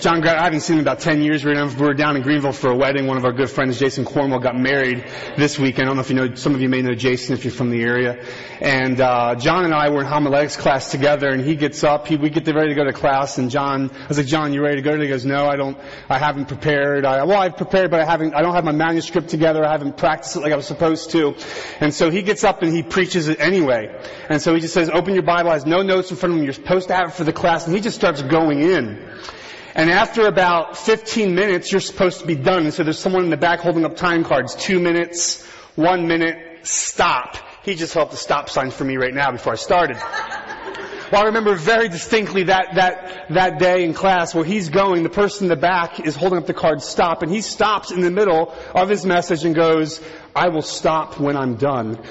John 0.00 0.24
I 0.24 0.44
haven't 0.44 0.60
seen 0.60 0.76
him 0.76 0.82
about 0.82 1.00
10 1.00 1.22
years. 1.22 1.44
We 1.44 1.54
were 1.54 1.92
down 1.92 2.14
in 2.14 2.22
Greenville 2.22 2.52
for 2.52 2.70
a 2.70 2.76
wedding. 2.76 3.08
One 3.08 3.16
of 3.16 3.24
our 3.24 3.32
good 3.32 3.50
friends, 3.50 3.80
Jason 3.80 4.04
Cornwell, 4.04 4.38
got 4.38 4.56
married 4.56 5.04
this 5.36 5.58
weekend. 5.58 5.86
I 5.86 5.86
don't 5.86 5.96
know 5.96 6.02
if 6.02 6.08
you 6.08 6.14
know, 6.14 6.34
some 6.36 6.54
of 6.54 6.60
you 6.60 6.68
may 6.68 6.82
know 6.82 6.94
Jason 6.94 7.34
if 7.34 7.44
you're 7.44 7.52
from 7.52 7.70
the 7.70 7.82
area. 7.82 8.24
And, 8.60 9.00
uh, 9.00 9.34
John 9.34 9.64
and 9.64 9.74
I 9.74 9.88
were 9.88 10.00
in 10.00 10.06
homiletics 10.06 10.56
class 10.56 10.92
together 10.92 11.28
and 11.30 11.44
he 11.44 11.56
gets 11.56 11.82
up, 11.82 12.06
he, 12.06 12.16
we 12.16 12.30
get 12.30 12.46
ready 12.46 12.68
to 12.68 12.74
go 12.76 12.84
to 12.84 12.92
class 12.92 13.38
and 13.38 13.50
John, 13.50 13.90
I 13.90 14.06
was 14.06 14.18
like, 14.18 14.28
John, 14.28 14.52
you 14.52 14.62
ready 14.62 14.76
to 14.76 14.82
go? 14.82 14.92
And 14.92 15.02
he 15.02 15.08
goes, 15.08 15.24
no, 15.24 15.46
I 15.46 15.56
don't, 15.56 15.76
I 16.08 16.18
haven't 16.18 16.46
prepared. 16.46 17.04
I, 17.04 17.24
well, 17.24 17.40
I've 17.40 17.56
prepared, 17.56 17.90
but 17.90 17.98
I 17.98 18.04
haven't, 18.04 18.34
I 18.34 18.42
don't 18.42 18.54
have 18.54 18.64
my 18.64 18.70
manuscript 18.70 19.30
together. 19.30 19.64
I 19.64 19.72
haven't 19.72 19.96
practiced 19.96 20.36
it 20.36 20.40
like 20.40 20.52
I 20.52 20.56
was 20.56 20.66
supposed 20.66 21.10
to. 21.10 21.34
And 21.80 21.92
so 21.92 22.08
he 22.08 22.22
gets 22.22 22.44
up 22.44 22.62
and 22.62 22.72
he 22.72 22.84
preaches 22.84 23.26
it 23.26 23.40
anyway. 23.40 24.00
And 24.28 24.40
so 24.40 24.54
he 24.54 24.60
just 24.60 24.74
says, 24.74 24.90
open 24.90 25.14
your 25.14 25.24
Bible, 25.24 25.50
has 25.50 25.66
no 25.66 25.82
notes 25.82 26.12
in 26.12 26.16
front 26.16 26.34
of 26.34 26.38
him. 26.38 26.44
You're 26.44 26.52
supposed 26.52 26.86
to 26.86 26.94
have 26.94 27.08
it 27.08 27.14
for 27.14 27.24
the 27.24 27.32
class. 27.32 27.66
And 27.66 27.74
he 27.74 27.80
just 27.80 27.96
starts 27.96 28.22
going 28.22 28.60
in. 28.60 29.04
And 29.78 29.90
after 29.90 30.26
about 30.26 30.76
15 30.76 31.36
minutes, 31.36 31.70
you're 31.70 31.80
supposed 31.80 32.18
to 32.18 32.26
be 32.26 32.34
done. 32.34 32.64
And 32.64 32.74
so 32.74 32.82
there's 32.82 32.98
someone 32.98 33.22
in 33.22 33.30
the 33.30 33.36
back 33.36 33.60
holding 33.60 33.84
up 33.84 33.94
time 33.94 34.24
cards. 34.24 34.56
Two 34.56 34.80
minutes, 34.80 35.46
one 35.76 36.08
minute, 36.08 36.66
stop. 36.66 37.36
He 37.62 37.76
just 37.76 37.94
held 37.94 38.10
the 38.10 38.16
stop 38.16 38.50
sign 38.50 38.72
for 38.72 38.82
me 38.82 38.96
right 38.96 39.14
now 39.14 39.30
before 39.30 39.52
I 39.52 39.56
started. 39.56 39.96
Well, 41.12 41.22
I 41.22 41.26
remember 41.26 41.54
very 41.54 41.88
distinctly 41.88 42.42
that, 42.44 42.74
that, 42.74 43.28
that 43.30 43.60
day 43.60 43.84
in 43.84 43.94
class 43.94 44.34
where 44.34 44.44
he's 44.44 44.68
going, 44.68 45.04
the 45.04 45.10
person 45.10 45.44
in 45.44 45.48
the 45.48 45.54
back 45.54 46.00
is 46.00 46.16
holding 46.16 46.38
up 46.38 46.46
the 46.46 46.54
card 46.54 46.82
stop, 46.82 47.22
and 47.22 47.30
he 47.30 47.40
stops 47.40 47.92
in 47.92 48.00
the 48.00 48.10
middle 48.10 48.52
of 48.74 48.88
his 48.88 49.06
message 49.06 49.44
and 49.44 49.54
goes, 49.54 50.00
I 50.34 50.48
will 50.48 50.62
stop 50.62 51.20
when 51.20 51.36
I'm 51.36 51.54
done. 51.54 52.02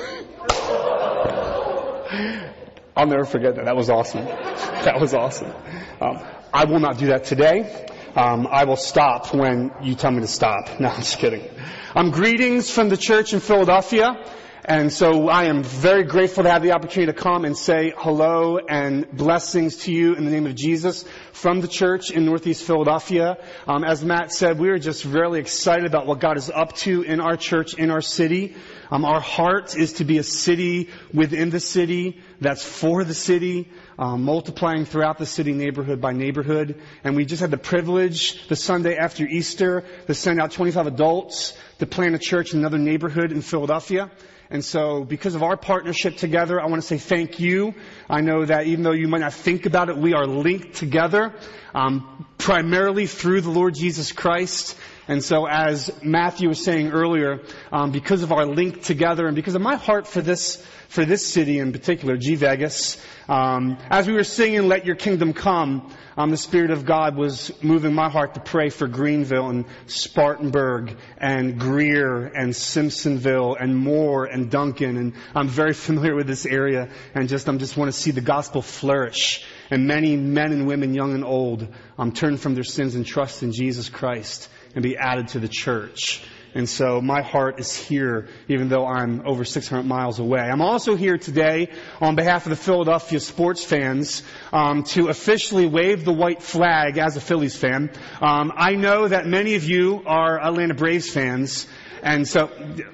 I'll 2.96 3.08
never 3.08 3.26
forget 3.26 3.58
that. 3.58 3.66
That 3.66 3.76
was 3.76 3.90
awesome. 3.90 4.24
That 4.24 5.02
was 5.02 5.14
awesome. 5.14 5.52
Um, 6.00 6.24
I 6.58 6.66
will 6.66 6.80
not 6.80 6.98
do 6.98 7.06
that 7.14 7.26
today. 7.26 7.86
Um, 8.16 8.48
I 8.50 8.64
will 8.64 8.78
stop 8.78 9.32
when 9.32 9.72
you 9.84 9.94
tell 9.94 10.10
me 10.10 10.22
to 10.22 10.28
stop. 10.28 10.68
No, 10.80 10.90
I'm 10.90 10.96
just 10.96 11.20
kidding. 11.20 11.48
Um, 11.96 12.10
greetings 12.10 12.72
from 12.72 12.90
the 12.90 12.98
church 12.98 13.32
in 13.32 13.42
Philadelphia. 13.42 14.18
And 14.66 14.92
so 14.92 15.30
I 15.30 15.46
am 15.46 15.62
very 15.62 16.04
grateful 16.04 16.44
to 16.44 16.50
have 16.50 16.64
the 16.64 16.72
opportunity 16.72 17.14
to 17.14 17.18
come 17.18 17.46
and 17.46 17.56
say 17.56 17.94
hello 17.96 18.58
and 18.58 19.10
blessings 19.12 19.78
to 19.84 19.94
you 19.94 20.16
in 20.16 20.26
the 20.26 20.32
name 20.32 20.48
of 20.48 20.56
Jesus 20.56 21.06
from 21.32 21.62
the 21.62 21.68
church 21.68 22.10
in 22.10 22.26
Northeast 22.26 22.64
Philadelphia. 22.64 23.38
Um, 23.68 23.84
as 23.84 24.04
Matt 24.04 24.34
said, 24.34 24.58
we 24.58 24.70
are 24.70 24.80
just 24.80 25.06
really 25.06 25.40
excited 25.40 25.86
about 25.86 26.08
what 26.08 26.20
God 26.20 26.38
is 26.38 26.50
up 26.50 26.74
to 26.78 27.04
in 27.04 27.22
our 27.22 27.38
church, 27.38 27.76
in 27.76 27.92
our 27.92 28.02
city. 28.02 28.56
Um, 28.90 29.06
our 29.06 29.22
heart 29.22 29.78
is 29.78 29.94
to 29.94 30.06
be 30.06 30.18
a 30.18 30.24
city 30.24 30.90
within 31.14 31.52
the 31.52 31.60
city 31.60 32.20
that's 32.42 32.64
for 32.64 33.04
the 33.04 33.14
city 33.14 33.70
um, 34.00 34.24
multiplying 34.24 34.86
throughout 34.86 35.18
the 35.18 35.26
city 35.26 35.54
neighborhood 35.54 36.00
by 36.00 36.14
neighborhood. 36.14 36.80
And 37.04 37.16
we 37.16 37.26
just 37.26 37.42
had 37.42 37.52
the 37.52 37.58
privilege 37.58 38.48
the 38.48 38.56
Sunday 38.56 38.96
after 38.96 39.26
Easter 39.26 39.84
to 40.08 40.14
send 40.14 40.40
out 40.40 40.52
25 40.52 40.88
adults 40.88 41.58
to 41.80 41.86
plant 41.86 42.16
a 42.16 42.20
church 42.20 42.54
in 42.54 42.60
another 42.60 42.78
neighborhood 42.78 43.32
in 43.32 43.42
Philadelphia. 43.42 44.12
And 44.50 44.64
so 44.64 45.04
because 45.04 45.36
of 45.36 45.44
our 45.44 45.58
partnership 45.58 46.18
together, 46.18 46.62
I 46.62 46.68
want 46.68 46.82
to 46.82 46.88
say 46.88 46.98
thank 46.98 47.40
you. 47.40 47.74
I 48.10 48.22
know 48.22 48.46
that 48.46 48.68
even 48.68 48.84
though 48.84 48.94
you 48.94 49.08
might 49.08 49.20
not 49.20 49.34
think 49.34 49.66
about 49.66 49.90
it, 49.90 49.98
we 49.98 50.14
are 50.14 50.26
linked 50.26 50.76
together, 50.76 51.34
um, 51.76 52.26
primarily 52.38 53.08
through 53.08 53.42
the 53.42 53.50
Lord 53.50 53.76
Jesus 53.76 54.14
Christ. 54.14 54.78
And 55.08 55.24
so 55.24 55.48
as 55.48 55.90
Matthew 56.04 56.50
was 56.50 56.62
saying 56.62 56.92
earlier, 56.92 57.40
um, 57.72 57.92
because 57.92 58.24
of 58.24 58.34
our 58.34 58.46
link 58.46 58.84
together 58.84 59.26
and 59.26 59.36
because 59.36 59.56
of 59.56 59.62
my 59.62 59.76
heart 59.76 60.06
for 60.06 60.22
this, 60.22 60.62
for 60.90 61.06
this 61.06 61.26
city 61.26 61.60
in 61.60 61.72
particular, 61.72 62.18
G 62.18 62.36
Vegas, 62.36 62.98
um, 63.30 63.78
as 63.90 64.06
we 64.06 64.14
were 64.14 64.26
singing 64.26 64.68
"Let 64.68 64.86
Your 64.86 64.96
Kingdom 64.96 65.34
Come," 65.34 65.94
um, 66.18 66.30
the 66.30 66.38
Spirit 66.38 66.72
of 66.72 66.86
God 66.86 67.16
was 67.16 67.52
moving 67.62 67.94
my 67.94 68.10
heart 68.10 68.34
to 68.34 68.42
pray 68.42 68.70
for 68.70 68.88
Greenville 68.88 69.50
and 69.50 69.66
Spartanburg 69.86 70.98
and 71.18 71.58
Greer 71.58 72.26
and 72.26 72.52
Simpsonville 72.52 73.56
and 73.58 73.78
Moore 73.78 74.26
and 74.26 74.52
Duncan. 74.52 74.98
And 74.98 75.14
I'm 75.34 75.48
very 75.48 75.74
familiar 75.74 76.16
with 76.16 76.28
this 76.28 76.46
area, 76.46 76.90
and 77.16 77.30
just 77.30 77.48
I'm 77.48 77.60
just 77.60 77.78
want 77.78 77.88
to 77.94 77.98
see 77.98 78.12
the 78.12 78.22
gospel 78.22 78.62
flourish 78.62 79.46
and 79.72 79.88
many 79.88 80.18
men 80.18 80.52
and 80.52 80.68
women, 80.68 80.94
young 80.94 81.14
and 81.14 81.24
old, 81.24 81.68
um, 81.98 82.12
turn 82.12 82.36
from 82.36 82.56
their 82.56 82.64
sins 82.66 82.96
and 82.96 83.06
trust 83.06 83.42
in 83.42 83.54
Jesus 83.54 83.88
Christ 83.88 84.50
and 84.78 84.84
be 84.84 84.96
added 84.96 85.30
to 85.30 85.40
the 85.40 85.48
church. 85.48 86.22
And 86.54 86.70
so 86.70 87.02
my 87.02 87.24
heart 87.24 87.60
is 87.60 87.76
here, 87.76 88.28
even 88.48 88.70
though 88.70 88.86
I'm 88.86 89.24
over 89.26 89.44
600 89.44 89.84
miles 89.84 90.20
away. 90.20 90.40
I'm 90.40 90.62
also 90.62 90.96
here 90.96 91.18
today 91.18 91.70
on 92.00 92.16
behalf 92.16 92.46
of 92.46 92.52
the 92.52 92.56
Philadelphia 92.56 93.20
sports 93.20 93.64
fans 93.64 94.22
um, 94.54 94.84
to 94.84 95.08
officially 95.08 95.66
wave 95.66 96.06
the 96.06 96.14
white 96.14 96.44
flag 96.44 97.00
as 97.00 97.18
a 97.18 97.22
Phillies 97.22 97.58
fan. 97.58 97.90
Um, 98.22 98.54
I 98.56 98.76
know 98.76 99.08
that 99.08 99.26
many 99.26 99.56
of 99.56 99.64
you 99.64 100.04
are 100.06 100.40
Atlanta 100.40 100.76
Braves 100.76 101.10
fans, 101.10 101.66
and 102.04 102.28
so 102.28 102.52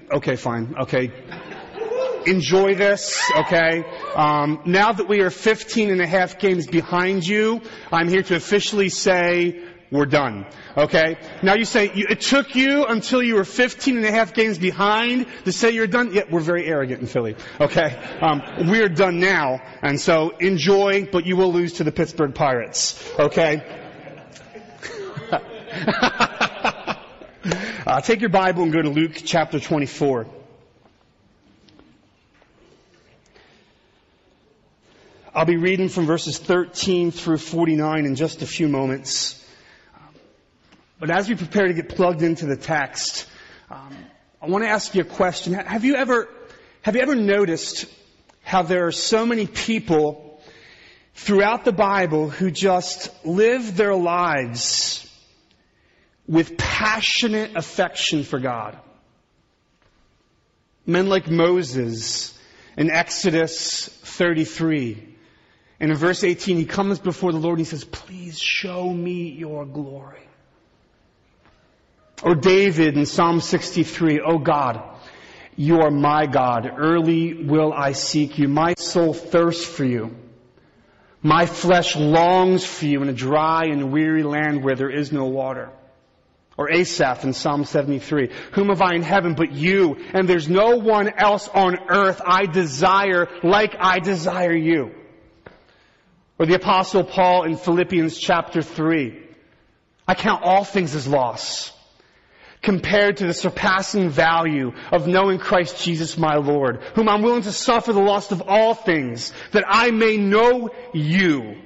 okay, 0.09 0.38
fine, 0.38 0.75
okay. 0.83 1.11
Enjoy 2.25 2.75
this, 2.75 3.21
okay? 3.35 3.83
Um, 4.15 4.61
now 4.65 4.94
that 4.94 5.09
we 5.09 5.19
are 5.19 5.29
15 5.29 5.89
and 5.89 6.00
a 6.00 6.07
half 6.07 6.39
games 6.39 6.65
behind 6.65 7.27
you, 7.27 7.61
I'm 7.91 8.07
here 8.07 8.23
to 8.23 8.35
officially 8.35 8.88
say 8.88 9.61
we're 9.93 10.07
done. 10.07 10.47
Okay? 10.75 11.19
Now 11.43 11.53
you 11.53 11.65
say, 11.65 11.85
it 11.85 12.19
took 12.19 12.55
you 12.55 12.85
until 12.85 13.21
you 13.21 13.35
were 13.35 13.45
15 13.45 13.97
and 13.97 14.05
a 14.05 14.11
half 14.11 14.33
games 14.33 14.57
behind 14.57 15.27
to 15.45 15.51
say 15.51 15.69
you're 15.69 15.85
done? 15.85 16.13
Yeah, 16.13 16.23
we're 16.29 16.39
very 16.39 16.65
arrogant 16.65 17.01
in 17.01 17.07
Philly. 17.07 17.35
Okay? 17.61 17.95
Um, 18.19 18.41
we're 18.69 18.89
done 18.89 19.19
now. 19.19 19.61
And 19.83 20.01
so 20.01 20.31
enjoy, 20.37 21.05
but 21.05 21.27
you 21.27 21.37
will 21.37 21.53
lose 21.53 21.73
to 21.73 21.83
the 21.83 21.91
Pittsburgh 21.91 22.33
Pirates. 22.33 23.07
Okay? 23.19 23.63
uh, 27.85 28.01
take 28.01 28.21
your 28.21 28.31
Bible 28.31 28.63
and 28.63 28.73
go 28.73 28.81
to 28.81 28.89
Luke 28.89 29.21
chapter 29.23 29.59
24. 29.59 30.25
I'll 35.35 35.45
be 35.45 35.57
reading 35.57 35.89
from 35.89 36.07
verses 36.07 36.39
13 36.39 37.11
through 37.11 37.37
49 37.37 38.05
in 38.05 38.15
just 38.15 38.41
a 38.41 38.47
few 38.47 38.67
moments. 38.67 39.42
But 41.03 41.11
as 41.11 41.27
we 41.27 41.35
prepare 41.35 41.67
to 41.67 41.73
get 41.73 41.89
plugged 41.89 42.21
into 42.21 42.45
the 42.45 42.55
text, 42.55 43.25
um, 43.69 43.93
I 44.41 44.47
want 44.47 44.63
to 44.63 44.69
ask 44.69 44.95
you 44.95 45.01
a 45.01 45.03
question. 45.03 45.51
Have 45.51 45.83
you 45.83 45.95
ever, 45.95 46.29
have 46.81 46.95
you 46.95 47.01
ever 47.01 47.13
noticed 47.13 47.87
how 48.41 48.61
there 48.61 48.87
are 48.87 48.93
so 48.93 49.25
many 49.25 49.45
people 49.45 50.41
throughout 51.13 51.65
the 51.65 51.73
Bible 51.73 52.29
who 52.29 52.49
just 52.51 53.09
live 53.25 53.75
their 53.75 53.93
lives 53.93 55.05
with 56.25 56.57
passionate 56.57 57.57
affection 57.57 58.23
for 58.23 58.39
God? 58.39 58.79
Men 60.85 61.09
like 61.09 61.29
Moses 61.29 62.33
in 62.77 62.89
Exodus 62.89 63.89
33. 63.89 65.15
And 65.81 65.91
in 65.91 65.97
verse 65.97 66.23
18, 66.23 66.55
he 66.55 66.65
comes 66.65 66.99
before 66.99 67.33
the 67.33 67.39
Lord 67.39 67.59
and 67.59 67.67
he 67.67 67.69
says, 67.69 67.83
please 67.83 68.39
show 68.39 68.89
me 68.89 69.31
your 69.31 69.65
glory. 69.65 70.29
Or 72.23 72.35
David 72.35 72.97
in 72.97 73.06
Psalm 73.06 73.41
63, 73.41 74.22
O 74.22 74.23
Oh 74.25 74.38
God, 74.38 74.81
you 75.57 75.81
are 75.81 75.91
my 75.91 76.25
God. 76.25 76.72
Early 76.78 77.34
will 77.34 77.73
I 77.73 77.91
seek 77.91 78.39
you. 78.39 78.47
My 78.47 78.75
soul 78.75 79.13
thirsts 79.13 79.66
for 79.66 79.84
you. 79.84 80.16
My 81.22 81.45
flesh 81.45 81.95
longs 81.95 82.66
for 82.66 82.85
you 82.85 83.01
in 83.01 83.09
a 83.09 83.13
dry 83.13 83.66
and 83.66 83.91
weary 83.91 84.23
land 84.23 84.63
where 84.63 84.75
there 84.75 84.89
is 84.89 85.12
no 85.12 85.25
water. 85.25 85.69
Or 86.57 86.72
Asaph 86.72 87.23
in 87.25 87.33
Psalm 87.33 87.66
73, 87.66 88.29
whom 88.53 88.69
have 88.69 88.81
I 88.81 88.94
in 88.94 89.01
heaven 89.01 89.33
but 89.33 89.51
you, 89.51 89.97
and 90.13 90.28
there's 90.28 90.47
no 90.47 90.78
one 90.78 91.09
else 91.09 91.50
on 91.50 91.78
earth 91.89 92.22
I 92.25 92.45
desire 92.45 93.28
like 93.44 93.75
I 93.79 94.00
desire 94.00 94.56
you. 94.56 94.91
Or 96.39 96.45
the 96.45 96.56
apostle 96.56 97.03
Paul 97.03 97.44
in 97.44 97.57
Philippians 97.57 98.17
chapter 98.17 98.62
3, 98.62 99.19
I 100.07 100.13
count 100.13 100.44
all 100.44 100.63
things 100.63 100.95
as 100.95 101.07
loss 101.07 101.74
compared 102.63 103.18
to 103.18 103.27
the 103.27 103.33
surpassing 103.33 104.10
value 104.10 104.71
of 104.92 105.06
knowing 105.06 105.38
Christ 105.38 105.83
Jesus 105.83 106.18
my 106.18 106.38
Lord, 106.38 106.81
whom 106.95 107.10
I'm 107.10 107.21
willing 107.21 107.44
to 107.44 107.51
suffer 107.51 107.94
the 107.94 108.01
loss 108.01 108.31
of 108.31 108.42
all 108.48 108.74
things, 108.74 109.33
that 109.51 109.65
I 109.68 109.92
may 109.92 110.18
know 110.18 110.71
you 110.94 111.62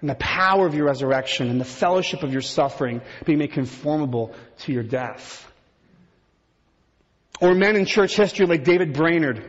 and 0.00 0.10
the 0.10 0.16
power 0.16 0.66
of 0.66 0.74
your 0.74 0.86
resurrection 0.86 1.48
and 1.48 1.60
the 1.60 1.64
fellowship 1.64 2.22
of 2.22 2.32
your 2.32 2.42
suffering, 2.42 3.00
being 3.24 3.38
made 3.38 3.52
conformable 3.52 4.34
to 4.58 4.72
your 4.72 4.82
death. 4.82 5.50
Or 7.40 7.54
men 7.54 7.76
in 7.76 7.86
church 7.86 8.16
history 8.16 8.46
like 8.46 8.64
David 8.64 8.92
Brainerd, 8.92 9.48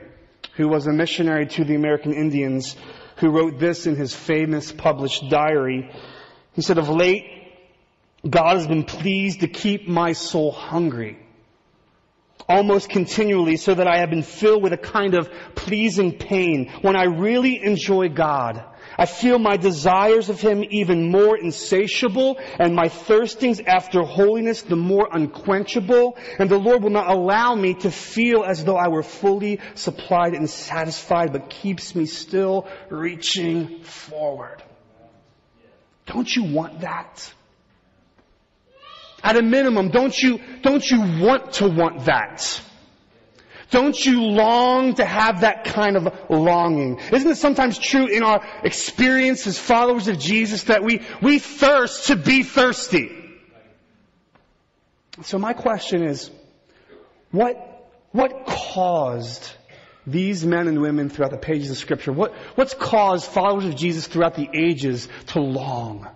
who 0.55 0.67
was 0.67 0.87
a 0.87 0.93
missionary 0.93 1.47
to 1.47 1.63
the 1.63 1.75
American 1.75 2.13
Indians, 2.13 2.75
who 3.17 3.29
wrote 3.29 3.59
this 3.59 3.87
in 3.87 3.95
his 3.95 4.15
famous 4.15 4.71
published 4.71 5.29
diary. 5.29 5.91
He 6.53 6.61
said, 6.61 6.77
of 6.77 6.89
late, 6.89 7.36
God 8.29 8.57
has 8.57 8.67
been 8.67 8.83
pleased 8.83 9.41
to 9.41 9.47
keep 9.47 9.87
my 9.87 10.13
soul 10.13 10.51
hungry 10.51 11.17
almost 12.49 12.89
continually 12.89 13.57
so 13.57 13.73
that 13.73 13.87
I 13.87 13.97
have 13.97 14.09
been 14.09 14.23
filled 14.23 14.63
with 14.63 14.73
a 14.73 14.77
kind 14.77 15.15
of 15.15 15.29
pleasing 15.55 16.17
pain. 16.17 16.71
When 16.81 16.95
I 16.95 17.05
really 17.05 17.61
enjoy 17.61 18.09
God, 18.09 18.63
I 18.97 19.05
feel 19.05 19.37
my 19.37 19.57
desires 19.57 20.29
of 20.29 20.39
Him 20.39 20.63
even 20.69 21.11
more 21.11 21.37
insatiable 21.37 22.39
and 22.57 22.73
my 22.73 22.87
thirstings 22.87 23.63
after 23.65 24.01
holiness 24.03 24.61
the 24.61 24.75
more 24.75 25.07
unquenchable. 25.11 26.17
And 26.39 26.49
the 26.49 26.57
Lord 26.57 26.83
will 26.83 26.89
not 26.89 27.09
allow 27.09 27.53
me 27.53 27.73
to 27.75 27.91
feel 27.91 28.43
as 28.43 28.63
though 28.63 28.77
I 28.77 28.87
were 28.87 29.03
fully 29.03 29.59
supplied 29.75 30.33
and 30.33 30.49
satisfied, 30.49 31.33
but 31.33 31.49
keeps 31.49 31.95
me 31.95 32.05
still 32.05 32.67
reaching 32.89 33.83
forward. 33.83 34.63
Don't 36.05 36.33
you 36.33 36.45
want 36.45 36.81
that? 36.81 37.33
At 39.27 39.35
a 39.35 39.41
minimum, 39.41 39.89
don't 39.89 40.17
you, 40.17 40.39
don't 40.61 40.89
you 40.89 41.01
want 41.21 41.51
to 41.55 41.67
want 41.67 42.05
that? 42.05 42.61
Don't 43.71 44.05
you 44.05 44.21
long 44.21 44.93
to 44.93 45.03
have 45.03 45.41
that 45.41 45.65
kind 45.65 45.97
of 45.97 46.29
longing? 46.29 46.97
Isn't 47.11 47.31
it 47.31 47.35
sometimes 47.35 47.77
true 47.77 48.07
in 48.07 48.23
our 48.23 48.41
experience 48.63 49.45
as 49.45 49.59
followers 49.59 50.07
of 50.07 50.17
Jesus 50.17 50.63
that 50.63 50.81
we, 50.81 51.01
we 51.21 51.39
thirst 51.39 52.07
to 52.07 52.15
be 52.15 52.43
thirsty? 52.43 53.11
So 55.23 55.37
my 55.37 55.51
question 55.51 56.03
is, 56.03 56.31
what, 57.31 57.91
what 58.13 58.45
caused 58.45 59.45
these 60.05 60.45
men 60.45 60.69
and 60.69 60.81
women 60.81 61.09
throughout 61.09 61.31
the 61.31 61.37
pages 61.37 61.69
of 61.69 61.75
scripture, 61.75 62.13
what, 62.13 62.33
what's 62.55 62.73
caused 62.73 63.25
followers 63.25 63.65
of 63.65 63.75
Jesus 63.75 64.07
throughout 64.07 64.35
the 64.35 64.47
ages 64.53 65.09
to 65.33 65.41
long 65.41 66.07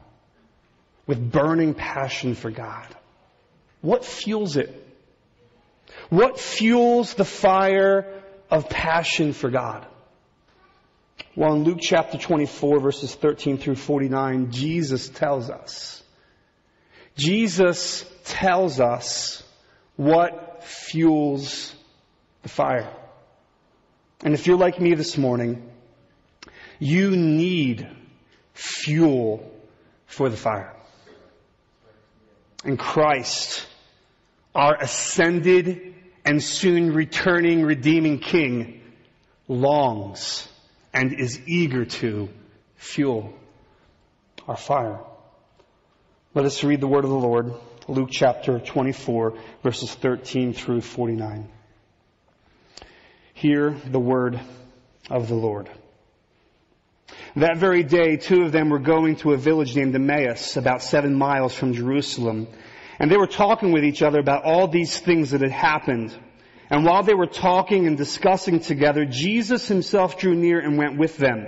with 1.07 1.29
burning 1.29 1.73
passion 1.73 2.35
for 2.35 2.49
God? 2.49 2.87
What 3.81 4.05
fuels 4.05 4.57
it? 4.57 4.77
What 6.09 6.39
fuels 6.39 7.13
the 7.13 7.25
fire 7.25 8.21
of 8.49 8.69
passion 8.69 9.33
for 9.33 9.49
God? 9.49 9.85
Well, 11.35 11.53
in 11.53 11.63
Luke 11.63 11.79
chapter 11.81 12.17
24 12.17 12.79
verses 12.79 13.15
13 13.15 13.57
through 13.57 13.75
49, 13.75 14.51
Jesus 14.51 15.09
tells 15.09 15.49
us. 15.49 16.03
Jesus 17.15 18.05
tells 18.25 18.79
us 18.79 19.43
what 19.95 20.63
fuels 20.63 21.73
the 22.43 22.49
fire. 22.49 22.91
And 24.23 24.33
if 24.33 24.45
you're 24.45 24.57
like 24.57 24.79
me 24.79 24.93
this 24.93 25.17
morning, 25.17 25.69
you 26.79 27.11
need 27.11 27.87
fuel 28.53 29.51
for 30.05 30.29
the 30.29 30.37
fire. 30.37 30.75
And 32.63 32.77
Christ, 32.77 33.65
our 34.53 34.75
ascended 34.75 35.95
and 36.25 36.41
soon 36.41 36.93
returning 36.93 37.63
redeeming 37.63 38.19
King, 38.19 38.81
longs 39.47 40.47
and 40.93 41.13
is 41.19 41.39
eager 41.47 41.85
to 41.85 42.29
fuel 42.75 43.33
our 44.47 44.57
fire. 44.57 44.99
Let 46.33 46.45
us 46.45 46.63
read 46.63 46.81
the 46.81 46.87
word 46.87 47.03
of 47.03 47.09
the 47.09 47.17
Lord, 47.17 47.53
Luke 47.87 48.09
chapter 48.11 48.59
24, 48.59 49.37
verses 49.63 49.93
13 49.93 50.53
through 50.53 50.81
49. 50.81 51.49
Hear 53.33 53.71
the 53.71 53.99
word 53.99 54.39
of 55.09 55.27
the 55.27 55.35
Lord. 55.35 55.69
That 57.35 57.57
very 57.57 57.83
day, 57.83 58.17
two 58.17 58.43
of 58.43 58.51
them 58.51 58.69
were 58.69 58.79
going 58.79 59.15
to 59.17 59.31
a 59.31 59.37
village 59.37 59.75
named 59.75 59.95
Emmaus, 59.95 60.57
about 60.57 60.83
seven 60.83 61.15
miles 61.15 61.53
from 61.53 61.73
Jerusalem. 61.73 62.47
And 63.01 63.09
they 63.09 63.17
were 63.17 63.25
talking 63.25 63.71
with 63.71 63.83
each 63.83 64.03
other 64.03 64.19
about 64.19 64.43
all 64.43 64.67
these 64.67 64.99
things 64.99 65.31
that 65.31 65.41
had 65.41 65.49
happened. 65.49 66.15
And 66.69 66.85
while 66.85 67.01
they 67.01 67.15
were 67.15 67.25
talking 67.25 67.87
and 67.87 67.97
discussing 67.97 68.59
together, 68.59 69.05
Jesus 69.05 69.67
himself 69.67 70.19
drew 70.19 70.35
near 70.35 70.59
and 70.59 70.77
went 70.77 70.99
with 70.99 71.17
them. 71.17 71.47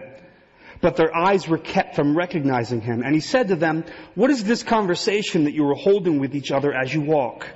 But 0.82 0.96
their 0.96 1.16
eyes 1.16 1.48
were 1.48 1.60
kept 1.60 1.96
from 1.96 2.18
recognizing 2.18 2.82
him. 2.82 3.04
And 3.04 3.14
he 3.14 3.22
said 3.22 3.50
to 3.50 3.56
them, 3.56 3.86
what 4.16 4.32
is 4.32 4.44
this 4.44 4.64
conversation 4.64 5.44
that 5.44 5.54
you 5.54 5.70
are 5.70 5.76
holding 5.76 6.18
with 6.18 6.36
each 6.36 6.52
other 6.52 6.74
as 6.74 6.92
you 6.92 7.02
walk? 7.02 7.48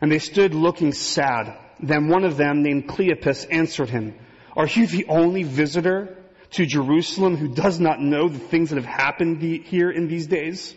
And 0.00 0.12
they 0.12 0.20
stood 0.20 0.54
looking 0.54 0.92
sad. 0.92 1.58
Then 1.80 2.06
one 2.06 2.22
of 2.22 2.36
them, 2.36 2.62
named 2.62 2.86
Cleopas, 2.86 3.48
answered 3.50 3.90
him, 3.90 4.14
Are 4.56 4.68
you 4.68 4.86
the 4.86 5.06
only 5.06 5.42
visitor 5.42 6.16
to 6.52 6.64
Jerusalem 6.64 7.36
who 7.36 7.48
does 7.48 7.80
not 7.80 7.98
know 7.98 8.28
the 8.28 8.38
things 8.38 8.70
that 8.70 8.76
have 8.76 8.84
happened 8.84 9.42
here 9.42 9.90
in 9.90 10.06
these 10.06 10.28
days? 10.28 10.76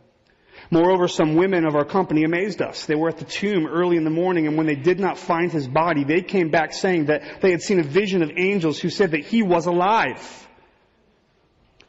Moreover, 0.73 1.09
some 1.09 1.35
women 1.35 1.65
of 1.65 1.75
our 1.75 1.83
company 1.83 2.23
amazed 2.23 2.61
us. 2.61 2.85
They 2.85 2.95
were 2.95 3.09
at 3.09 3.17
the 3.17 3.25
tomb 3.25 3.67
early 3.67 3.97
in 3.97 4.05
the 4.05 4.09
morning, 4.09 4.47
and 4.47 4.55
when 4.55 4.67
they 4.67 4.75
did 4.75 5.01
not 5.01 5.17
find 5.17 5.51
his 5.51 5.67
body, 5.67 6.05
they 6.05 6.21
came 6.21 6.49
back 6.49 6.71
saying 6.71 7.07
that 7.07 7.41
they 7.41 7.51
had 7.51 7.61
seen 7.61 7.81
a 7.81 7.83
vision 7.83 8.23
of 8.23 8.31
angels 8.37 8.79
who 8.79 8.89
said 8.89 9.11
that 9.11 9.25
he 9.25 9.43
was 9.43 9.65
alive. 9.65 10.47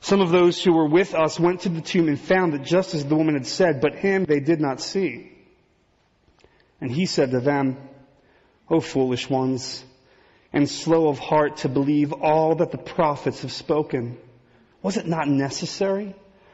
Some 0.00 0.20
of 0.20 0.30
those 0.30 0.60
who 0.60 0.72
were 0.72 0.88
with 0.88 1.14
us 1.14 1.38
went 1.38 1.60
to 1.60 1.68
the 1.68 1.80
tomb 1.80 2.08
and 2.08 2.18
found 2.18 2.54
that 2.54 2.64
just 2.64 2.92
as 2.92 3.06
the 3.06 3.14
woman 3.14 3.34
had 3.34 3.46
said, 3.46 3.80
but 3.80 3.94
him 3.94 4.24
they 4.24 4.40
did 4.40 4.60
not 4.60 4.80
see. 4.80 5.30
And 6.80 6.90
he 6.90 7.06
said 7.06 7.30
to 7.30 7.38
them, 7.38 7.76
O 8.68 8.80
foolish 8.80 9.30
ones, 9.30 9.84
and 10.52 10.68
slow 10.68 11.06
of 11.06 11.20
heart 11.20 11.58
to 11.58 11.68
believe 11.68 12.12
all 12.12 12.56
that 12.56 12.72
the 12.72 12.78
prophets 12.78 13.42
have 13.42 13.52
spoken. 13.52 14.18
Was 14.82 14.96
it 14.96 15.06
not 15.06 15.28
necessary 15.28 16.16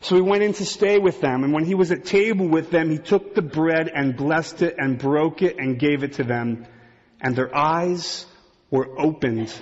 So 0.00 0.14
he 0.14 0.20
went 0.20 0.42
in 0.42 0.52
to 0.54 0.64
stay 0.64 0.98
with 0.98 1.20
them, 1.20 1.42
and 1.42 1.52
when 1.52 1.64
he 1.64 1.74
was 1.74 1.90
at 1.90 2.04
table 2.04 2.48
with 2.48 2.70
them, 2.70 2.90
he 2.90 2.98
took 2.98 3.34
the 3.34 3.42
bread 3.42 3.90
and 3.92 4.16
blessed 4.16 4.62
it 4.62 4.76
and 4.78 4.98
broke 4.98 5.42
it 5.42 5.58
and 5.58 5.78
gave 5.78 6.02
it 6.02 6.14
to 6.14 6.24
them. 6.24 6.66
And 7.20 7.34
their 7.34 7.54
eyes 7.54 8.26
were 8.70 8.98
opened, 9.00 9.52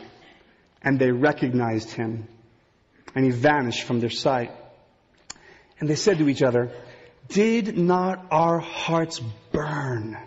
and 0.82 0.98
they 0.98 1.12
recognized 1.12 1.90
him. 1.92 2.26
And 3.14 3.24
he 3.24 3.30
vanished 3.30 3.84
from 3.84 4.00
their 4.00 4.10
sight. 4.10 4.50
And 5.78 5.88
they 5.88 5.94
said 5.94 6.18
to 6.18 6.28
each 6.28 6.42
other, 6.42 6.70
Did 7.28 7.78
not 7.78 8.26
our 8.30 8.58
hearts 8.58 9.20
burn? 9.52 10.18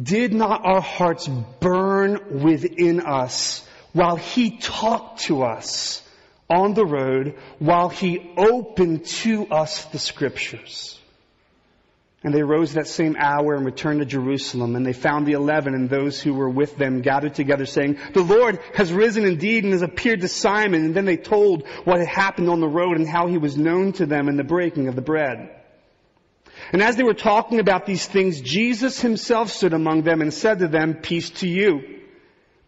Did 0.00 0.32
not 0.32 0.64
our 0.64 0.80
hearts 0.80 1.26
burn 1.26 2.42
within 2.42 3.00
us 3.00 3.66
while 3.92 4.16
he 4.16 4.58
talked 4.58 5.22
to 5.22 5.42
us? 5.42 6.02
On 6.50 6.74
the 6.74 6.84
road 6.84 7.36
while 7.58 7.88
he 7.88 8.32
opened 8.36 9.06
to 9.06 9.46
us 9.46 9.84
the 9.86 9.98
scriptures. 9.98 10.98
And 12.22 12.34
they 12.34 12.42
rose 12.42 12.74
that 12.74 12.86
same 12.86 13.16
hour 13.18 13.54
and 13.54 13.64
returned 13.64 14.00
to 14.00 14.04
Jerusalem, 14.04 14.76
and 14.76 14.84
they 14.84 14.92
found 14.92 15.26
the 15.26 15.32
eleven 15.32 15.74
and 15.74 15.88
those 15.88 16.20
who 16.20 16.34
were 16.34 16.50
with 16.50 16.76
them 16.76 17.00
gathered 17.00 17.34
together 17.34 17.64
saying, 17.64 17.96
The 18.12 18.22
Lord 18.22 18.58
has 18.74 18.92
risen 18.92 19.24
indeed 19.24 19.64
and 19.64 19.72
has 19.72 19.80
appeared 19.80 20.20
to 20.20 20.28
Simon. 20.28 20.84
And 20.84 20.94
then 20.94 21.06
they 21.06 21.16
told 21.16 21.66
what 21.84 21.98
had 21.98 22.08
happened 22.08 22.50
on 22.50 22.60
the 22.60 22.68
road 22.68 22.98
and 22.98 23.08
how 23.08 23.26
he 23.26 23.38
was 23.38 23.56
known 23.56 23.92
to 23.94 24.04
them 24.04 24.28
in 24.28 24.36
the 24.36 24.44
breaking 24.44 24.88
of 24.88 24.96
the 24.96 25.00
bread. 25.00 25.56
And 26.72 26.82
as 26.82 26.96
they 26.96 27.04
were 27.04 27.14
talking 27.14 27.58
about 27.58 27.86
these 27.86 28.06
things, 28.06 28.42
Jesus 28.42 29.00
himself 29.00 29.50
stood 29.50 29.72
among 29.72 30.02
them 30.02 30.20
and 30.20 30.32
said 30.32 30.58
to 30.58 30.68
them, 30.68 30.96
Peace 30.96 31.30
to 31.30 31.48
you. 31.48 31.99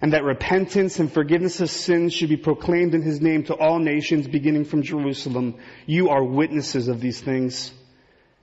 and 0.00 0.12
that 0.12 0.24
repentance 0.24 1.00
and 1.00 1.12
forgiveness 1.12 1.60
of 1.60 1.70
sins 1.70 2.12
should 2.12 2.28
be 2.28 2.36
proclaimed 2.36 2.94
in 2.94 3.02
his 3.02 3.20
name 3.20 3.44
to 3.44 3.54
all 3.54 3.78
nations 3.78 4.28
beginning 4.28 4.64
from 4.64 4.82
Jerusalem. 4.82 5.56
You 5.86 6.10
are 6.10 6.22
witnesses 6.22 6.88
of 6.88 7.00
these 7.00 7.20
things. 7.20 7.72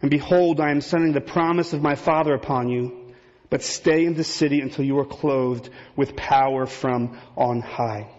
And 0.02 0.12
behold, 0.12 0.60
I 0.60 0.72
am 0.72 0.82
sending 0.82 1.14
the 1.14 1.22
promise 1.22 1.72
of 1.72 1.82
my 1.82 1.96
Father 1.96 2.34
upon 2.34 2.70
you, 2.70 3.14
but 3.50 3.64
stay 3.64 4.06
in 4.06 4.16
the 4.16 4.24
city 4.24 4.60
until 4.60 4.84
you 4.84 5.00
are 5.00 5.06
clothed 5.06 5.70
with 5.96 6.16
power 6.16 6.66
from 6.66 7.18
on 7.38 7.62
high. 7.62 8.10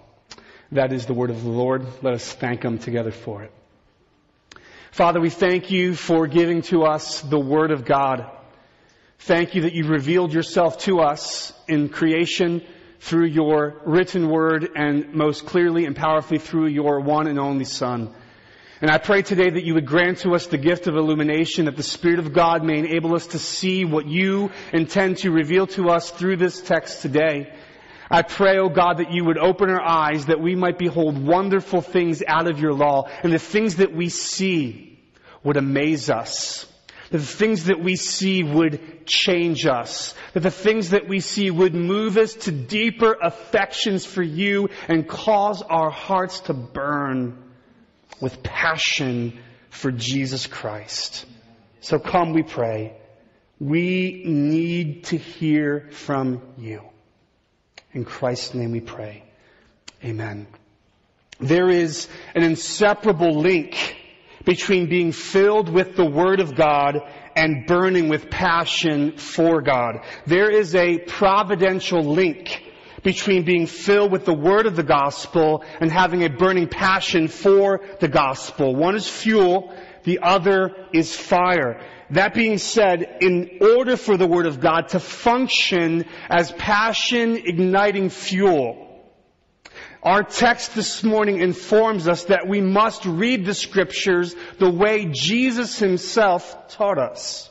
That 0.73 0.93
is 0.93 1.07
the 1.07 1.15
word 1.15 1.31
of 1.31 1.43
the 1.43 1.51
Lord. 1.51 1.87
Let 2.03 2.15
us 2.15 2.33
thank 2.33 2.65
Him 2.65 2.79
together 2.79 3.13
for 3.13 3.43
it. 3.43 3.53
Father, 4.91 5.21
we 5.21 5.31
thank 5.31 5.71
you 5.71 5.95
for 5.95 6.27
giving 6.27 6.63
to 6.63 6.85
us 6.85 7.21
the 7.21 7.39
word 7.39 7.71
of 7.71 7.85
God. 7.85 8.31
Thank 9.19 9.55
you 9.55 9.63
that 9.63 9.75
you 9.75 9.87
revealed 9.87 10.33
yourself 10.33 10.79
to 10.85 11.01
us 11.01 11.53
in 11.69 11.91
creation 11.91 12.67
through 13.01 13.27
your 13.27 13.81
written 13.85 14.29
word 14.29 14.69
and 14.75 15.15
most 15.15 15.47
clearly 15.47 15.85
and 15.85 15.95
powerfully 15.95 16.39
through 16.39 16.67
your 16.67 17.01
one 17.01 17.27
and 17.27 17.39
only 17.39 17.65
Son. 17.65 18.15
And 18.81 18.91
I 18.91 18.99
pray 18.99 19.23
today 19.23 19.49
that 19.49 19.65
you 19.65 19.75
would 19.75 19.87
grant 19.87 20.19
to 20.19 20.35
us 20.35 20.49
the 20.49 20.59
gift 20.59 20.87
of 20.87 20.97
illumination, 20.97 21.65
that 21.65 21.77
the 21.77 21.83
Spirit 21.83 22.19
of 22.19 22.35
God 22.35 22.63
may 22.63 22.79
enable 22.79 23.15
us 23.15 23.29
to 23.29 23.39
see 23.39 23.87
what 23.87 24.07
you 24.07 24.51
intend 24.73 25.19
to 25.19 25.31
reveal 25.31 25.67
to 25.69 25.89
us 25.89 26.11
through 26.11 26.37
this 26.37 26.61
text 26.61 27.01
today. 27.01 27.55
I 28.11 28.23
pray, 28.23 28.59
O 28.59 28.65
oh 28.65 28.69
God, 28.69 28.99
that 28.99 29.13
you 29.13 29.25
would 29.25 29.39
open 29.39 29.71
our 29.71 29.81
eyes 29.81 30.27
that 30.27 30.41
we 30.41 30.55
might 30.55 30.79
behold 30.79 31.19
wonderful 31.19 31.81
things 31.81 32.23
out 32.27 32.49
of 32.49 32.61
your 32.61 32.75
law 32.75 33.09
and 33.23 33.33
the 33.33 33.39
things 33.39 33.77
that 33.77 33.95
we 33.95 34.11
see 34.11 35.01
would 35.43 35.57
amaze 35.57 36.11
us. 36.11 36.71
That 37.11 37.19
the 37.19 37.25
things 37.25 37.65
that 37.65 37.81
we 37.81 37.97
see 37.97 38.43
would 38.43 39.07
change 39.07 39.67
us. 39.67 40.15
That 40.35 40.41
the 40.41 40.51
things 40.51 40.91
that 40.91 41.09
we 41.09 41.21
see 41.21 41.51
would 41.51 41.75
move 41.75 42.17
us 42.17 42.35
to 42.35 42.53
deeper 42.53 43.17
affections 43.21 44.05
for 44.05 44.23
you 44.23 44.69
and 44.89 45.09
cause 45.09 45.63
our 45.63 45.91
hearts 45.91 46.41
to 46.41 46.55
burn 46.55 47.43
with 48.21 48.43
passion 48.43 49.39
for 49.71 49.93
Jesus 49.93 50.47
Christ. 50.47 51.27
So 51.81 51.99
come, 51.99 52.33
we 52.33 52.43
pray. 52.43 52.97
We 53.61 54.23
need 54.27 55.05
to 55.05 55.17
hear 55.17 55.89
from 55.91 56.43
you. 56.59 56.83
In 57.93 58.05
Christ's 58.05 58.55
name 58.55 58.73
we 58.73 58.81
pray. 58.81 59.25
Amen. 60.05 60.47
There 61.39 61.69
is 61.71 62.09
an 62.35 62.43
inseparable 62.43 63.41
link 63.41 63.96
between 64.47 64.89
being 64.89 65.13
filled 65.13 65.69
with 65.69 65.97
the 65.97 66.09
Word 66.09 66.41
of 66.41 66.55
God 66.55 67.01
and 67.35 67.67
burning 67.67 68.09
with 68.09 68.31
passion 68.31 69.19
for 69.19 69.61
God. 69.61 69.97
There 70.25 70.51
is 70.51 70.75
a 70.75 70.99
providential 70.99 72.03
link 72.03 72.63
between 73.03 73.45
being 73.45 73.67
filled 73.67 74.11
with 74.11 74.25
the 74.25 74.33
Word 74.33 74.67
of 74.67 74.77
the 74.77 74.83
Gospel 74.83 75.63
and 75.81 75.93
having 75.93 76.25
a 76.25 76.31
burning 76.31 76.69
passion 76.69 77.29
for 77.29 77.83
the 78.01 78.09
Gospel. 78.09 78.75
One 78.75 78.97
is 78.97 79.07
fuel, 79.07 79.75
the 80.05 80.21
other 80.23 80.75
is 80.95 81.15
fire. 81.15 81.85
That 82.11 82.33
being 82.33 82.59
said, 82.59 83.19
in 83.21 83.59
order 83.61 83.97
for 83.97 84.17
the 84.17 84.29
Word 84.29 84.47
of 84.47 84.61
God 84.61 84.89
to 84.91 85.01
function 85.01 86.05
as 86.31 86.53
passion 86.53 87.37
igniting 87.37 88.11
fuel, 88.11 88.86
our 90.07 90.23
text 90.23 90.77
this 90.77 91.03
morning 91.03 91.41
informs 91.41 92.07
us 92.07 92.27
that 92.27 92.47
we 92.47 92.61
must 92.61 93.05
read 93.05 93.45
the 93.45 93.53
scriptures 93.53 94.37
the 94.61 94.71
way 94.71 95.07
Jesus 95.07 95.81
himself 95.81 96.69
taught 96.69 96.97
us. 96.97 97.51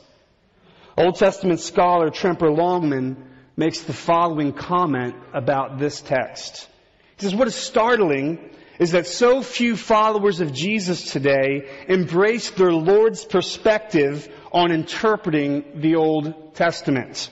Old 0.97 1.17
Testament 1.17 1.59
scholar 1.59 2.09
Tremper 2.09 2.49
Longman 2.49 3.17
makes 3.57 3.81
the 3.81 3.91
following 3.91 4.53
comment 4.53 5.15
about 5.33 5.79
this 5.79 5.99
text. 5.99 6.69
He 7.17 7.25
says, 7.25 7.35
what 7.35 7.49
is 7.49 7.55
startling 7.55 8.49
is 8.79 8.93
that 8.93 9.05
so 9.05 9.41
few 9.41 9.75
followers 9.75 10.39
of 10.39 10.53
Jesus 10.53 11.11
today 11.11 11.67
embrace 11.89 12.51
their 12.51 12.71
Lord's 12.71 13.25
perspective 13.25 14.33
on 14.53 14.71
interpreting 14.71 15.81
the 15.81 15.95
Old 15.95 16.55
Testament. 16.55 17.29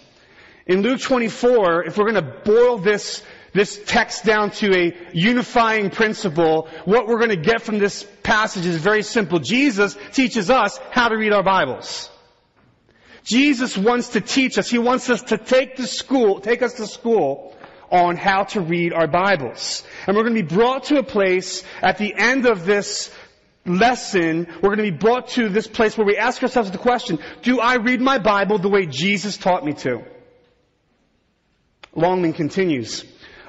In 0.68 0.82
Luke 0.82 1.00
24, 1.00 1.86
if 1.86 1.98
we're 1.98 2.12
going 2.12 2.26
to 2.26 2.42
boil 2.44 2.78
this 2.78 3.24
this 3.54 3.80
text 3.86 4.26
down 4.26 4.52
to 4.52 4.76
a 4.76 4.98
unifying 5.14 5.90
principle, 5.90 6.68
what 6.86 7.08
we're 7.08 7.20
going 7.20 7.30
to 7.30 7.36
get 7.36 7.62
from 7.62 7.80
this 7.80 8.04
passage 8.24 8.66
is 8.66 8.78
very 8.78 9.04
simple. 9.04 9.40
Jesus 9.40 9.98
teaches 10.12 10.50
us 10.50 10.80
how 10.92 11.10
to 11.10 11.16
read 11.16 11.34
our 11.34 11.44
Bibles. 11.44 12.10
Jesus 13.24 13.78
wants 13.78 14.10
to 14.10 14.22
teach 14.22 14.58
us. 14.58 14.70
He 14.70 14.80
wants 14.80 15.10
us 15.10 15.22
to 15.24 15.38
take 15.38 15.78
to 15.78 15.88
school, 15.88 16.42
take 16.42 16.62
us 16.62 16.74
to 16.74 16.88
school 16.88 17.56
on 17.90 18.18
how 18.18 18.44
to 18.44 18.60
read 18.60 18.92
our 18.92 19.08
Bibles. 19.08 19.84
And 20.08 20.18
we're 20.18 20.24
going 20.24 20.36
to 20.36 20.44
be 20.44 20.56
brought 20.56 20.86
to 20.86 20.98
a 20.98 21.04
place 21.04 21.64
at 21.82 22.00
the 22.00 22.14
end 22.16 22.48
of 22.48 22.66
this 22.66 23.14
lesson, 23.66 24.48
we're 24.62 24.76
going 24.76 24.86
to 24.86 24.92
be 24.92 24.98
brought 24.98 25.30
to 25.30 25.48
this 25.48 25.68
place 25.68 25.98
where 25.98 26.06
we 26.06 26.18
ask 26.18 26.42
ourselves 26.44 26.72
the 26.72 26.78
question, 26.78 27.20
do 27.44 27.60
I 27.60 27.76
read 27.76 28.02
my 28.02 28.18
Bible 28.18 28.58
the 28.58 28.68
way 28.68 28.86
Jesus 28.86 29.38
taught 29.38 29.64
me 29.64 29.74
to? 29.74 30.04
Longman 31.96 32.34
continues. 32.34 33.06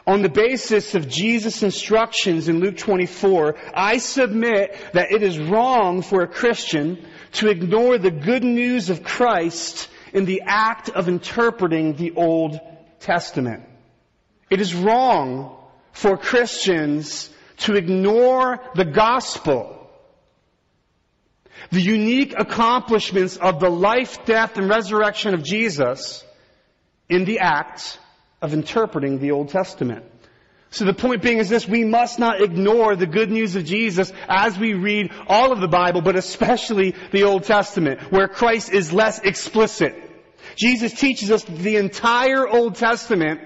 On 0.07 0.21
the 0.21 0.29
basis 0.29 0.95
of 0.95 1.09
Jesus' 1.09 1.63
instructions 1.63 2.49
in 2.49 2.61
Luke 2.61 2.77
24, 2.77 3.57
I 3.75 3.99
submit 3.99 4.77
that 4.93 5.13
it 5.13 5.23
is 5.23 5.39
wrong 5.39 6.03
for 6.03 6.23
a 6.23 6.29
Christian 6.29 7.07
to 7.33 7.49
ignore 7.49 7.97
the 7.97 8.11
good 8.11 8.45
news 8.45 8.91
of 8.91 9.03
Christ 9.03 9.89
in 10.13 10.27
the 10.27 10.43
act 10.47 10.91
of 10.91 11.09
interpreting 11.09 11.95
the 11.95 12.13
Old 12.13 12.61
Testament. 13.01 13.65
It 14.51 14.61
is 14.61 14.75
wrong 14.75 15.57
for 15.93 16.19
Christians 16.19 17.31
to 17.59 17.75
ignore 17.75 18.61
the 18.75 18.85
gospel, 18.85 19.89
the 21.71 21.81
unique 21.81 22.35
accomplishments 22.39 23.39
of 23.39 23.59
the 23.59 23.71
life, 23.71 24.25
death, 24.27 24.59
and 24.59 24.69
resurrection 24.69 25.33
of 25.33 25.43
Jesus 25.43 26.23
in 27.09 27.25
the 27.25 27.39
act 27.39 27.99
of 28.45 28.53
interpreting 28.53 29.19
the 29.19 29.31
Old 29.31 29.49
Testament. 29.49 30.05
So 30.69 30.85
the 30.85 30.93
point 30.93 31.23
being 31.23 31.39
is 31.39 31.49
this, 31.49 31.67
we 31.67 31.85
must 31.85 32.19
not 32.19 32.43
ignore 32.43 32.95
the 32.95 33.07
good 33.07 33.31
news 33.31 33.57
of 33.57 33.65
Jesus 33.65 34.13
as 34.29 34.59
we 34.59 34.75
read 34.75 35.13
all 35.29 35.53
of 35.53 35.61
the 35.61 35.69
Bible, 35.69 36.03
but 36.03 36.17
especially 36.17 36.95
the 37.11 37.23
Old 37.23 37.45
Testament, 37.45 38.13
where 38.13 38.29
Christ 38.29 38.71
is 38.71 38.93
less 38.93 39.19
explicit. 39.21 39.95
Jesus 40.57 40.93
teaches 40.93 41.31
us 41.31 41.43
the 41.45 41.77
entire 41.77 42.47
Old 42.47 42.75
Testament 42.75 43.41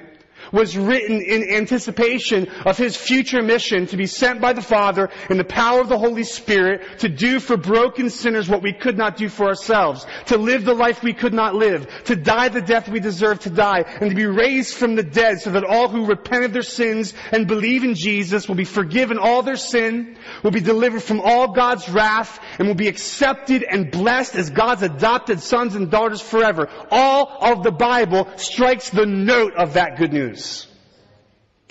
was 0.52 0.76
written 0.76 1.21
in 1.21 1.50
anticipation 1.50 2.49
of 2.64 2.76
his 2.76 2.97
future 2.97 3.43
mission 3.43 3.87
to 3.87 3.97
be 3.97 4.07
sent 4.07 4.40
by 4.40 4.52
the 4.52 4.62
Father 4.62 5.11
in 5.31 5.37
the 5.37 5.45
power 5.45 5.81
of 5.81 5.88
the 5.88 5.99
Holy 5.99 6.25
Spirit 6.25 6.99
to 7.00 7.09
do 7.09 7.40
for 7.40 7.57
broken 7.57 8.11
sinners 8.11 8.49
what 8.49 8.62
we 8.62 8.73
could 8.73 8.97
not 8.97 9.17
do 9.17 9.28
for 9.28 9.47
ourselves, 9.47 10.07
to 10.26 10.38
live 10.38 10.64
the 10.64 10.75
life 10.75 11.02
we 11.02 11.12
could 11.12 11.35
not 11.35 11.55
live, 11.55 11.87
to 12.05 12.17
die 12.17 12.49
the 12.49 12.61
death 12.61 12.88
we 12.88 13.00
deserve 13.00 13.40
to 13.40 13.50
die, 13.50 13.85
and 14.00 14.11
to 14.11 14.17
be 14.17 14.26
raised 14.26 14.75
from 14.75 14.95
the 14.95 15.02
dead 15.02 15.40
so 15.40 15.50
that 15.50 15.64
all 15.64 15.88
who 15.88 16.07
repent 16.07 16.45
of 16.45 16.52
their 16.52 16.62
sins 16.62 17.14
and 17.33 17.47
believe 17.47 17.85
in 17.85 17.95
Jesus 17.95 18.49
will 18.49 18.55
be 18.55 18.64
forgiven 18.64 19.19
all 19.19 19.43
their 19.43 19.57
sin, 19.57 20.17
will 20.43 20.50
be 20.50 20.61
delivered 20.61 21.02
from 21.02 21.21
all 21.21 21.52
God's 21.52 21.88
wrath, 21.88 22.38
and 22.59 22.69
will 22.69 22.75
be 22.75 22.88
accepted 22.88 23.62
and 23.62 23.90
blessed 23.90 24.35
as 24.35 24.50
God's 24.50 24.83
adopted 24.83 25.40
sons 25.40 25.75
and 25.75 25.90
daughters 25.90 26.21
forever. 26.21 26.69
All 26.90 27.38
of 27.40 27.62
the 27.62 27.73
Bible 27.73 28.28
strikes 28.37 28.90
the 28.90 29.07
note 29.07 29.55
of 29.55 29.75
that 29.75 29.97
good 29.97 30.12
news. 30.12 30.38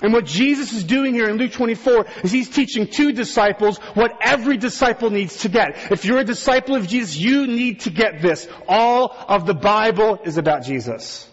And 0.02 0.14
what 0.14 0.26
Jesus 0.26 0.74
is 0.74 0.84
doing 0.84 1.14
here 1.16 1.28
in 1.28 1.38
Luke 1.38 1.54
24 1.54 2.06
is 2.24 2.32
he's 2.32 2.50
teaching 2.50 2.88
two 2.88 3.14
disciples 3.14 3.80
what 3.96 4.16
every 4.22 4.58
disciple 4.58 5.10
needs 5.10 5.40
to 5.40 5.50
get. 5.50 5.92
If 5.92 6.06
you're 6.06 6.20
a 6.20 6.24
disciple 6.24 6.76
of 6.76 6.88
Jesus, 6.88 7.18
you 7.18 7.48
need 7.48 7.82
to 7.82 7.90
get 7.90 8.22
this. 8.22 8.48
All 8.68 9.16
of 9.28 9.48
the 9.48 9.56
Bible 9.56 10.20
is 10.24 10.38
about 10.38 10.64
Jesus. 10.64 11.28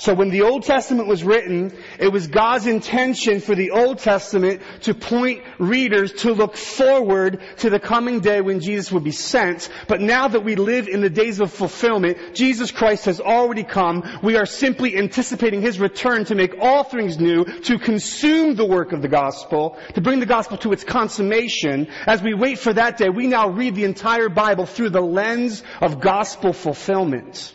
So 0.00 0.14
when 0.14 0.30
the 0.30 0.40
Old 0.42 0.62
Testament 0.62 1.08
was 1.08 1.22
written, 1.22 1.76
it 1.98 2.08
was 2.08 2.26
God's 2.26 2.66
intention 2.66 3.40
for 3.40 3.54
the 3.54 3.72
Old 3.72 3.98
Testament 3.98 4.62
to 4.84 4.94
point 4.94 5.42
readers 5.58 6.10
to 6.22 6.32
look 6.32 6.56
forward 6.56 7.42
to 7.58 7.68
the 7.68 7.78
coming 7.78 8.20
day 8.20 8.40
when 8.40 8.60
Jesus 8.60 8.90
would 8.90 9.04
be 9.04 9.12
sent. 9.12 9.68
But 9.88 10.00
now 10.00 10.26
that 10.26 10.42
we 10.42 10.54
live 10.54 10.88
in 10.88 11.02
the 11.02 11.10
days 11.10 11.38
of 11.38 11.52
fulfillment, 11.52 12.16
Jesus 12.32 12.70
Christ 12.70 13.04
has 13.04 13.20
already 13.20 13.62
come. 13.62 14.20
We 14.22 14.36
are 14.36 14.46
simply 14.46 14.96
anticipating 14.96 15.60
His 15.60 15.78
return 15.78 16.24
to 16.24 16.34
make 16.34 16.54
all 16.58 16.82
things 16.82 17.18
new, 17.18 17.44
to 17.44 17.78
consume 17.78 18.54
the 18.54 18.64
work 18.64 18.92
of 18.92 19.02
the 19.02 19.08
gospel, 19.08 19.76
to 19.96 20.00
bring 20.00 20.18
the 20.18 20.24
gospel 20.24 20.56
to 20.58 20.72
its 20.72 20.82
consummation. 20.82 21.88
As 22.06 22.22
we 22.22 22.32
wait 22.32 22.58
for 22.58 22.72
that 22.72 22.96
day, 22.96 23.10
we 23.10 23.26
now 23.26 23.50
read 23.50 23.74
the 23.74 23.84
entire 23.84 24.30
Bible 24.30 24.64
through 24.64 24.90
the 24.90 25.02
lens 25.02 25.62
of 25.82 26.00
gospel 26.00 26.54
fulfillment. 26.54 27.52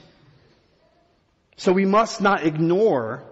So 1.57 1.71
we 1.71 1.85
must 1.85 2.21
not 2.21 2.45
ignore 2.45 3.23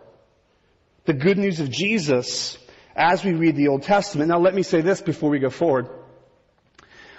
the 1.06 1.14
good 1.14 1.38
news 1.38 1.60
of 1.60 1.70
Jesus 1.70 2.58
as 2.96 3.24
we 3.24 3.34
read 3.34 3.56
the 3.56 3.68
Old 3.68 3.84
Testament. 3.84 4.30
Now 4.30 4.40
let 4.40 4.54
me 4.54 4.64
say 4.64 4.82
this 4.82 5.02
before 5.02 5.30
we 5.30 5.40
go 5.40 5.50
forward. 5.50 5.90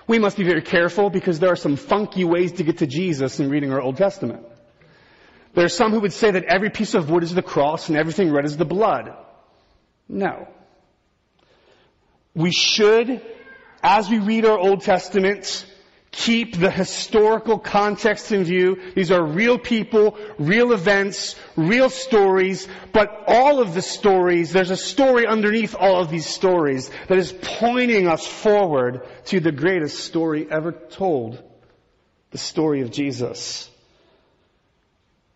We 0.07 0.19
must 0.19 0.37
be 0.37 0.45
very 0.45 0.63
careful 0.63 1.11
because 1.11 1.39
there 1.39 1.51
are 1.53 1.57
some 1.57 1.77
funky 1.77 2.25
ways 2.25 2.53
to 2.53 2.63
get 2.65 2.79
to 2.79 2.87
Jesus 2.87 3.41
in 3.41 3.51
reading 3.51 3.73
our 3.73 3.81
Old 3.81 3.97
Testament. 3.97 4.45
There 5.55 5.65
are 5.65 5.71
some 5.71 5.93
who 5.93 6.01
would 6.01 6.13
say 6.13 6.31
that 6.33 6.45
every 6.45 6.71
piece 6.71 6.95
of 6.95 7.11
wood 7.11 7.23
is 7.23 7.35
the 7.35 7.43
cross 7.43 7.89
and 7.89 7.97
everything 7.97 8.33
red 8.33 8.45
is 8.45 8.57
the 8.57 8.65
blood. 8.65 9.15
No. 10.09 10.49
We 12.35 12.51
should, 12.51 13.23
as 13.83 14.11
we 14.11 14.19
read 14.19 14.45
our 14.45 14.59
Old 14.59 14.83
Testament, 14.83 15.65
keep 16.15 16.57
the 16.59 16.71
historical 16.71 17.59
context 17.59 18.31
in 18.31 18.45
view. 18.45 18.81
These 18.95 19.11
are 19.11 19.23
real 19.23 19.59
people, 19.59 20.17
real 20.39 20.73
events, 20.73 21.35
real 21.57 21.91
stories, 21.91 22.69
but 22.93 23.25
all 23.27 23.61
of 23.61 23.75
the 23.75 23.83
stories, 23.83 24.53
there's 24.53 24.71
a 24.71 24.77
story 24.77 25.27
underneath 25.27 25.75
all 25.75 26.01
of 26.01 26.11
these 26.11 26.27
stories 26.27 26.91
that 27.09 27.19
is 27.19 27.33
pointing 27.33 28.07
us 28.07 28.27
forward 28.27 29.07
to 29.27 29.41
the 29.41 29.53
greatest 29.53 30.05
story 30.05 30.47
ever 30.49 30.71
told. 30.73 31.43
The 32.31 32.39
story 32.39 32.83
of 32.83 32.91
Jesus. 32.93 33.69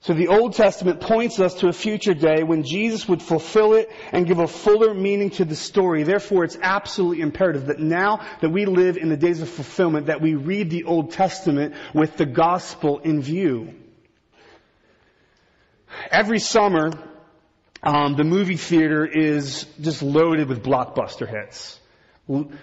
So 0.01 0.15
the 0.15 0.29
Old 0.29 0.55
Testament 0.55 1.01
points 1.01 1.41
us 1.41 1.55
to 1.55 1.69
a 1.69 1.73
future 1.73 2.15
day 2.15 2.45
when 2.45 2.63
Jesus 2.63 3.09
would 3.09 3.21
fulfill 3.21 3.75
it 3.75 3.91
and 4.13 4.27
give 4.27 4.39
a 4.39 4.47
fuller 4.47 4.95
meaning 4.95 5.31
to 5.31 5.45
the 5.45 5.57
story. 5.57 6.05
Therefore, 6.05 6.45
it's 6.45 6.57
absolutely 6.63 7.21
imperative 7.21 7.67
that 7.67 7.81
now 7.81 8.25
that 8.41 8.51
we 8.51 8.65
live 8.65 8.97
in 8.97 9.09
the 9.09 9.17
days 9.17 9.43
of 9.43 9.49
fulfillment, 9.49 10.07
that 10.07 10.21
we 10.21 10.35
read 10.37 10.71
the 10.71 10.85
Old 10.85 11.11
Testament 11.11 11.75
with 11.95 12.17
the 12.17 12.27
gospel 12.27 13.01
in 13.01 13.21
view. 13.21 13.75
Every 16.13 16.39
summer, 16.39 16.93
um, 17.83 18.15
the 18.15 18.25
movie 18.25 18.57
theater 18.57 19.05
is 19.05 19.65
just 19.81 20.03
loaded 20.03 20.49
with 20.49 20.63
blockbuster 20.63 21.29
hits. 21.29 21.81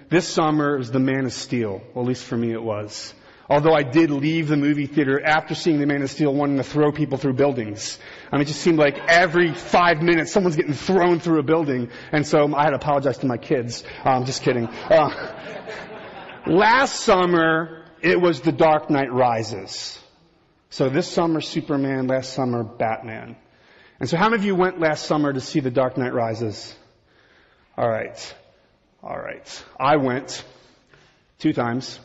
This 0.10 0.28
summer 0.28 0.78
was 0.78 0.92
The 0.92 1.00
Man 1.00 1.26
of 1.26 1.34
Steel. 1.34 1.82
Well, 1.94 2.06
at 2.06 2.08
least 2.08 2.24
for 2.24 2.38
me 2.38 2.54
it 2.54 2.64
was. 2.64 3.14
Although 3.48 3.74
I 3.74 3.84
did 3.84 4.10
leave 4.10 4.48
the 4.48 4.58
movie 4.58 4.88
theater 4.88 5.24
after 5.24 5.54
seeing 5.54 5.80
The 5.80 5.86
Man 5.86 6.02
of 6.02 6.10
Steel 6.10 6.34
wanting 6.34 6.58
to 6.58 6.64
throw 6.64 6.92
people 6.92 7.20
through 7.20 7.34
buildings. 7.34 8.00
I 8.32 8.38
mean, 8.38 8.42
it 8.42 8.46
just 8.46 8.62
seemed 8.62 8.80
like 8.80 8.98
every 9.08 9.54
five 9.54 10.02
minutes 10.02 10.32
someone's 10.32 10.56
getting 10.56 10.74
thrown 10.74 11.20
through 11.20 11.40
a 11.40 11.44
building. 11.44 11.90
And 12.12 12.26
so 12.26 12.56
I 12.56 12.64
had 12.64 12.72
to 12.72 12.78
apologize 12.78 13.20
to 13.20 13.28
my 13.28 13.38
kids. 13.38 13.84
Um, 14.04 14.26
just 14.26 14.42
kidding. 14.42 14.66
Uh, 14.66 15.36
last 16.48 17.02
summer, 17.02 17.86
it 18.02 18.20
was 18.20 18.42
The 18.42 18.52
Dark 18.52 18.90
Knight 18.90 19.14
Rises. 19.14 20.00
So 20.72 20.90
this 20.90 21.08
summer, 21.08 21.40
Superman. 21.40 22.08
Last 22.08 22.34
summer, 22.34 22.64
Batman. 22.64 23.36
And 24.00 24.10
so 24.10 24.18
how 24.18 24.30
many 24.30 24.42
of 24.42 24.46
you 24.46 24.56
went 24.56 24.80
last 24.80 25.06
summer 25.06 25.32
to 25.32 25.40
see 25.40 25.60
The 25.60 25.72
Dark 25.72 25.98
Knight 25.98 26.14
Rises? 26.14 26.76
Alright. 27.78 28.36
Alright. 29.04 29.64
I 29.80 29.98
went 29.98 30.44
two 31.38 31.54
times. 31.54 32.00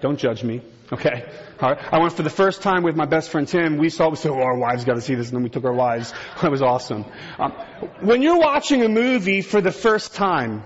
Don't 0.00 0.18
judge 0.18 0.44
me. 0.44 0.62
Okay. 0.92 1.24
All 1.60 1.70
right. 1.70 1.92
I 1.92 1.98
went 1.98 2.12
for 2.12 2.22
the 2.22 2.30
first 2.30 2.62
time 2.62 2.82
with 2.82 2.94
my 2.94 3.06
best 3.06 3.30
friend 3.30 3.48
Tim. 3.48 3.76
We 3.76 3.88
saw, 3.88 4.08
we 4.08 4.16
said, 4.16 4.30
oh, 4.30 4.40
our 4.40 4.56
wives 4.56 4.84
got 4.84 4.94
to 4.94 5.00
see 5.00 5.14
this, 5.14 5.28
and 5.28 5.36
then 5.36 5.42
we 5.42 5.50
took 5.50 5.64
our 5.64 5.72
wives. 5.72 6.12
It 6.42 6.50
was 6.50 6.62
awesome. 6.62 7.04
Um, 7.38 7.52
when 8.00 8.22
you're 8.22 8.38
watching 8.38 8.82
a 8.82 8.88
movie 8.88 9.40
for 9.40 9.60
the 9.60 9.72
first 9.72 10.14
time, 10.14 10.62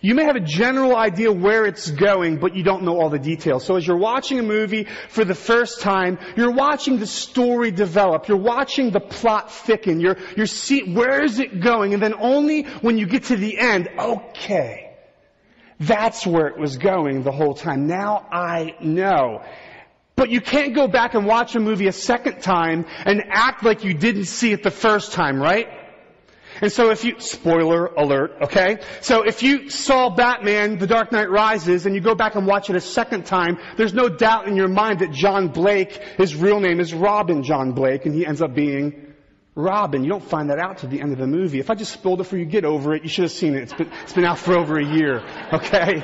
you 0.00 0.16
may 0.16 0.24
have 0.24 0.36
a 0.36 0.40
general 0.40 0.96
idea 0.96 1.30
where 1.30 1.64
it's 1.64 1.90
going, 1.90 2.38
but 2.38 2.56
you 2.56 2.64
don't 2.64 2.82
know 2.82 3.00
all 3.00 3.08
the 3.08 3.20
details. 3.20 3.64
So 3.64 3.76
as 3.76 3.86
you're 3.86 3.96
watching 3.96 4.40
a 4.40 4.42
movie 4.42 4.88
for 5.08 5.24
the 5.24 5.34
first 5.34 5.80
time, 5.80 6.18
you're 6.36 6.50
watching 6.50 6.98
the 6.98 7.06
story 7.06 7.70
develop. 7.70 8.26
You're 8.26 8.38
watching 8.38 8.90
the 8.90 9.00
plot 9.00 9.52
thicken. 9.52 10.00
You're, 10.00 10.16
you're 10.36 10.46
see, 10.46 10.92
where 10.92 11.22
is 11.22 11.38
it 11.38 11.60
going? 11.60 11.94
And 11.94 12.02
then 12.02 12.14
only 12.14 12.64
when 12.80 12.98
you 12.98 13.06
get 13.06 13.24
to 13.24 13.36
the 13.36 13.56
end, 13.58 13.88
okay. 13.96 14.81
That's 15.80 16.26
where 16.26 16.46
it 16.48 16.58
was 16.58 16.76
going 16.76 17.22
the 17.22 17.32
whole 17.32 17.54
time. 17.54 17.86
Now 17.86 18.26
I 18.30 18.76
know. 18.80 19.42
But 20.14 20.30
you 20.30 20.40
can't 20.40 20.74
go 20.74 20.88
back 20.88 21.14
and 21.14 21.26
watch 21.26 21.56
a 21.56 21.60
movie 21.60 21.86
a 21.86 21.92
second 21.92 22.42
time 22.42 22.84
and 23.04 23.22
act 23.28 23.64
like 23.64 23.82
you 23.84 23.94
didn't 23.94 24.26
see 24.26 24.52
it 24.52 24.62
the 24.62 24.70
first 24.70 25.12
time, 25.12 25.40
right? 25.40 25.68
And 26.60 26.70
so 26.70 26.90
if 26.90 27.04
you, 27.04 27.18
spoiler 27.18 27.86
alert, 27.86 28.36
okay? 28.42 28.78
So 29.00 29.22
if 29.22 29.42
you 29.42 29.70
saw 29.70 30.10
Batman, 30.10 30.78
The 30.78 30.86
Dark 30.86 31.10
Knight 31.10 31.30
Rises, 31.30 31.86
and 31.86 31.94
you 31.94 32.00
go 32.00 32.14
back 32.14 32.34
and 32.34 32.46
watch 32.46 32.68
it 32.70 32.76
a 32.76 32.80
second 32.80 33.26
time, 33.26 33.58
there's 33.76 33.94
no 33.94 34.08
doubt 34.08 34.46
in 34.46 34.54
your 34.54 34.68
mind 34.68 35.00
that 35.00 35.12
John 35.12 35.48
Blake, 35.48 35.92
his 36.18 36.36
real 36.36 36.60
name 36.60 36.78
is 36.78 36.92
Robin 36.92 37.42
John 37.42 37.72
Blake, 37.72 38.06
and 38.06 38.14
he 38.14 38.26
ends 38.26 38.42
up 38.42 38.54
being 38.54 39.11
Robin. 39.54 40.02
You 40.02 40.10
don't 40.10 40.24
find 40.24 40.50
that 40.50 40.58
out 40.58 40.78
to 40.78 40.86
the 40.86 41.00
end 41.00 41.12
of 41.12 41.18
the 41.18 41.26
movie. 41.26 41.60
If 41.60 41.70
I 41.70 41.74
just 41.74 41.92
spoiled 41.92 42.20
it 42.20 42.24
for 42.24 42.36
you, 42.36 42.44
get 42.44 42.64
over 42.64 42.94
it. 42.94 43.02
You 43.02 43.08
should 43.08 43.24
have 43.24 43.32
seen 43.32 43.54
it. 43.54 43.64
It's 43.64 43.74
been, 43.74 43.90
it's 44.02 44.12
been 44.12 44.24
out 44.24 44.38
for 44.38 44.54
over 44.56 44.78
a 44.78 44.84
year. 44.84 45.22
Okay? 45.52 46.02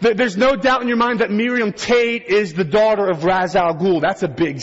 There's 0.00 0.36
no 0.36 0.56
doubt 0.56 0.82
in 0.82 0.88
your 0.88 0.96
mind 0.96 1.20
that 1.20 1.30
Miriam 1.30 1.72
Tate 1.72 2.26
is 2.26 2.54
the 2.54 2.64
daughter 2.64 3.08
of 3.08 3.24
Ra's 3.24 3.56
al 3.56 3.74
Ghul. 3.74 4.00
That's 4.00 4.22
a 4.22 4.28
big, 4.28 4.62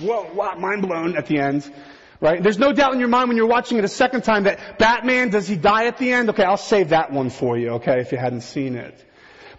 whoa, 0.00 0.32
wow, 0.34 0.54
mind 0.56 0.82
blown 0.82 1.16
at 1.16 1.26
the 1.26 1.38
end. 1.38 1.72
Right? 2.20 2.40
There's 2.40 2.58
no 2.58 2.72
doubt 2.72 2.92
in 2.94 3.00
your 3.00 3.08
mind 3.08 3.28
when 3.28 3.36
you're 3.36 3.48
watching 3.48 3.78
it 3.78 3.84
a 3.84 3.88
second 3.88 4.22
time 4.22 4.44
that 4.44 4.78
Batman, 4.78 5.30
does 5.30 5.48
he 5.48 5.56
die 5.56 5.86
at 5.86 5.98
the 5.98 6.12
end? 6.12 6.30
Okay, 6.30 6.44
I'll 6.44 6.56
save 6.56 6.90
that 6.90 7.12
one 7.12 7.30
for 7.30 7.58
you, 7.58 7.70
okay, 7.70 8.00
if 8.00 8.12
you 8.12 8.18
hadn't 8.18 8.42
seen 8.42 8.76
it. 8.76 9.04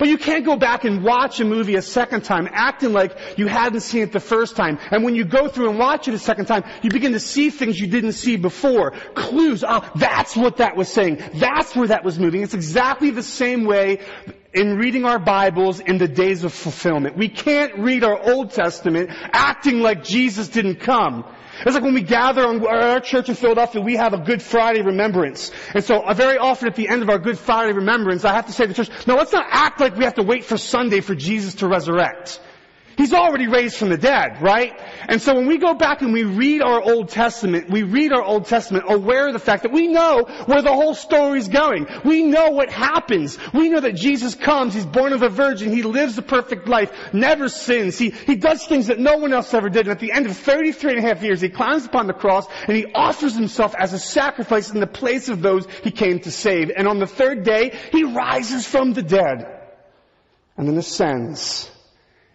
But 0.03 0.09
you 0.09 0.17
can't 0.17 0.43
go 0.43 0.57
back 0.57 0.83
and 0.83 1.01
watch 1.01 1.39
a 1.39 1.45
movie 1.45 1.75
a 1.75 1.81
second 1.81 2.25
time 2.25 2.49
acting 2.51 2.91
like 2.91 3.17
you 3.37 3.47
hadn't 3.47 3.79
seen 3.79 4.01
it 4.01 4.11
the 4.11 4.19
first 4.19 4.57
time. 4.57 4.77
And 4.91 5.01
when 5.05 5.15
you 5.15 5.23
go 5.23 5.47
through 5.47 5.69
and 5.69 5.79
watch 5.79 6.09
it 6.09 6.13
a 6.13 6.19
second 6.19 6.47
time, 6.47 6.65
you 6.81 6.89
begin 6.89 7.13
to 7.13 7.21
see 7.21 7.51
things 7.51 7.79
you 7.79 7.87
didn't 7.87 8.11
see 8.11 8.35
before. 8.35 8.91
Clues. 9.15 9.63
Ah, 9.65 9.89
that's 9.95 10.35
what 10.35 10.57
that 10.57 10.75
was 10.75 10.89
saying. 10.89 11.23
That's 11.35 11.73
where 11.73 11.87
that 11.87 12.03
was 12.03 12.19
moving. 12.19 12.41
It's 12.41 12.53
exactly 12.53 13.11
the 13.11 13.23
same 13.23 13.63
way 13.63 14.01
in 14.53 14.77
reading 14.77 15.05
our 15.05 15.19
Bibles 15.19 15.79
in 15.79 15.99
the 15.99 16.09
days 16.09 16.43
of 16.43 16.51
fulfillment. 16.51 17.15
We 17.15 17.29
can't 17.29 17.79
read 17.79 18.03
our 18.03 18.19
Old 18.29 18.51
Testament 18.51 19.09
acting 19.31 19.79
like 19.79 20.03
Jesus 20.03 20.49
didn't 20.49 20.81
come. 20.81 21.23
It's 21.59 21.73
like 21.73 21.83
when 21.83 21.93
we 21.93 22.01
gather 22.01 22.45
on 22.45 22.65
our 22.65 22.99
church 22.99 23.29
in 23.29 23.35
Philadelphia, 23.35 23.81
we 23.81 23.95
have 23.95 24.13
a 24.13 24.17
Good 24.17 24.41
Friday 24.41 24.81
remembrance. 24.81 25.51
And 25.73 25.83
so 25.83 26.01
uh, 26.01 26.13
very 26.13 26.37
often 26.37 26.67
at 26.67 26.75
the 26.75 26.89
end 26.89 27.03
of 27.03 27.09
our 27.09 27.19
Good 27.19 27.37
Friday 27.37 27.73
remembrance, 27.73 28.25
I 28.25 28.33
have 28.33 28.47
to 28.47 28.53
say 28.53 28.65
to 28.65 28.73
the 28.73 28.73
church, 28.73 29.07
no, 29.07 29.15
let's 29.15 29.31
not 29.31 29.45
act 29.49 29.79
like 29.79 29.95
we 29.95 30.03
have 30.03 30.15
to 30.15 30.23
wait 30.23 30.45
for 30.45 30.57
Sunday 30.57 31.01
for 31.01 31.15
Jesus 31.15 31.55
to 31.55 31.67
resurrect. 31.67 32.39
He's 32.97 33.13
already 33.13 33.47
raised 33.47 33.77
from 33.77 33.89
the 33.89 33.97
dead, 33.97 34.41
right? 34.41 34.79
And 35.07 35.21
so 35.21 35.35
when 35.35 35.47
we 35.47 35.57
go 35.57 35.73
back 35.73 36.01
and 36.01 36.13
we 36.13 36.23
read 36.23 36.61
our 36.61 36.81
Old 36.81 37.09
Testament, 37.09 37.69
we 37.69 37.83
read 37.83 38.13
our 38.13 38.21
Old 38.21 38.45
Testament 38.45 38.85
aware 38.87 39.27
of 39.27 39.33
the 39.33 39.39
fact 39.39 39.63
that 39.63 39.71
we 39.71 39.87
know 39.87 40.23
where 40.45 40.61
the 40.61 40.73
whole 40.73 40.93
story's 40.93 41.47
going. 41.47 41.87
We 42.05 42.23
know 42.23 42.51
what 42.51 42.69
happens. 42.69 43.37
We 43.53 43.69
know 43.69 43.79
that 43.79 43.95
Jesus 43.95 44.35
comes, 44.35 44.73
He's 44.73 44.85
born 44.85 45.13
of 45.13 45.23
a 45.23 45.29
virgin, 45.29 45.71
He 45.71 45.83
lives 45.83 46.17
a 46.17 46.21
perfect 46.21 46.67
life, 46.67 46.91
never 47.13 47.49
sins. 47.49 47.97
He, 47.97 48.11
he 48.11 48.35
does 48.35 48.65
things 48.65 48.87
that 48.87 48.99
no 48.99 49.17
one 49.17 49.33
else 49.33 49.53
ever 49.53 49.69
did. 49.69 49.87
And 49.87 49.91
at 49.91 49.99
the 49.99 50.11
end 50.11 50.27
of 50.27 50.37
33 50.37 50.91
and 50.95 50.99
a 50.99 51.07
half 51.07 51.23
years, 51.23 51.41
He 51.41 51.49
climbs 51.49 51.85
upon 51.85 52.07
the 52.07 52.13
cross 52.13 52.45
and 52.67 52.77
He 52.77 52.85
offers 52.93 53.35
Himself 53.35 53.73
as 53.77 53.93
a 53.93 53.99
sacrifice 53.99 54.69
in 54.71 54.79
the 54.79 54.87
place 54.87 55.29
of 55.29 55.41
those 55.41 55.65
He 55.83 55.91
came 55.91 56.19
to 56.19 56.31
save. 56.31 56.71
And 56.75 56.87
on 56.87 56.99
the 56.99 57.07
third 57.07 57.43
day, 57.43 57.77
He 57.91 58.03
rises 58.03 58.67
from 58.67 58.93
the 58.93 59.03
dead 59.03 59.61
and 60.57 60.67
then 60.67 60.77
ascends 60.77 61.71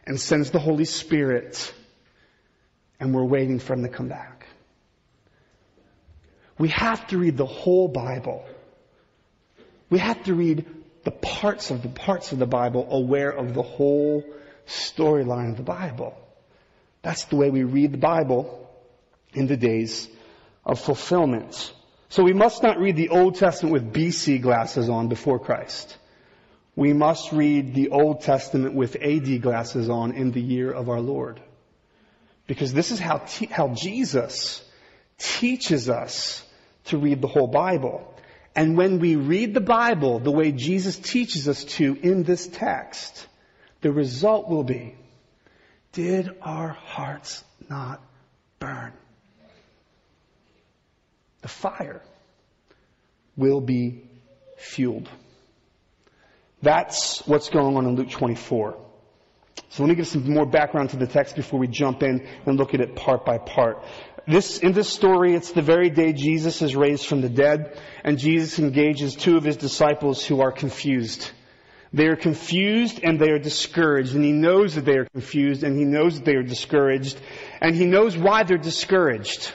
and 0.08 0.18
sends 0.18 0.50
the 0.50 0.58
Holy 0.58 0.86
Spirit, 0.86 1.74
and 2.98 3.14
we're 3.14 3.26
waiting 3.26 3.58
for 3.58 3.74
him 3.74 3.82
to 3.82 3.90
come 3.90 4.08
back. 4.08 4.46
We 6.58 6.70
have 6.70 7.06
to 7.08 7.18
read 7.18 7.36
the 7.36 7.44
whole 7.44 7.88
Bible. 7.88 8.42
We 9.90 9.98
have 9.98 10.24
to 10.24 10.34
read 10.34 10.64
the 11.04 11.10
parts 11.10 11.70
of 11.70 11.82
the 11.82 11.90
parts 11.90 12.32
of 12.32 12.38
the 12.38 12.46
Bible 12.46 12.88
aware 12.90 13.30
of 13.30 13.52
the 13.52 13.62
whole 13.62 14.24
storyline 14.66 15.50
of 15.50 15.56
the 15.58 15.62
Bible. 15.62 16.18
That's 17.02 17.24
the 17.26 17.36
way 17.36 17.50
we 17.50 17.64
read 17.64 17.92
the 17.92 17.98
Bible 17.98 18.66
in 19.34 19.46
the 19.46 19.58
days 19.58 20.08
of 20.64 20.80
fulfillment. 20.80 21.70
So 22.08 22.22
we 22.24 22.32
must 22.32 22.62
not 22.62 22.78
read 22.78 22.96
the 22.96 23.10
Old 23.10 23.34
Testament 23.34 23.74
with 23.74 23.92
BC 23.92 24.40
glasses 24.40 24.88
on 24.88 25.08
before 25.08 25.38
Christ 25.38 25.98
we 26.78 26.92
must 26.92 27.32
read 27.32 27.74
the 27.74 27.88
Old 27.88 28.20
Testament 28.20 28.72
with 28.72 28.94
AD 28.94 29.42
glasses 29.42 29.90
on 29.90 30.12
in 30.12 30.30
the 30.30 30.40
year 30.40 30.70
of 30.70 30.88
our 30.88 31.00
Lord. 31.00 31.40
Because 32.46 32.72
this 32.72 32.92
is 32.92 33.00
how, 33.00 33.18
te- 33.18 33.46
how 33.46 33.74
Jesus 33.74 34.64
teaches 35.18 35.88
us 35.88 36.40
to 36.84 36.96
read 36.96 37.20
the 37.20 37.26
whole 37.26 37.48
Bible. 37.48 38.14
And 38.54 38.76
when 38.76 39.00
we 39.00 39.16
read 39.16 39.54
the 39.54 39.60
Bible 39.60 40.20
the 40.20 40.30
way 40.30 40.52
Jesus 40.52 40.96
teaches 40.96 41.48
us 41.48 41.64
to 41.64 41.98
in 42.00 42.22
this 42.22 42.46
text, 42.46 43.26
the 43.80 43.90
result 43.90 44.48
will 44.48 44.62
be, 44.62 44.94
did 45.90 46.30
our 46.42 46.68
hearts 46.68 47.42
not 47.68 48.00
burn? 48.60 48.92
The 51.42 51.48
fire 51.48 52.02
will 53.36 53.60
be 53.60 54.04
fueled. 54.56 55.08
That's 56.62 57.26
what's 57.26 57.50
going 57.50 57.76
on 57.76 57.86
in 57.86 57.96
Luke 57.96 58.10
24. 58.10 58.76
So 59.70 59.82
let 59.82 59.90
me 59.90 59.94
give 59.94 60.06
some 60.06 60.28
more 60.32 60.46
background 60.46 60.90
to 60.90 60.96
the 60.96 61.06
text 61.06 61.36
before 61.36 61.60
we 61.60 61.68
jump 61.68 62.02
in 62.02 62.26
and 62.46 62.56
look 62.56 62.74
at 62.74 62.80
it 62.80 62.96
part 62.96 63.24
by 63.24 63.38
part. 63.38 63.84
This, 64.26 64.58
in 64.58 64.72
this 64.72 64.88
story, 64.88 65.34
it's 65.34 65.52
the 65.52 65.62
very 65.62 65.88
day 65.88 66.12
Jesus 66.12 66.60
is 66.60 66.76
raised 66.76 67.06
from 67.06 67.22
the 67.22 67.28
dead, 67.28 67.80
and 68.04 68.18
Jesus 68.18 68.58
engages 68.58 69.14
two 69.14 69.36
of 69.36 69.44
his 69.44 69.56
disciples 69.56 70.24
who 70.24 70.40
are 70.40 70.52
confused. 70.52 71.30
They 71.92 72.06
are 72.08 72.16
confused 72.16 73.00
and 73.02 73.18
they 73.18 73.30
are 73.30 73.38
discouraged, 73.38 74.14
and 74.14 74.22
he 74.22 74.32
knows 74.32 74.74
that 74.74 74.84
they 74.84 74.98
are 74.98 75.06
confused 75.06 75.64
and 75.64 75.78
he 75.78 75.84
knows 75.84 76.16
that 76.16 76.26
they 76.26 76.34
are 76.34 76.42
discouraged, 76.42 77.18
and 77.60 77.74
he 77.74 77.86
knows 77.86 78.18
why 78.18 78.42
they're 78.42 78.58
discouraged. 78.58 79.50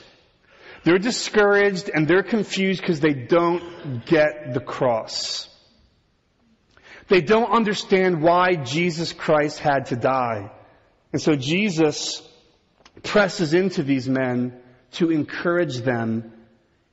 They're 0.84 0.98
discouraged 0.98 1.90
and 1.94 2.08
they're 2.08 2.24
confused 2.24 2.82
because 2.82 3.00
they 3.00 3.14
don't 3.14 4.06
get 4.06 4.54
the 4.54 4.60
cross. 4.60 5.48
They 7.14 7.22
don't 7.22 7.52
understand 7.52 8.24
why 8.24 8.56
Jesus 8.56 9.14
Christ 9.14 9.60
had 9.60 9.86
to 9.88 9.96
die. 9.96 10.50
And 11.12 11.22
so 11.22 11.36
Jesus 11.36 12.28
presses 13.04 13.54
into 13.54 13.84
these 13.84 14.10
men 14.10 14.60
to 14.94 15.12
encourage 15.12 15.78
them 15.82 16.34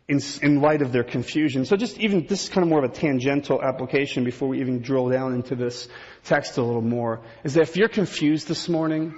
in, 0.08 0.20
in, 0.42 0.60
light 0.60 0.82
of 0.82 0.92
their 0.92 1.04
confusion. 1.04 1.64
So 1.64 1.74
just 1.74 1.98
even, 2.00 2.26
this 2.26 2.42
is 2.42 2.48
kind 2.50 2.62
of 2.62 2.68
more 2.68 2.84
of 2.84 2.90
a 2.90 2.94
tangential 2.94 3.62
application 3.62 4.24
before 4.24 4.48
we 4.48 4.60
even 4.60 4.82
drill 4.82 5.08
down 5.08 5.32
into 5.32 5.54
this 5.54 5.88
text 6.24 6.58
a 6.58 6.62
little 6.62 6.82
more, 6.82 7.22
is 7.42 7.54
that 7.54 7.62
if 7.62 7.78
you're 7.78 7.88
confused 7.88 8.46
this 8.46 8.68
morning, 8.68 9.14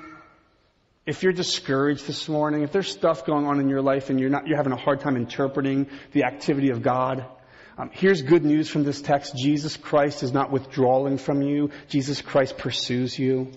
if 1.05 1.25
you're 1.25 1.33
discouraged 1.33 2.07
this 2.07 2.29
morning, 2.29 2.63
if 2.63 2.71
there's 2.71 2.93
stuff 2.93 3.27
going 3.27 3.45
on 3.45 3.59
in 3.59 3.69
your 3.69 3.83
life 3.83 4.09
and 4.09 4.21
you're 4.21 4.31
not, 4.31 4.47
you're 4.47 4.57
having 4.57 4.73
a 4.73 4.81
hard 4.81 5.01
time 5.01 5.17
interpreting 5.17 5.89
the 6.13 6.23
activity 6.23 6.71
of 6.71 6.81
God, 6.81 7.27
um, 7.79 7.91
here's 7.93 8.23
good 8.23 8.45
news 8.45 8.69
from 8.69 8.85
this 8.85 9.01
text. 9.01 9.35
Jesus 9.37 9.77
Christ 9.77 10.23
is 10.23 10.33
not 10.33 10.51
withdrawing 10.51 11.19
from 11.19 11.43
you. 11.43 11.71
Jesus 11.89 12.21
Christ 12.21 12.59
pursues 12.59 13.19
you. 13.19 13.51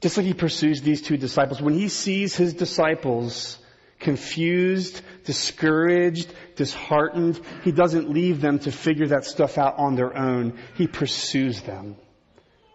Just 0.00 0.16
like 0.16 0.26
he 0.26 0.34
pursues 0.34 0.82
these 0.82 1.02
two 1.02 1.16
disciples. 1.16 1.60
When 1.60 1.74
he 1.74 1.88
sees 1.88 2.34
his 2.34 2.54
disciples 2.54 3.58
confused, 3.98 5.02
discouraged, 5.24 6.32
disheartened, 6.56 7.40
he 7.62 7.70
doesn't 7.70 8.10
leave 8.10 8.40
them 8.40 8.58
to 8.60 8.72
figure 8.72 9.08
that 9.08 9.24
stuff 9.24 9.58
out 9.58 9.78
on 9.78 9.94
their 9.94 10.16
own. 10.16 10.58
He 10.74 10.86
pursues 10.86 11.60
them. 11.60 11.96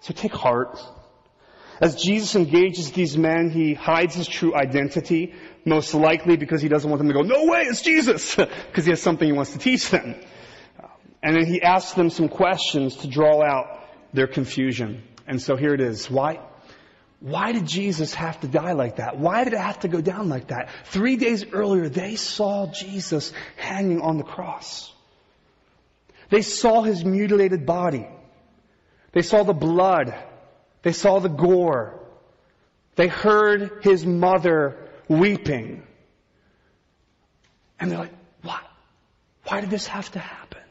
So 0.01 0.13
take 0.13 0.33
heart. 0.33 0.79
As 1.81 1.95
Jesus 1.95 2.35
engages 2.35 2.91
these 2.91 3.17
men, 3.17 3.49
he 3.49 3.73
hides 3.73 4.15
his 4.15 4.27
true 4.27 4.55
identity, 4.55 5.33
most 5.65 5.93
likely 5.93 6.37
because 6.37 6.61
he 6.61 6.69
doesn't 6.69 6.89
want 6.89 6.99
them 6.99 7.07
to 7.09 7.13
go, 7.13 7.21
no 7.21 7.45
way, 7.45 7.63
it's 7.63 7.81
Jesus! 7.81 8.35
because 8.35 8.85
he 8.85 8.91
has 8.91 9.01
something 9.01 9.27
he 9.27 9.33
wants 9.33 9.51
to 9.53 9.59
teach 9.59 9.89
them. 9.89 10.15
And 11.21 11.35
then 11.35 11.45
he 11.45 11.61
asks 11.61 11.93
them 11.93 12.09
some 12.09 12.29
questions 12.29 12.97
to 12.97 13.07
draw 13.07 13.43
out 13.43 13.83
their 14.13 14.27
confusion. 14.27 15.03
And 15.27 15.41
so 15.41 15.55
here 15.55 15.73
it 15.73 15.81
is. 15.81 16.09
Why? 16.09 16.39
Why 17.19 17.51
did 17.51 17.65
Jesus 17.65 18.13
have 18.13 18.39
to 18.41 18.47
die 18.47 18.73
like 18.73 18.97
that? 18.97 19.17
Why 19.17 19.43
did 19.43 19.53
it 19.53 19.59
have 19.59 19.79
to 19.79 19.87
go 19.87 20.01
down 20.01 20.29
like 20.29 20.47
that? 20.47 20.69
Three 20.85 21.17
days 21.17 21.45
earlier, 21.51 21.89
they 21.89 22.15
saw 22.15 22.71
Jesus 22.71 23.33
hanging 23.55 24.01
on 24.01 24.17
the 24.17 24.23
cross. 24.23 24.93
They 26.29 26.41
saw 26.41 26.83
his 26.83 27.03
mutilated 27.03 27.65
body. 27.65 28.07
They 29.11 29.23
saw 29.23 29.43
the 29.43 29.53
blood 29.53 30.13
they 30.85 30.91
saw 30.91 31.17
the 31.17 31.29
gore. 31.29 31.99
They 32.95 33.07
heard 33.07 33.79
his 33.81 34.05
mother 34.05 34.77
weeping. 35.07 35.81
And 37.79 37.89
they're 37.89 37.97
like, 37.97 38.13
why? 38.43 38.59
Why 39.45 39.61
did 39.61 39.71
this 39.71 39.87
have 39.87 40.11
to 40.11 40.19
happen? 40.19 40.61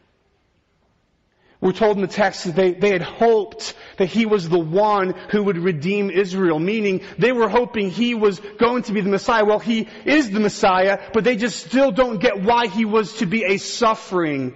We're 1.60 1.72
told 1.72 1.96
in 1.96 2.02
the 2.02 2.06
text 2.06 2.44
that 2.44 2.54
they, 2.54 2.74
they 2.74 2.90
had 2.90 3.02
hoped 3.02 3.74
that 3.96 4.06
he 4.06 4.24
was 4.24 4.48
the 4.48 4.56
one 4.56 5.14
who 5.32 5.42
would 5.42 5.58
redeem 5.58 6.10
Israel, 6.10 6.60
meaning 6.60 7.00
they 7.18 7.32
were 7.32 7.48
hoping 7.48 7.90
he 7.90 8.14
was 8.14 8.38
going 8.38 8.84
to 8.84 8.92
be 8.92 9.00
the 9.00 9.10
Messiah. 9.10 9.44
Well, 9.44 9.58
he 9.58 9.88
is 10.04 10.30
the 10.30 10.38
Messiah, 10.38 11.00
but 11.12 11.24
they 11.24 11.34
just 11.34 11.66
still 11.66 11.90
don't 11.90 12.20
get 12.20 12.40
why 12.40 12.68
he 12.68 12.84
was 12.84 13.14
to 13.14 13.26
be 13.26 13.42
a 13.42 13.56
suffering 13.56 14.54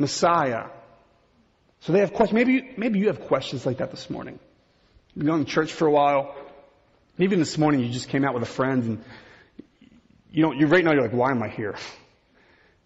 Messiah. 0.00 0.64
So 1.82 1.92
they 1.92 2.00
have 2.00 2.12
questions. 2.12 2.34
Maybe, 2.34 2.74
maybe 2.76 2.98
you 2.98 3.06
have 3.06 3.20
questions 3.20 3.64
like 3.64 3.78
that 3.78 3.92
this 3.92 4.10
morning 4.10 4.40
been 5.16 5.26
going 5.26 5.44
to 5.44 5.50
church 5.50 5.72
for 5.72 5.86
a 5.86 5.90
while. 5.90 6.34
Even 7.18 7.38
this 7.38 7.56
morning 7.56 7.80
you 7.80 7.90
just 7.90 8.08
came 8.10 8.24
out 8.24 8.34
with 8.34 8.42
a 8.42 8.46
friend 8.46 8.82
and 8.84 9.04
you 10.30 10.42
know, 10.42 10.52
you're 10.52 10.68
right 10.68 10.84
now 10.84 10.92
you're 10.92 11.02
like, 11.02 11.14
why 11.14 11.30
am 11.30 11.42
I 11.42 11.48
here? 11.48 11.76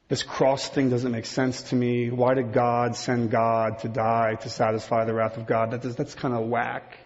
This 0.08 0.22
cross 0.22 0.68
thing 0.68 0.90
doesn't 0.90 1.10
make 1.10 1.26
sense 1.26 1.62
to 1.70 1.74
me. 1.74 2.10
Why 2.10 2.34
did 2.34 2.52
God 2.52 2.94
send 2.94 3.30
God 3.30 3.80
to 3.80 3.88
die 3.88 4.36
to 4.42 4.48
satisfy 4.48 5.04
the 5.04 5.14
wrath 5.14 5.36
of 5.36 5.46
God? 5.46 5.72
That 5.72 5.82
that's 5.82 6.14
kind 6.14 6.34
of 6.34 6.46
whack. 6.46 6.96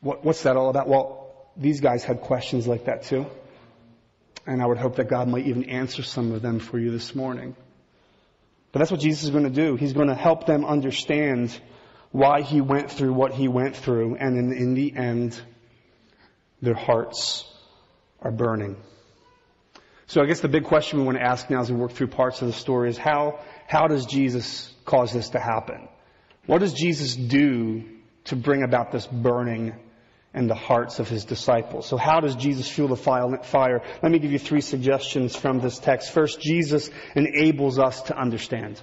What, 0.00 0.24
what's 0.24 0.42
that 0.44 0.56
all 0.56 0.70
about? 0.70 0.88
Well, 0.88 1.50
these 1.56 1.80
guys 1.80 2.04
had 2.04 2.22
questions 2.22 2.66
like 2.66 2.86
that 2.86 3.04
too. 3.04 3.26
And 4.46 4.62
I 4.62 4.66
would 4.66 4.78
hope 4.78 4.96
that 4.96 5.08
God 5.08 5.28
might 5.28 5.46
even 5.46 5.64
answer 5.64 6.02
some 6.02 6.32
of 6.32 6.40
them 6.42 6.58
for 6.58 6.78
you 6.78 6.90
this 6.90 7.14
morning. 7.14 7.54
But 8.72 8.78
that's 8.78 8.90
what 8.90 9.00
Jesus 9.00 9.24
is 9.24 9.30
going 9.30 9.44
to 9.44 9.50
do. 9.50 9.76
He's 9.76 9.92
going 9.92 10.08
to 10.08 10.14
help 10.14 10.46
them 10.46 10.64
understand 10.64 11.58
why 12.12 12.42
he 12.42 12.60
went 12.60 12.90
through 12.90 13.14
what 13.14 13.32
he 13.32 13.48
went 13.48 13.74
through, 13.74 14.16
and 14.16 14.36
in, 14.36 14.52
in 14.52 14.74
the 14.74 14.94
end, 14.94 15.40
their 16.60 16.74
hearts 16.74 17.50
are 18.20 18.30
burning. 18.30 18.76
So 20.06 20.22
I 20.22 20.26
guess 20.26 20.40
the 20.40 20.48
big 20.48 20.64
question 20.64 20.98
we 20.98 21.06
want 21.06 21.16
to 21.16 21.24
ask 21.24 21.48
now 21.48 21.60
as 21.60 21.72
we 21.72 21.78
work 21.78 21.92
through 21.92 22.08
parts 22.08 22.42
of 22.42 22.46
the 22.46 22.52
story 22.52 22.90
is 22.90 22.98
how, 22.98 23.40
how 23.66 23.86
does 23.86 24.04
Jesus 24.04 24.72
cause 24.84 25.12
this 25.12 25.30
to 25.30 25.40
happen? 25.40 25.88
What 26.46 26.58
does 26.58 26.74
Jesus 26.74 27.16
do 27.16 27.84
to 28.24 28.36
bring 28.36 28.62
about 28.62 28.92
this 28.92 29.06
burning 29.06 29.74
in 30.34 30.48
the 30.48 30.54
hearts 30.54 30.98
of 30.98 31.08
his 31.08 31.24
disciples? 31.24 31.86
So 31.86 31.96
how 31.96 32.20
does 32.20 32.36
Jesus 32.36 32.68
fuel 32.68 32.88
the 32.88 32.96
fire? 32.96 33.82
Let 34.02 34.12
me 34.12 34.18
give 34.18 34.32
you 34.32 34.38
three 34.38 34.60
suggestions 34.60 35.34
from 35.34 35.60
this 35.60 35.78
text. 35.78 36.10
First, 36.10 36.42
Jesus 36.42 36.90
enables 37.14 37.78
us 37.78 38.02
to 38.02 38.16
understand. 38.16 38.82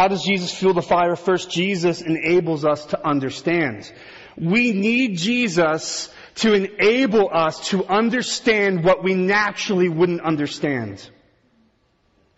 How 0.00 0.08
does 0.08 0.22
Jesus 0.22 0.50
fuel 0.50 0.72
the 0.72 0.80
fire? 0.80 1.14
First, 1.14 1.50
Jesus 1.50 2.00
enables 2.00 2.64
us 2.64 2.86
to 2.86 3.06
understand. 3.06 3.92
We 4.34 4.72
need 4.72 5.18
Jesus 5.18 6.08
to 6.36 6.54
enable 6.54 7.28
us 7.30 7.68
to 7.68 7.84
understand 7.84 8.82
what 8.82 9.04
we 9.04 9.12
naturally 9.12 9.90
wouldn't 9.90 10.22
understand. 10.22 11.06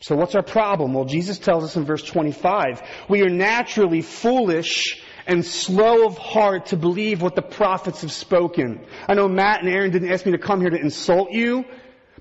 So 0.00 0.16
what's 0.16 0.34
our 0.34 0.42
problem? 0.42 0.92
Well, 0.92 1.04
Jesus 1.04 1.38
tells 1.38 1.62
us 1.62 1.76
in 1.76 1.84
verse 1.84 2.02
25, 2.02 2.82
we 3.08 3.22
are 3.22 3.30
naturally 3.30 4.02
foolish 4.02 5.00
and 5.28 5.46
slow 5.46 6.04
of 6.06 6.18
heart 6.18 6.66
to 6.66 6.76
believe 6.76 7.22
what 7.22 7.36
the 7.36 7.42
prophets 7.42 8.00
have 8.00 8.10
spoken. 8.10 8.84
I 9.08 9.14
know 9.14 9.28
Matt 9.28 9.60
and 9.60 9.68
Aaron 9.68 9.92
didn't 9.92 10.10
ask 10.10 10.26
me 10.26 10.32
to 10.32 10.38
come 10.38 10.62
here 10.62 10.70
to 10.70 10.80
insult 10.80 11.30
you, 11.30 11.64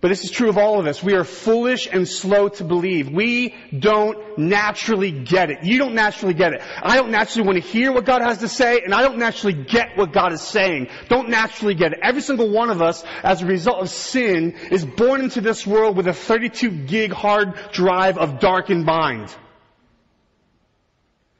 but 0.01 0.07
this 0.07 0.23
is 0.23 0.31
true 0.31 0.49
of 0.49 0.57
all 0.57 0.79
of 0.79 0.87
us. 0.87 1.03
We 1.03 1.13
are 1.13 1.23
foolish 1.23 1.87
and 1.89 2.07
slow 2.07 2.49
to 2.49 2.63
believe. 2.63 3.09
We 3.09 3.53
don't 3.77 4.39
naturally 4.39 5.11
get 5.11 5.51
it. 5.51 5.63
You 5.63 5.77
don't 5.77 5.93
naturally 5.93 6.33
get 6.33 6.53
it. 6.53 6.61
I 6.81 6.97
don't 6.97 7.11
naturally 7.11 7.47
want 7.47 7.63
to 7.63 7.69
hear 7.69 7.91
what 7.91 8.05
God 8.05 8.23
has 8.23 8.39
to 8.39 8.47
say, 8.47 8.81
and 8.81 8.95
I 8.95 9.03
don't 9.03 9.19
naturally 9.19 9.53
get 9.53 9.95
what 9.95 10.11
God 10.11 10.33
is 10.33 10.41
saying. 10.41 10.87
Don't 11.07 11.29
naturally 11.29 11.75
get 11.75 11.93
it. 11.93 11.99
Every 12.01 12.23
single 12.23 12.49
one 12.49 12.71
of 12.71 12.81
us, 12.81 13.03
as 13.21 13.43
a 13.43 13.45
result 13.45 13.83
of 13.83 13.89
sin, 13.91 14.55
is 14.71 14.83
born 14.83 15.21
into 15.21 15.39
this 15.39 15.67
world 15.67 15.95
with 15.95 16.07
a 16.07 16.13
32 16.13 16.71
gig 16.87 17.11
hard 17.11 17.53
drive 17.71 18.17
of 18.17 18.39
darkened 18.39 18.85
mind. 18.85 19.31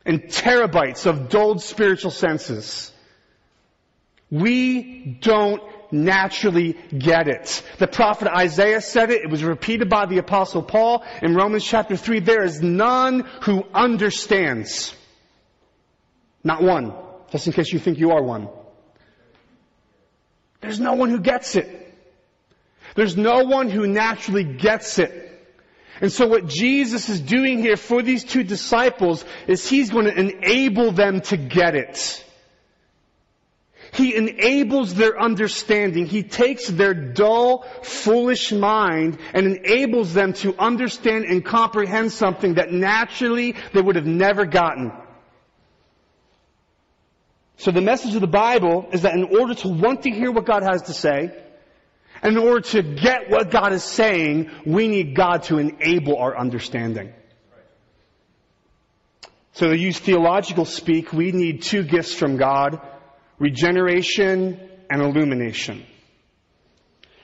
And 0.05 0.21
terabytes 0.25 1.07
of 1.07 1.29
dulled 1.29 1.63
spiritual 1.63 2.11
senses. 2.11 2.91
We 4.29 5.17
don't 5.19 5.63
naturally 5.91 6.77
get 6.97 7.27
it. 7.27 7.63
The 7.77 7.87
prophet 7.87 8.27
Isaiah 8.27 8.81
said 8.81 9.09
it. 9.09 9.23
It 9.23 9.29
was 9.29 9.43
repeated 9.43 9.89
by 9.89 10.05
the 10.05 10.17
apostle 10.17 10.63
Paul 10.63 11.03
in 11.21 11.35
Romans 11.35 11.65
chapter 11.65 11.95
3. 11.97 12.19
There 12.19 12.43
is 12.43 12.61
none 12.61 13.21
who 13.41 13.65
understands. 13.73 14.95
Not 16.43 16.61
one. 16.61 16.93
Just 17.31 17.47
in 17.47 17.53
case 17.53 17.71
you 17.71 17.79
think 17.79 17.97
you 17.97 18.11
are 18.11 18.21
one. 18.21 18.49
There's 20.61 20.79
no 20.79 20.93
one 20.93 21.09
who 21.09 21.19
gets 21.19 21.55
it. 21.55 21.77
There's 22.95 23.17
no 23.17 23.45
one 23.45 23.69
who 23.69 23.87
naturally 23.87 24.43
gets 24.43 24.99
it. 24.99 25.29
And 26.01 26.11
so 26.11 26.27
what 26.27 26.47
Jesus 26.47 27.09
is 27.09 27.19
doing 27.19 27.59
here 27.59 27.77
for 27.77 28.01
these 28.01 28.23
two 28.23 28.43
disciples 28.43 29.23
is 29.47 29.67
He's 29.67 29.91
going 29.91 30.05
to 30.05 30.19
enable 30.19 30.91
them 30.91 31.21
to 31.21 31.37
get 31.37 31.75
it. 31.75 32.25
He 33.93 34.15
enables 34.15 34.93
their 34.93 35.19
understanding. 35.19 36.05
He 36.05 36.23
takes 36.23 36.67
their 36.67 36.93
dull, 36.93 37.65
foolish 37.83 38.53
mind 38.53 39.19
and 39.33 39.57
enables 39.57 40.13
them 40.13 40.33
to 40.33 40.55
understand 40.57 41.25
and 41.25 41.43
comprehend 41.43 42.13
something 42.13 42.53
that 42.53 42.71
naturally 42.71 43.55
they 43.73 43.81
would 43.81 43.97
have 43.97 44.05
never 44.05 44.45
gotten. 44.45 44.93
So 47.57 47.71
the 47.71 47.81
message 47.81 48.15
of 48.15 48.21
the 48.21 48.27
Bible 48.27 48.87
is 48.93 49.01
that 49.01 49.13
in 49.13 49.25
order 49.37 49.53
to 49.55 49.67
want 49.67 50.03
to 50.03 50.09
hear 50.09 50.31
what 50.31 50.45
God 50.45 50.63
has 50.63 50.83
to 50.83 50.93
say, 50.93 51.31
and 52.23 52.37
in 52.37 52.43
order 52.43 52.61
to 52.61 52.81
get 52.81 53.29
what 53.29 53.51
God 53.51 53.73
is 53.73 53.83
saying, 53.83 54.49
we 54.65 54.87
need 54.87 55.15
God 55.15 55.43
to 55.43 55.57
enable 55.57 56.17
our 56.17 56.37
understanding. 56.37 57.13
So 59.53 59.67
to 59.67 59.77
use 59.77 59.99
theological 59.99 60.65
speak, 60.65 61.11
we 61.11 61.31
need 61.33 61.61
two 61.61 61.83
gifts 61.83 62.15
from 62.15 62.37
God, 62.37 62.79
regeneration 63.41 64.59
and 64.87 65.01
illumination. 65.01 65.83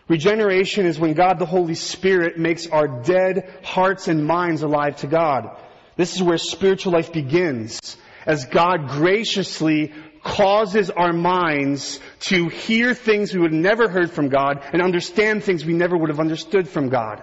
Regeneration 0.07 0.87
is 0.87 0.99
when 0.99 1.13
God 1.13 1.37
the 1.37 1.45
Holy 1.45 1.75
Spirit 1.75 2.39
makes 2.39 2.65
our 2.65 2.87
dead 3.03 3.47
hearts 3.63 4.07
and 4.07 4.25
minds 4.25 4.63
alive 4.63 4.95
to 4.97 5.07
God. 5.07 5.55
This 5.95 6.15
is 6.15 6.23
where 6.23 6.39
spiritual 6.39 6.93
life 6.93 7.13
begins. 7.13 7.97
As 8.25 8.45
God 8.45 8.89
graciously 8.89 9.93
causes 10.23 10.89
our 10.89 11.13
minds 11.13 11.99
to 12.21 12.49
hear 12.49 12.95
things 12.95 13.31
we 13.31 13.39
would 13.39 13.53
have 13.53 13.61
never 13.61 13.87
heard 13.87 14.09
from 14.09 14.29
God 14.29 14.63
and 14.73 14.81
understand 14.81 15.43
things 15.43 15.65
we 15.65 15.73
never 15.73 15.95
would 15.95 16.09
have 16.09 16.19
understood 16.19 16.67
from 16.67 16.89
God. 16.89 17.21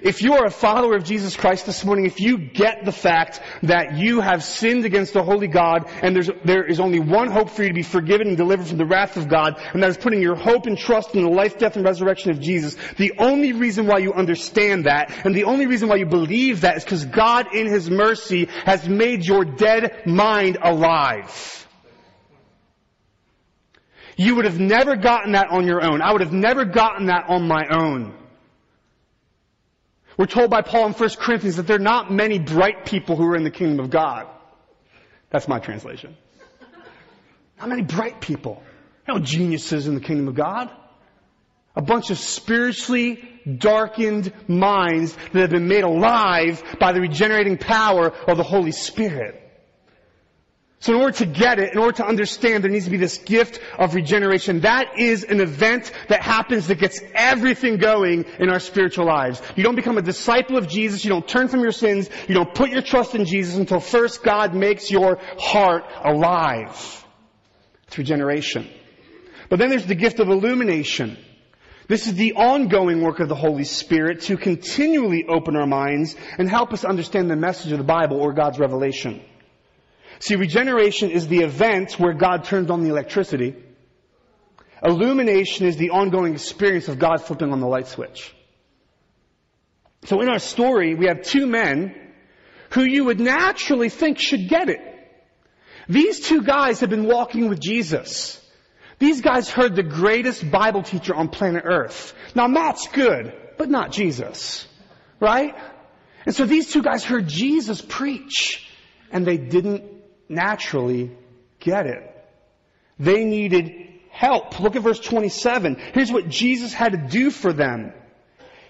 If 0.00 0.22
you 0.22 0.34
are 0.34 0.46
a 0.46 0.50
follower 0.50 0.96
of 0.96 1.04
Jesus 1.04 1.36
Christ 1.36 1.66
this 1.66 1.84
morning, 1.84 2.06
if 2.06 2.20
you 2.20 2.38
get 2.38 2.84
the 2.84 2.92
fact 2.92 3.40
that 3.62 3.98
you 3.98 4.20
have 4.20 4.42
sinned 4.42 4.84
against 4.84 5.12
the 5.12 5.22
holy 5.22 5.48
God 5.48 5.88
and 6.02 6.16
there's, 6.16 6.30
there 6.44 6.64
is 6.64 6.80
only 6.80 6.98
one 7.00 7.30
hope 7.30 7.50
for 7.50 7.62
you 7.62 7.68
to 7.68 7.74
be 7.74 7.82
forgiven 7.82 8.28
and 8.28 8.36
delivered 8.36 8.66
from 8.66 8.78
the 8.78 8.86
wrath 8.86 9.16
of 9.16 9.28
God, 9.28 9.60
and 9.74 9.82
that 9.82 9.90
is 9.90 9.98
putting 9.98 10.22
your 10.22 10.36
hope 10.36 10.66
and 10.66 10.78
trust 10.78 11.14
in 11.14 11.24
the 11.24 11.30
life, 11.30 11.58
death, 11.58 11.76
and 11.76 11.84
resurrection 11.84 12.30
of 12.30 12.40
Jesus, 12.40 12.76
the 12.96 13.12
only 13.18 13.52
reason 13.52 13.86
why 13.86 13.98
you 13.98 14.14
understand 14.14 14.86
that 14.86 15.12
and 15.26 15.34
the 15.34 15.44
only 15.44 15.66
reason 15.66 15.88
why 15.88 15.96
you 15.96 16.06
believe 16.06 16.62
that 16.62 16.76
is 16.78 16.84
because 16.84 17.04
God 17.04 17.54
in 17.54 17.66
His 17.66 17.90
mercy 17.90 18.48
has 18.64 18.88
made 18.88 19.26
your 19.26 19.44
dead 19.44 20.06
mind 20.06 20.58
alive. 20.62 21.58
You 24.16 24.36
would 24.36 24.44
have 24.44 24.60
never 24.60 24.96
gotten 24.96 25.32
that 25.32 25.48
on 25.48 25.66
your 25.66 25.82
own. 25.82 26.02
I 26.02 26.12
would 26.12 26.20
have 26.20 26.32
never 26.32 26.64
gotten 26.64 27.06
that 27.06 27.28
on 27.28 27.48
my 27.48 27.66
own. 27.70 28.21
We're 30.16 30.26
told 30.26 30.50
by 30.50 30.62
Paul 30.62 30.88
in 30.88 30.92
1 30.92 31.10
Corinthians 31.18 31.56
that 31.56 31.66
there 31.66 31.76
are 31.76 31.80
not 31.80 32.12
many 32.12 32.38
bright 32.38 32.84
people 32.86 33.16
who 33.16 33.26
are 33.26 33.36
in 33.36 33.44
the 33.44 33.50
kingdom 33.50 33.80
of 33.80 33.90
God. 33.90 34.26
That's 35.30 35.48
my 35.48 35.58
translation. 35.58 36.16
Not 37.58 37.68
many 37.68 37.82
bright 37.82 38.20
people. 38.20 38.62
No 39.08 39.18
geniuses 39.18 39.86
in 39.86 39.94
the 39.94 40.00
kingdom 40.00 40.28
of 40.28 40.34
God. 40.34 40.70
A 41.74 41.82
bunch 41.82 42.10
of 42.10 42.18
spiritually 42.18 43.22
darkened 43.58 44.32
minds 44.46 45.16
that 45.32 45.40
have 45.40 45.50
been 45.50 45.68
made 45.68 45.84
alive 45.84 46.62
by 46.78 46.92
the 46.92 47.00
regenerating 47.00 47.56
power 47.56 48.10
of 48.10 48.36
the 48.36 48.42
Holy 48.42 48.72
Spirit. 48.72 49.41
So 50.82 50.92
in 50.96 51.00
order 51.00 51.16
to 51.18 51.26
get 51.26 51.60
it, 51.60 51.74
in 51.74 51.78
order 51.78 51.98
to 51.98 52.04
understand, 52.04 52.64
there 52.64 52.70
needs 52.70 52.86
to 52.86 52.90
be 52.90 52.96
this 52.96 53.18
gift 53.18 53.60
of 53.78 53.94
regeneration. 53.94 54.62
That 54.62 54.98
is 54.98 55.22
an 55.22 55.40
event 55.40 55.92
that 56.08 56.22
happens 56.22 56.66
that 56.66 56.80
gets 56.80 57.00
everything 57.14 57.76
going 57.76 58.24
in 58.40 58.50
our 58.50 58.58
spiritual 58.58 59.06
lives. 59.06 59.40
You 59.54 59.62
don't 59.62 59.76
become 59.76 59.96
a 59.96 60.02
disciple 60.02 60.58
of 60.58 60.66
Jesus, 60.66 61.04
you 61.04 61.10
don't 61.10 61.26
turn 61.26 61.46
from 61.46 61.60
your 61.60 61.70
sins, 61.70 62.10
you 62.26 62.34
don't 62.34 62.52
put 62.52 62.70
your 62.70 62.82
trust 62.82 63.14
in 63.14 63.26
Jesus 63.26 63.54
until 63.54 63.78
first 63.78 64.24
God 64.24 64.56
makes 64.56 64.90
your 64.90 65.20
heart 65.38 65.84
alive. 66.02 67.06
It's 67.86 67.96
regeneration. 67.96 68.68
But 69.50 69.60
then 69.60 69.70
there's 69.70 69.86
the 69.86 69.94
gift 69.94 70.18
of 70.18 70.30
illumination. 70.30 71.16
This 71.86 72.08
is 72.08 72.14
the 72.14 72.32
ongoing 72.32 73.02
work 73.02 73.20
of 73.20 73.28
the 73.28 73.36
Holy 73.36 73.64
Spirit 73.64 74.22
to 74.22 74.36
continually 74.36 75.26
open 75.28 75.54
our 75.54 75.66
minds 75.66 76.16
and 76.38 76.50
help 76.50 76.72
us 76.72 76.84
understand 76.84 77.30
the 77.30 77.36
message 77.36 77.70
of 77.70 77.78
the 77.78 77.84
Bible 77.84 78.20
or 78.20 78.32
God's 78.32 78.58
revelation. 78.58 79.22
See, 80.22 80.36
regeneration 80.36 81.10
is 81.10 81.26
the 81.26 81.40
event 81.40 81.98
where 81.98 82.12
God 82.12 82.44
turns 82.44 82.70
on 82.70 82.84
the 82.84 82.90
electricity. 82.90 83.56
Illumination 84.80 85.66
is 85.66 85.76
the 85.76 85.90
ongoing 85.90 86.34
experience 86.34 86.86
of 86.86 87.00
God 87.00 87.16
flipping 87.24 87.50
on 87.50 87.58
the 87.58 87.66
light 87.66 87.88
switch. 87.88 88.32
So 90.04 90.20
in 90.20 90.28
our 90.28 90.38
story, 90.38 90.94
we 90.94 91.06
have 91.06 91.22
two 91.22 91.48
men 91.48 91.96
who 92.70 92.84
you 92.84 93.06
would 93.06 93.18
naturally 93.18 93.88
think 93.88 94.20
should 94.20 94.48
get 94.48 94.68
it. 94.68 94.78
These 95.88 96.20
two 96.20 96.42
guys 96.42 96.78
have 96.80 96.90
been 96.90 97.06
walking 97.08 97.48
with 97.48 97.58
Jesus. 97.58 98.40
These 99.00 99.22
guys 99.22 99.50
heard 99.50 99.74
the 99.74 99.82
greatest 99.82 100.48
Bible 100.48 100.84
teacher 100.84 101.16
on 101.16 101.30
planet 101.30 101.64
Earth. 101.66 102.14
Now 102.36 102.46
Matt's 102.46 102.86
good, 102.86 103.32
but 103.58 103.68
not 103.68 103.90
Jesus. 103.90 104.68
Right? 105.18 105.56
And 106.26 106.32
so 106.32 106.46
these 106.46 106.72
two 106.72 106.82
guys 106.82 107.02
heard 107.02 107.26
Jesus 107.26 107.82
preach, 107.82 108.64
and 109.10 109.26
they 109.26 109.36
didn't 109.36 109.91
naturally 110.32 111.10
get 111.60 111.86
it. 111.86 112.08
They 112.98 113.24
needed 113.24 113.72
help. 114.10 114.60
Look 114.60 114.76
at 114.76 114.82
verse 114.82 115.00
27. 115.00 115.76
Here's 115.94 116.12
what 116.12 116.28
Jesus 116.28 116.72
had 116.72 116.92
to 116.92 116.98
do 116.98 117.30
for 117.30 117.52
them. 117.52 117.92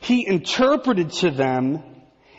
He 0.01 0.27
interpreted 0.27 1.13
to 1.13 1.31
them 1.31 1.83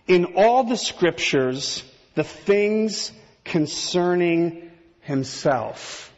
in 0.08 0.34
all 0.36 0.64
the 0.64 0.78
scriptures 0.78 1.84
the 2.16 2.24
things 2.24 3.12
concerning 3.44 4.72
himself. 5.02 6.14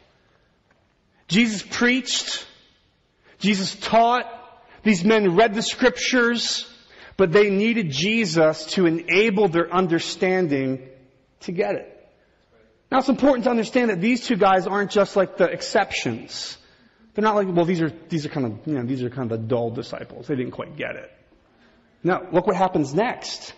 Jesus 1.28 1.62
preached. 1.62 2.46
Jesus 3.38 3.74
taught. 3.76 4.32
These 4.82 5.04
men 5.04 5.34
read 5.34 5.54
the 5.54 5.62
scriptures, 5.62 6.72
but 7.16 7.32
they 7.32 7.50
needed 7.50 7.90
Jesus 7.90 8.66
to 8.74 8.86
enable 8.86 9.48
their 9.48 9.72
understanding 9.72 10.88
to 11.40 11.52
get 11.52 11.74
it. 11.74 11.95
Now 12.96 13.00
it's 13.00 13.10
important 13.10 13.44
to 13.44 13.50
understand 13.50 13.90
that 13.90 14.00
these 14.00 14.26
two 14.26 14.36
guys 14.36 14.66
aren't 14.66 14.90
just 14.90 15.16
like 15.16 15.36
the 15.36 15.44
exceptions. 15.44 16.56
They're 17.12 17.22
not 17.22 17.34
like, 17.34 17.46
well, 17.46 17.66
these 17.66 17.82
are, 17.82 17.92
these 18.08 18.24
are 18.24 18.30
kind 18.30 18.46
of, 18.46 18.66
you 18.66 18.72
know, 18.72 18.84
these 18.84 19.02
are 19.02 19.10
kind 19.10 19.30
of 19.30 19.38
the 19.38 19.46
dull 19.46 19.68
disciples. 19.70 20.28
They 20.28 20.34
didn't 20.34 20.52
quite 20.52 20.78
get 20.78 20.96
it. 20.96 21.12
Now, 22.02 22.22
look 22.32 22.46
what 22.46 22.56
happens 22.56 22.94
next. 22.94 23.52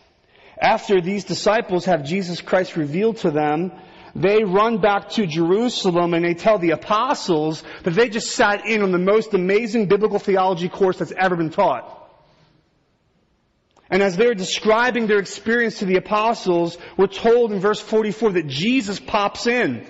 After 0.60 1.00
these 1.00 1.22
disciples 1.22 1.84
have 1.84 2.04
Jesus 2.04 2.40
Christ 2.40 2.76
revealed 2.76 3.18
to 3.18 3.30
them, 3.30 3.70
they 4.16 4.42
run 4.42 4.80
back 4.80 5.10
to 5.10 5.24
Jerusalem 5.24 6.14
and 6.14 6.24
they 6.24 6.34
tell 6.34 6.58
the 6.58 6.72
apostles 6.72 7.62
that 7.84 7.94
they 7.94 8.08
just 8.08 8.32
sat 8.32 8.66
in 8.66 8.82
on 8.82 8.90
the 8.90 8.98
most 8.98 9.34
amazing 9.34 9.86
biblical 9.86 10.18
theology 10.18 10.68
course 10.68 10.98
that's 10.98 11.12
ever 11.16 11.36
been 11.36 11.50
taught. 11.50 11.97
And 13.90 14.02
as 14.02 14.16
they're 14.16 14.34
describing 14.34 15.06
their 15.06 15.18
experience 15.18 15.78
to 15.78 15.86
the 15.86 15.96
apostles, 15.96 16.76
we're 16.96 17.06
told 17.06 17.52
in 17.52 17.60
verse 17.60 17.80
44 17.80 18.32
that 18.32 18.46
Jesus 18.46 19.00
pops 19.00 19.46
in 19.46 19.86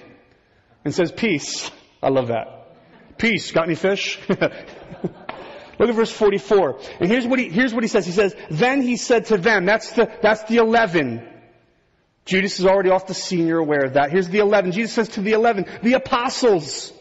and 0.85 0.95
says, 0.95 1.11
peace. 1.11 1.71
I 2.03 2.11
love 2.11 2.29
that. 2.29 3.19
Peace. 3.19 3.51
Got 3.51 3.65
any 3.65 3.75
fish? 3.75 4.21
Look 4.29 5.89
at 5.89 5.95
verse 5.95 6.11
44. 6.11 6.81
And 7.01 7.11
here's 7.11 7.27
what 7.27 7.39
he, 7.39 7.49
here's 7.49 7.75
what 7.75 7.83
he 7.83 7.89
says. 7.89 8.07
He 8.07 8.13
says, 8.13 8.35
then 8.51 8.83
he 8.83 8.97
said 8.97 9.27
to 9.27 9.39
them, 9.39 9.65
that's 9.65 9.93
the, 9.93 10.11
that's 10.23 10.45
the 10.45 10.57
11. 10.57 11.27
Judas 12.25 12.61
is 12.61 12.67
already 12.67 12.91
off 12.91 13.07
the 13.07 13.15
scene, 13.15 13.47
you're 13.47 13.59
aware 13.59 13.87
of 13.87 13.95
that. 13.95 14.11
Here's 14.11 14.29
the 14.29 14.41
11. 14.41 14.73
Jesus 14.73 14.93
says 14.93 15.09
to 15.11 15.23
the 15.23 15.33
11, 15.33 15.67
the 15.83 15.95
apostles 15.95 16.93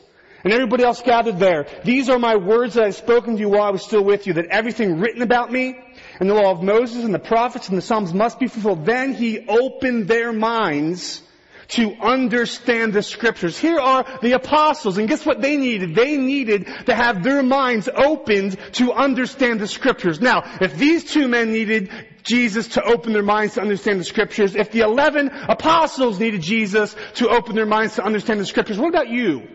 and 0.44 0.54
everybody 0.54 0.84
else 0.84 1.02
gathered 1.02 1.40
there, 1.40 1.68
these 1.84 2.10
are 2.10 2.20
my 2.20 2.38
words 2.38 2.76
that 2.76 2.86
I've 2.86 2.96
spoken 2.96 3.36
to 3.36 3.40
you 3.42 3.50
while 3.50 3.64
I 3.64 3.72
was 3.72 3.84
still 3.84 4.04
with 4.04 4.28
you, 4.28 4.34
that 4.34 4.46
everything 4.46 5.00
written 5.00 5.22
about 5.22 5.52
me 5.52 5.78
and 6.20 6.30
the 6.30 6.34
law 6.34 6.52
of 6.52 6.64
Moses 6.64 7.04
and 7.04 7.14
the 7.14 7.20
prophets 7.20 7.70
and 7.70 7.78
the 7.78 7.82
Psalms 7.82 8.14
must 8.14 8.40
be 8.40 8.48
fulfilled. 8.48 8.86
Then 8.86 9.14
he 9.14 9.48
opened 9.48 10.08
their 10.08 10.34
minds 10.34 11.24
to 11.70 11.94
understand 11.96 12.94
the 12.94 13.04
scriptures. 13.04 13.58
Here 13.58 13.78
are 13.78 14.06
the 14.22 14.32
apostles, 14.34 14.98
and 14.98 15.08
guess 15.08 15.26
what 15.26 15.42
they 15.42 15.58
needed? 15.58 15.96
They 15.96 16.16
needed 16.16 16.68
to 16.86 16.96
have 16.96 17.24
their 17.24 17.44
minds 17.44 17.90
opened 17.94 18.58
to 18.74 18.94
understand 18.94 19.60
the 19.60 19.68
scriptures. 19.68 20.22
Now, 20.22 20.44
if 20.62 20.78
these 20.78 21.04
two 21.04 21.28
men 21.28 21.52
needed 21.52 21.92
Jesus 22.24 22.70
to 22.70 22.84
open 22.84 23.14
their 23.14 23.24
minds 23.24 23.56
to 23.56 23.62
understand 23.62 24.00
the 24.00 24.06
scriptures, 24.06 24.56
if 24.56 24.72
the 24.72 24.82
eleven 24.82 25.30
apostles 25.30 26.20
needed 26.20 26.42
Jesus 26.42 26.96
to 27.16 27.30
open 27.30 27.56
their 27.56 27.66
minds 27.66 27.96
to 27.96 28.04
understand 28.04 28.40
the 28.40 28.46
scriptures, 28.46 28.78
what 28.78 28.90
about 28.90 29.10
you? 29.10 29.48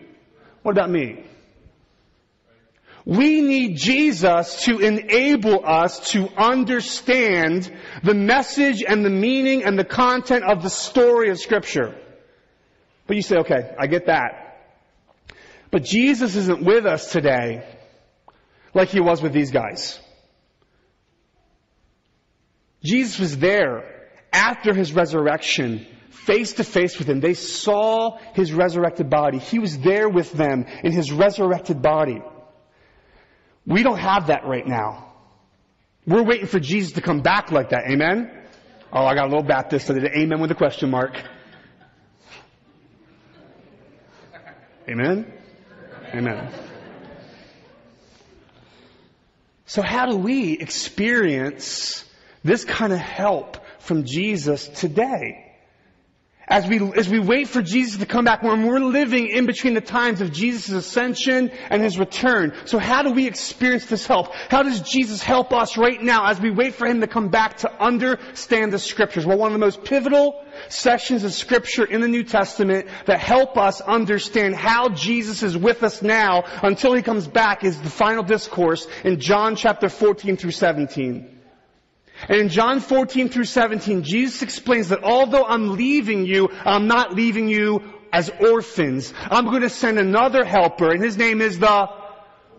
What 0.61 0.71
about 0.73 0.89
me? 0.91 1.25
We 3.05 3.41
need 3.41 3.75
Jesus 3.75 4.63
to 4.65 4.79
enable 4.79 5.65
us 5.65 6.11
to 6.11 6.29
understand 6.37 7.71
the 8.01 8.13
message 8.13 8.81
and 8.81 9.03
the 9.03 9.09
meaning 9.09 9.63
and 9.63 9.77
the 9.77 9.83
content 9.83 10.45
of 10.45 10.63
the 10.63 10.69
story 10.69 11.29
of 11.29 11.37
scripture. 11.37 11.95
But 13.05 13.17
you 13.17 13.21
say, 13.21 13.37
okay, 13.39 13.75
I 13.77 13.87
get 13.87 14.05
that. 14.05 14.71
But 15.69 15.83
Jesus 15.83 16.35
isn't 16.35 16.63
with 16.63 16.85
us 16.85 17.11
today 17.11 17.67
like 18.73 18.89
he 18.89 19.01
was 19.01 19.21
with 19.21 19.33
these 19.33 19.51
guys. 19.51 19.99
Jesus 22.83 23.19
was 23.19 23.37
there 23.37 24.09
after 24.31 24.73
his 24.73 24.93
resurrection 24.93 25.85
face 26.11 26.53
to 26.53 26.63
face 26.63 26.97
with 26.97 27.09
him. 27.09 27.19
They 27.19 27.33
saw 27.33 28.17
his 28.33 28.53
resurrected 28.53 29.09
body. 29.09 29.39
He 29.39 29.59
was 29.59 29.77
there 29.79 30.07
with 30.07 30.31
them 30.31 30.65
in 30.83 30.93
his 30.93 31.11
resurrected 31.11 31.81
body. 31.81 32.21
We 33.65 33.83
don't 33.83 33.99
have 33.99 34.27
that 34.27 34.45
right 34.45 34.65
now. 34.67 35.13
We're 36.05 36.23
waiting 36.23 36.47
for 36.47 36.59
Jesus 36.59 36.93
to 36.93 37.01
come 37.01 37.21
back 37.21 37.51
like 37.51 37.69
that. 37.69 37.89
Amen? 37.89 38.29
Oh, 38.91 39.05
I 39.05 39.15
got 39.15 39.25
a 39.25 39.29
little 39.29 39.43
Baptist. 39.43 39.89
I 39.89 39.93
did 39.93 40.05
amen 40.05 40.41
with 40.41 40.51
a 40.51 40.55
question 40.55 40.89
mark. 40.89 41.15
Amen? 44.87 45.31
Amen. 46.13 46.53
So 49.65 49.81
how 49.81 50.07
do 50.07 50.17
we 50.17 50.53
experience 50.53 52.03
this 52.43 52.65
kind 52.65 52.91
of 52.91 52.99
help 52.99 53.57
from 53.79 54.03
Jesus 54.03 54.67
today? 54.67 55.52
As 56.47 56.67
we, 56.67 56.79
as 56.97 57.07
we 57.07 57.19
wait 57.19 57.47
for 57.47 57.61
Jesus 57.61 57.99
to 57.99 58.05
come 58.05 58.25
back, 58.25 58.43
when 58.43 58.65
we're 58.65 58.79
living 58.79 59.27
in 59.27 59.45
between 59.45 59.75
the 59.75 59.81
times 59.81 60.19
of 60.19 60.33
Jesus' 60.33 60.69
ascension 60.69 61.51
and 61.69 61.81
His 61.81 61.97
return. 61.97 62.53
So 62.65 62.79
how 62.79 63.01
do 63.01 63.11
we 63.11 63.27
experience 63.27 63.85
this 63.85 64.05
help? 64.05 64.33
How 64.49 64.61
does 64.61 64.81
Jesus 64.81 65.23
help 65.23 65.53
us 65.53 65.77
right 65.77 66.01
now 66.01 66.25
as 66.25 66.41
we 66.41 66.51
wait 66.51 66.75
for 66.75 66.85
Him 66.85 66.99
to 66.99 67.07
come 67.07 67.29
back 67.29 67.57
to 67.59 67.71
understand 67.81 68.73
the 68.73 68.79
Scriptures? 68.79 69.25
Well, 69.25 69.37
one 69.37 69.47
of 69.47 69.53
the 69.53 69.65
most 69.65 69.85
pivotal 69.85 70.43
sections 70.67 71.23
of 71.23 71.31
Scripture 71.33 71.85
in 71.85 72.01
the 72.01 72.09
New 72.09 72.23
Testament 72.23 72.87
that 73.05 73.19
help 73.19 73.57
us 73.57 73.79
understand 73.79 74.53
how 74.53 74.89
Jesus 74.89 75.43
is 75.43 75.57
with 75.57 75.81
us 75.81 76.01
now 76.01 76.43
until 76.61 76.93
He 76.93 77.01
comes 77.01 77.25
back 77.25 77.63
is 77.63 77.81
the 77.81 77.89
final 77.89 78.23
discourse 78.23 78.85
in 79.05 79.21
John 79.21 79.55
chapter 79.55 79.87
14 79.87 80.35
through 80.35 80.51
17. 80.51 81.32
And 82.29 82.39
in 82.39 82.49
John 82.49 82.79
14 82.79 83.29
through 83.29 83.45
17, 83.45 84.03
Jesus 84.03 84.41
explains 84.41 84.89
that 84.89 85.03
although 85.03 85.45
I'm 85.45 85.75
leaving 85.75 86.25
you, 86.25 86.49
I'm 86.63 86.87
not 86.87 87.13
leaving 87.13 87.47
you 87.47 87.81
as 88.11 88.29
orphans. 88.29 89.13
I'm 89.29 89.45
going 89.45 89.63
to 89.63 89.69
send 89.69 89.99
another 89.99 90.45
helper, 90.45 90.91
and 90.91 91.03
his 91.03 91.17
name 91.17 91.41
is 91.41 91.59
the 91.59 91.89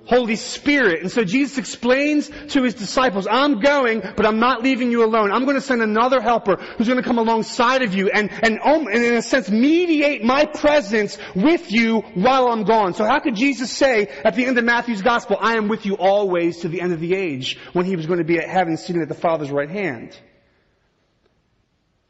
Holy 0.06 0.36
Spirit. 0.36 1.02
And 1.02 1.10
so 1.10 1.24
Jesus 1.24 1.58
explains 1.58 2.30
to 2.48 2.62
his 2.62 2.74
disciples, 2.74 3.26
I'm 3.30 3.60
going, 3.60 4.00
but 4.00 4.26
I'm 4.26 4.38
not 4.38 4.62
leaving 4.62 4.90
you 4.90 5.04
alone. 5.04 5.32
I'm 5.32 5.44
going 5.44 5.56
to 5.56 5.62
send 5.62 5.82
another 5.82 6.20
helper 6.20 6.56
who's 6.56 6.86
going 6.86 7.00
to 7.00 7.06
come 7.06 7.18
alongside 7.18 7.82
of 7.82 7.94
you 7.94 8.10
and, 8.10 8.30
and, 8.42 8.58
and 8.62 8.88
in 8.88 9.14
a 9.14 9.22
sense 9.22 9.50
mediate 9.50 10.22
my 10.22 10.44
presence 10.44 11.18
with 11.34 11.72
you 11.72 12.00
while 12.14 12.48
I'm 12.48 12.64
gone. 12.64 12.94
So 12.94 13.04
how 13.04 13.20
could 13.20 13.34
Jesus 13.34 13.70
say 13.70 14.08
at 14.24 14.36
the 14.36 14.44
end 14.44 14.58
of 14.58 14.64
Matthew's 14.64 15.02
gospel, 15.02 15.36
I 15.40 15.56
am 15.56 15.68
with 15.68 15.86
you 15.86 15.94
always 15.94 16.60
to 16.60 16.68
the 16.68 16.80
end 16.80 16.92
of 16.92 17.00
the 17.00 17.14
age 17.14 17.58
when 17.72 17.86
he 17.86 17.96
was 17.96 18.06
going 18.06 18.18
to 18.18 18.24
be 18.24 18.38
at 18.38 18.48
heaven 18.48 18.76
sitting 18.76 19.02
at 19.02 19.08
the 19.08 19.14
Father's 19.14 19.50
right 19.50 19.70
hand? 19.70 20.16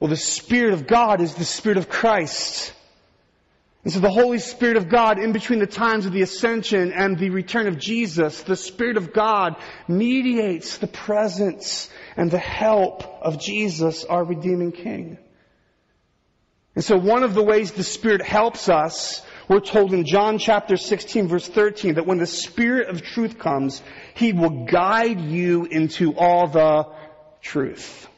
Well, 0.01 0.11
the 0.11 0.17
Spirit 0.17 0.75
of 0.75 0.87
God 0.87 1.21
is 1.21 1.35
the 1.35 1.45
Spirit 1.45 1.79
of 1.79 1.89
Christ. 1.89 2.73
And 3.85 3.93
so 3.93 4.01
the 4.01 4.11
Holy 4.11 4.39
Spirit 4.39 4.79
of 4.79 4.89
God, 4.89 5.19
in 5.19 5.33
between 5.33 5.59
the 5.59 5.67
times 5.67 6.07
of 6.07 6.13
the 6.13 6.23
ascension 6.23 6.91
and 6.93 7.19
the 7.19 7.29
return 7.29 7.67
of 7.67 7.79
Jesus, 7.79 8.43
the 8.43 8.57
Spirit 8.57 8.97
of 8.97 9.13
God 9.13 9.57
mediates 9.87 10.79
the 10.79 10.87
presence 10.87 11.91
and 12.17 12.31
the 12.31 12.39
help 12.39 13.05
of 13.23 13.39
Jesus, 13.39 14.05
our 14.05 14.25
redeeming 14.25 14.73
King. 14.73 15.19
And 16.75 16.83
so 16.83 16.97
one 16.97 17.23
of 17.25 17.35
the 17.35 17.43
ways 17.43 17.73
the 17.73 17.85
Spirit 17.85 18.23
helps 18.23 18.71
us, 18.71 19.23
we're 19.49 19.61
told 19.61 19.93
in 19.93 20.07
John 20.07 20.39
chapter 20.39 20.79
16 20.79 21.29
verse 21.29 21.47
13 21.47 21.97
that 21.97 22.07
when 22.07 22.19
the 22.19 22.27
Spirit 22.27 22.89
of 22.89 23.03
truth 23.03 23.39
comes, 23.39 23.83
He 24.15 24.33
will 24.33 24.65
guide 24.65 25.21
you 25.21 25.67
into 25.67 26.15
all 26.17 26.49
the 26.49 26.87
truth. 27.43 28.09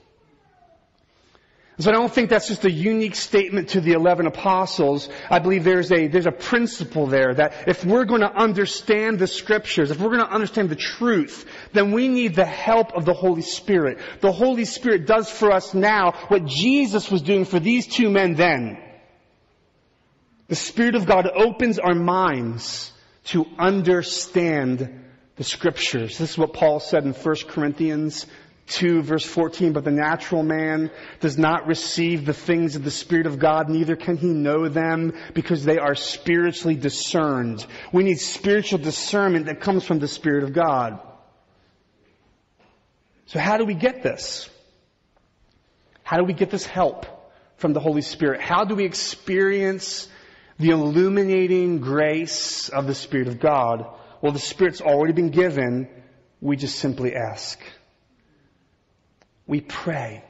So 1.78 1.90
I 1.90 1.92
don't 1.92 2.12
think 2.12 2.30
that's 2.30 2.48
just 2.48 2.64
a 2.64 2.70
unique 2.70 3.16
statement 3.16 3.70
to 3.70 3.82
the 3.82 3.92
11 3.92 4.26
apostles. 4.26 5.10
I 5.28 5.40
believe 5.40 5.62
there's 5.62 5.92
a, 5.92 6.06
there's 6.06 6.26
a 6.26 6.32
principle 6.32 7.06
there 7.06 7.34
that 7.34 7.68
if 7.68 7.84
we're 7.84 8.06
going 8.06 8.22
to 8.22 8.32
understand 8.32 9.18
the 9.18 9.26
scriptures, 9.26 9.90
if 9.90 10.00
we're 10.00 10.16
going 10.16 10.26
to 10.26 10.32
understand 10.32 10.70
the 10.70 10.76
truth, 10.76 11.44
then 11.74 11.92
we 11.92 12.08
need 12.08 12.34
the 12.34 12.46
help 12.46 12.94
of 12.94 13.04
the 13.04 13.12
Holy 13.12 13.42
Spirit. 13.42 13.98
The 14.22 14.32
Holy 14.32 14.64
Spirit 14.64 15.06
does 15.06 15.30
for 15.30 15.52
us 15.52 15.74
now 15.74 16.12
what 16.28 16.46
Jesus 16.46 17.10
was 17.10 17.20
doing 17.20 17.44
for 17.44 17.60
these 17.60 17.86
two 17.86 18.08
men 18.08 18.34
then. 18.34 18.78
The 20.48 20.56
Spirit 20.56 20.94
of 20.94 21.04
God 21.04 21.28
opens 21.28 21.78
our 21.78 21.94
minds 21.94 22.90
to 23.24 23.44
understand 23.58 25.04
the 25.36 25.44
scriptures. 25.44 26.16
This 26.16 26.30
is 26.30 26.38
what 26.38 26.54
Paul 26.54 26.80
said 26.80 27.04
in 27.04 27.12
1 27.12 27.36
Corinthians 27.48 28.24
2 28.66 29.02
verse 29.02 29.24
14, 29.24 29.72
but 29.72 29.84
the 29.84 29.92
natural 29.92 30.42
man 30.42 30.90
does 31.20 31.38
not 31.38 31.66
receive 31.66 32.26
the 32.26 32.34
things 32.34 32.74
of 32.74 32.82
the 32.82 32.90
Spirit 32.90 33.26
of 33.26 33.38
God, 33.38 33.68
neither 33.68 33.94
can 33.94 34.16
he 34.16 34.28
know 34.28 34.68
them 34.68 35.14
because 35.34 35.64
they 35.64 35.78
are 35.78 35.94
spiritually 35.94 36.74
discerned. 36.74 37.64
We 37.92 38.02
need 38.02 38.18
spiritual 38.18 38.78
discernment 38.78 39.46
that 39.46 39.60
comes 39.60 39.84
from 39.84 40.00
the 40.00 40.08
Spirit 40.08 40.42
of 40.42 40.52
God. 40.52 41.00
So 43.26 43.38
how 43.38 43.56
do 43.56 43.64
we 43.64 43.74
get 43.74 44.02
this? 44.02 44.48
How 46.02 46.16
do 46.18 46.24
we 46.24 46.32
get 46.32 46.50
this 46.50 46.66
help 46.66 47.06
from 47.56 47.72
the 47.72 47.80
Holy 47.80 48.02
Spirit? 48.02 48.40
How 48.40 48.64
do 48.64 48.74
we 48.74 48.84
experience 48.84 50.08
the 50.58 50.70
illuminating 50.70 51.80
grace 51.80 52.68
of 52.68 52.86
the 52.86 52.94
Spirit 52.94 53.28
of 53.28 53.38
God? 53.38 53.86
Well, 54.20 54.32
the 54.32 54.38
Spirit's 54.38 54.80
already 54.80 55.12
been 55.12 55.30
given. 55.30 55.88
We 56.40 56.56
just 56.56 56.78
simply 56.78 57.14
ask. 57.14 57.60
We 59.46 59.60
pray. 59.60 60.24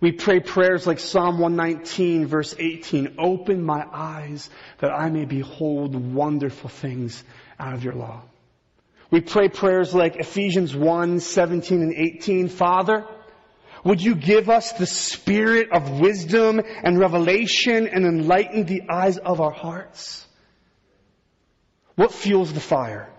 We 0.00 0.12
pray 0.12 0.40
prayers 0.40 0.86
like 0.86 0.98
Psalm 0.98 1.38
119 1.38 2.26
verse 2.26 2.54
18, 2.58 3.16
open 3.18 3.62
my 3.62 3.86
eyes 3.90 4.50
that 4.78 4.90
I 4.90 5.08
may 5.10 5.24
behold 5.24 5.94
wonderful 5.94 6.68
things 6.68 7.22
out 7.58 7.74
of 7.74 7.84
your 7.84 7.94
law. 7.94 8.22
We 9.10 9.20
pray 9.20 9.48
prayers 9.48 9.94
like 9.94 10.16
Ephesians 10.16 10.74
1, 10.74 11.20
17 11.20 11.82
and 11.82 11.94
18, 11.94 12.48
Father, 12.48 13.06
would 13.84 14.02
you 14.02 14.14
give 14.14 14.48
us 14.48 14.72
the 14.72 14.86
spirit 14.86 15.70
of 15.70 16.00
wisdom 16.00 16.60
and 16.82 16.98
revelation 16.98 17.86
and 17.86 18.06
enlighten 18.06 18.64
the 18.64 18.82
eyes 18.90 19.18
of 19.18 19.40
our 19.40 19.52
hearts? 19.52 20.26
What 21.94 22.12
fuels 22.12 22.52
the 22.52 22.60
fire? 22.60 23.13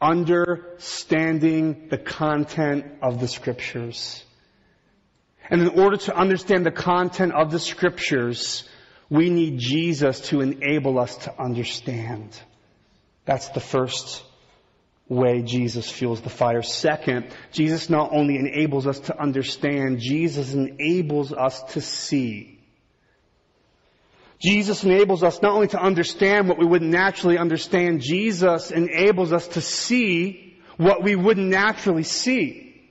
Understanding 0.00 1.88
the 1.88 1.98
content 1.98 2.86
of 3.02 3.20
the 3.20 3.28
scriptures. 3.28 4.24
And 5.48 5.62
in 5.62 5.80
order 5.80 5.96
to 5.96 6.16
understand 6.16 6.66
the 6.66 6.72
content 6.72 7.32
of 7.32 7.50
the 7.50 7.60
scriptures, 7.60 8.68
we 9.08 9.30
need 9.30 9.58
Jesus 9.58 10.20
to 10.28 10.40
enable 10.40 10.98
us 10.98 11.16
to 11.18 11.40
understand. 11.40 12.38
That's 13.24 13.48
the 13.50 13.60
first 13.60 14.22
way 15.08 15.42
Jesus 15.42 15.88
fuels 15.88 16.20
the 16.20 16.30
fire. 16.30 16.62
Second, 16.62 17.28
Jesus 17.52 17.88
not 17.88 18.10
only 18.12 18.36
enables 18.36 18.86
us 18.86 18.98
to 19.00 19.20
understand, 19.20 20.00
Jesus 20.00 20.52
enables 20.52 21.32
us 21.32 21.62
to 21.74 21.80
see. 21.80 22.55
Jesus 24.38 24.84
enables 24.84 25.22
us 25.22 25.40
not 25.40 25.52
only 25.52 25.68
to 25.68 25.80
understand 25.80 26.48
what 26.48 26.58
we 26.58 26.66
wouldn't 26.66 26.90
naturally 26.90 27.38
understand, 27.38 28.02
Jesus 28.02 28.70
enables 28.70 29.32
us 29.32 29.48
to 29.48 29.60
see 29.60 30.58
what 30.76 31.02
we 31.02 31.16
wouldn't 31.16 31.48
naturally 31.48 32.02
see. 32.02 32.90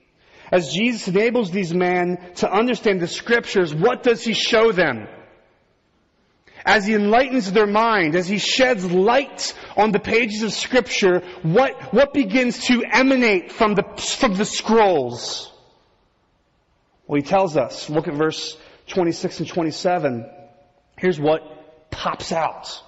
As 0.52 0.74
Jesus 0.74 1.08
enables 1.08 1.52
these 1.52 1.74
men 1.74 2.18
to 2.36 2.52
understand 2.52 3.00
the 3.00 3.08
scriptures, 3.08 3.74
what 3.74 4.04
does 4.04 4.24
he 4.24 4.34
show 4.34 4.72
them? 4.72 5.08
As 6.66 6.88
he 6.88 6.96
enlightens 6.96 7.52
their 7.52 7.68
mind, 7.68 8.16
as 8.16 8.28
he 8.28 8.40
sheds 8.40 8.92
light 8.92 9.54
on 9.78 9.92
the 9.92 10.00
pages 10.00 10.42
of 10.42 10.52
scripture, 10.52 11.22
what, 11.44 11.94
what 11.94 12.12
begins 12.12 12.66
to 12.66 12.84
emanate 12.92 13.52
from 13.52 13.76
the, 13.76 13.84
from 13.98 14.34
the 14.36 14.46
scrolls? 14.46 15.52
Well, 17.06 17.18
he 17.18 17.28
tells 17.28 17.56
us, 17.56 17.88
look 17.88 18.08
at 18.08 18.16
verse 18.16 18.58
26 18.88 19.42
and 19.42 19.48
27. 19.48 20.32
Here's 21.06 21.20
what 21.20 21.91
pops 21.91 22.32
out. 22.32 22.82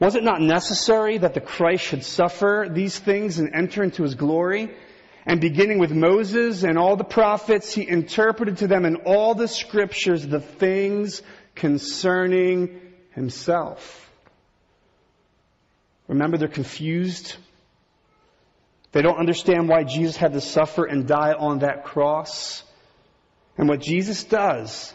Was 0.00 0.14
it 0.14 0.24
not 0.24 0.40
necessary 0.40 1.18
that 1.18 1.34
the 1.34 1.42
Christ 1.42 1.84
should 1.84 2.02
suffer 2.02 2.68
these 2.70 2.98
things 2.98 3.38
and 3.38 3.54
enter 3.54 3.82
into 3.82 4.02
his 4.02 4.14
glory? 4.14 4.74
And 5.26 5.38
beginning 5.38 5.78
with 5.78 5.92
Moses 5.92 6.62
and 6.62 6.78
all 6.78 6.96
the 6.96 7.04
prophets, 7.04 7.74
he 7.74 7.86
interpreted 7.86 8.56
to 8.56 8.66
them 8.66 8.86
in 8.86 8.96
all 9.04 9.34
the 9.34 9.46
scriptures 9.46 10.26
the 10.26 10.40
things 10.40 11.20
concerning 11.54 12.80
himself. 13.10 14.10
Remember, 16.06 16.38
they're 16.38 16.48
confused. 16.48 17.36
They 18.92 19.02
don't 19.02 19.18
understand 19.18 19.68
why 19.68 19.84
Jesus 19.84 20.16
had 20.16 20.32
to 20.32 20.40
suffer 20.40 20.86
and 20.86 21.06
die 21.06 21.34
on 21.34 21.58
that 21.58 21.84
cross. 21.84 22.62
And 23.58 23.68
what 23.68 23.82
Jesus 23.82 24.24
does 24.24 24.94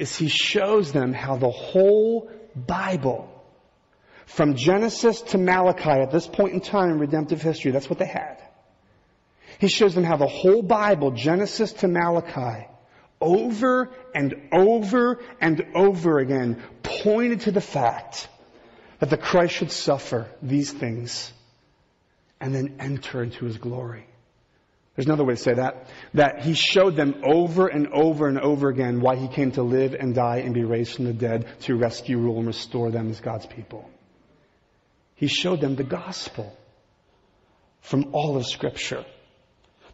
is 0.00 0.16
he 0.16 0.28
shows 0.28 0.92
them 0.92 1.12
how 1.12 1.36
the 1.36 1.50
whole 1.50 2.30
Bible, 2.56 3.28
from 4.24 4.56
Genesis 4.56 5.20
to 5.22 5.38
Malachi 5.38 5.90
at 5.90 6.10
this 6.10 6.26
point 6.26 6.54
in 6.54 6.60
time 6.60 6.90
in 6.90 6.98
redemptive 6.98 7.42
history, 7.42 7.70
that's 7.70 7.90
what 7.90 7.98
they 7.98 8.06
had. 8.06 8.38
He 9.58 9.68
shows 9.68 9.94
them 9.94 10.04
how 10.04 10.16
the 10.16 10.26
whole 10.26 10.62
Bible, 10.62 11.10
Genesis 11.10 11.74
to 11.74 11.88
Malachi, 11.88 12.66
over 13.20 13.90
and 14.14 14.34
over 14.52 15.20
and 15.38 15.66
over 15.74 16.18
again 16.18 16.62
pointed 16.82 17.42
to 17.42 17.50
the 17.50 17.60
fact 17.60 18.26
that 19.00 19.10
the 19.10 19.18
Christ 19.18 19.54
should 19.54 19.70
suffer 19.70 20.28
these 20.40 20.72
things 20.72 21.30
and 22.40 22.54
then 22.54 22.76
enter 22.80 23.22
into 23.22 23.44
his 23.44 23.58
glory. 23.58 24.06
There's 24.96 25.06
another 25.06 25.24
way 25.24 25.34
to 25.34 25.40
say 25.40 25.54
that. 25.54 25.86
That 26.14 26.42
he 26.42 26.54
showed 26.54 26.96
them 26.96 27.22
over 27.24 27.68
and 27.68 27.88
over 27.88 28.28
and 28.28 28.38
over 28.38 28.68
again 28.68 29.00
why 29.00 29.16
he 29.16 29.28
came 29.28 29.52
to 29.52 29.62
live 29.62 29.94
and 29.94 30.14
die 30.14 30.38
and 30.38 30.52
be 30.52 30.64
raised 30.64 30.94
from 30.94 31.04
the 31.04 31.12
dead 31.12 31.46
to 31.60 31.76
rescue, 31.76 32.18
rule, 32.18 32.38
and 32.38 32.46
restore 32.46 32.90
them 32.90 33.08
as 33.10 33.20
God's 33.20 33.46
people. 33.46 33.88
He 35.14 35.28
showed 35.28 35.60
them 35.60 35.76
the 35.76 35.84
gospel 35.84 36.56
from 37.82 38.10
all 38.12 38.36
of 38.36 38.46
scripture. 38.46 39.04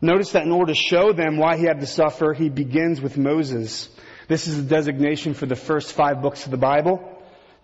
Notice 0.00 0.32
that 0.32 0.44
in 0.44 0.52
order 0.52 0.72
to 0.72 0.78
show 0.78 1.12
them 1.12 1.36
why 1.36 1.56
he 1.56 1.64
had 1.64 1.80
to 1.80 1.86
suffer, 1.86 2.32
he 2.32 2.48
begins 2.48 3.00
with 3.00 3.16
Moses. 3.16 3.88
This 4.28 4.46
is 4.46 4.56
the 4.56 4.68
designation 4.68 5.34
for 5.34 5.46
the 5.46 5.56
first 5.56 5.92
five 5.92 6.20
books 6.22 6.44
of 6.44 6.50
the 6.50 6.56
Bible. 6.56 7.15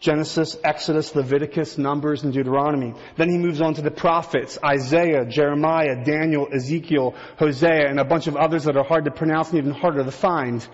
Genesis, 0.03 0.59
Exodus, 0.65 1.15
Leviticus, 1.15 1.79
Numbers, 1.79 2.25
and 2.25 2.33
Deuteronomy. 2.33 2.93
Then 3.17 3.31
he 3.31 3.39
moves 3.39 3.61
on 3.61 3.75
to 3.75 3.83
the 3.83 3.91
prophets, 3.93 4.59
Isaiah, 4.63 5.25
Jeremiah, 5.25 6.05
Daniel, 6.05 6.49
Ezekiel, 6.53 7.15
Hosea, 7.39 7.89
and 7.89 8.01
a 8.01 8.05
bunch 8.05 8.27
of 8.27 8.35
others 8.35 8.65
that 8.65 8.77
are 8.77 8.83
hard 8.83 9.05
to 9.05 9.13
pronounce 9.13 9.51
and 9.51 9.59
even 9.59 9.71
harder 9.71 10.03
to 10.03 10.11
find. 10.11 10.67